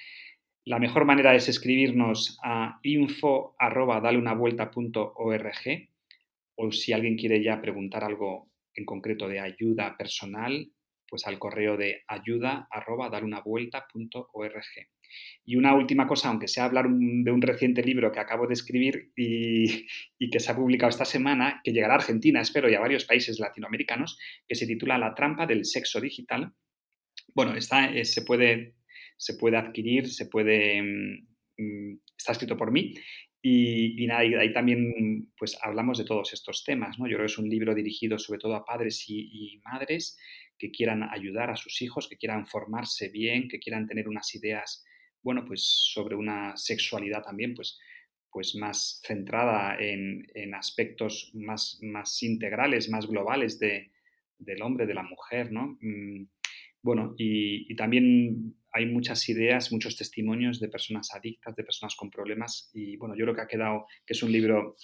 La 0.64 0.80
mejor 0.80 1.04
manera 1.04 1.34
es 1.34 1.48
escribirnos 1.48 2.38
a 2.42 2.80
info 2.82 3.54
o 6.56 6.72
si 6.72 6.92
alguien 6.92 7.16
quiere 7.16 7.42
ya 7.42 7.60
preguntar 7.60 8.04
algo 8.04 8.50
en 8.74 8.84
concreto 8.84 9.28
de 9.28 9.40
ayuda 9.40 9.96
personal, 9.96 10.70
pues 11.08 11.26
al 11.26 11.38
correo 11.38 11.76
de 11.76 12.02
ayuda 12.08 12.68
arroba 12.70 13.10
Y 15.44 15.56
una 15.56 15.74
última 15.74 16.06
cosa, 16.06 16.28
aunque 16.28 16.48
sea 16.48 16.64
hablar 16.64 16.86
de 16.88 17.30
un 17.30 17.42
reciente 17.42 17.82
libro 17.82 18.10
que 18.10 18.20
acabo 18.20 18.46
de 18.46 18.54
escribir 18.54 19.12
y, 19.16 20.30
que 20.30 20.40
se 20.40 20.50
ha 20.50 20.56
publicado 20.56 20.90
esta 20.90 21.04
semana, 21.04 21.60
que 21.62 21.72
llegará 21.72 21.94
a 21.94 21.98
Argentina, 21.98 22.40
espero, 22.40 22.68
y 22.68 22.74
a 22.74 22.80
varios 22.80 23.04
países 23.04 23.38
latinoamericanos, 23.38 24.18
que 24.48 24.54
se 24.54 24.66
titula 24.66 24.98
La 24.98 25.14
trampa 25.14 25.46
del 25.46 25.64
sexo 25.64 26.00
digital. 26.00 26.52
Bueno, 27.34 27.54
está, 27.54 27.86
eh, 27.94 28.04
se, 28.04 28.22
puede, 28.22 28.74
se 29.16 29.34
puede 29.34 29.56
adquirir, 29.58 30.08
se 30.08 30.26
puede, 30.26 30.82
mm, 30.82 31.26
mm, 31.58 32.00
está 32.16 32.32
escrito 32.32 32.56
por 32.56 32.72
mí 32.72 32.94
y, 33.42 34.06
nada, 34.06 34.20
ahí 34.20 34.52
también 34.52 35.32
pues 35.38 35.58
hablamos 35.62 35.98
de 35.98 36.04
todos 36.04 36.32
estos 36.32 36.64
temas, 36.64 36.98
¿no? 36.98 37.06
Yo 37.06 37.16
creo 37.16 37.26
que 37.26 37.32
es 37.32 37.38
un 37.38 37.48
libro 37.48 37.74
dirigido 37.74 38.18
sobre 38.18 38.40
todo 38.40 38.54
a 38.56 38.64
padres 38.64 39.04
y, 39.08 39.60
madres 39.64 40.18
que 40.58 40.70
quieran 40.70 41.02
ayudar 41.02 41.50
a 41.50 41.56
sus 41.56 41.80
hijos, 41.82 42.08
que 42.08 42.16
quieran 42.16 42.46
formarse 42.46 43.08
bien, 43.08 43.48
que 43.48 43.58
quieran 43.58 43.86
tener 43.86 44.08
unas 44.08 44.34
ideas, 44.34 44.84
bueno, 45.22 45.44
pues 45.44 45.62
sobre 45.62 46.16
una 46.16 46.56
sexualidad 46.56 47.22
también, 47.22 47.54
pues, 47.54 47.78
pues 48.30 48.54
más 48.56 49.00
centrada 49.04 49.76
en, 49.78 50.26
aspectos 50.54 51.30
más, 51.34 51.78
más 51.82 52.22
integrales, 52.22 52.88
más 52.88 53.06
globales 53.06 53.58
de, 53.58 53.92
del 54.38 54.62
hombre, 54.62 54.86
de 54.86 54.94
la 54.94 55.02
mujer, 55.02 55.52
¿no? 55.52 55.78
Bueno, 56.86 57.16
y, 57.18 57.74
también 57.74 58.54
hay 58.72 58.86
muchas 58.86 59.28
ideas, 59.28 59.72
muchos 59.72 59.96
testimonios 59.96 60.60
de 60.60 60.68
personas 60.68 61.12
adictas, 61.12 61.56
de 61.56 61.64
personas 61.64 61.96
con 61.96 62.10
problemas. 62.10 62.70
Y 62.72 62.96
bueno, 62.96 63.16
yo 63.16 63.24
creo 63.24 63.34
que 63.34 63.40
ha 63.40 63.48
quedado 63.48 63.86
que 64.06 64.12
es 64.12 64.22
un 64.22 64.30
libro 64.30 64.76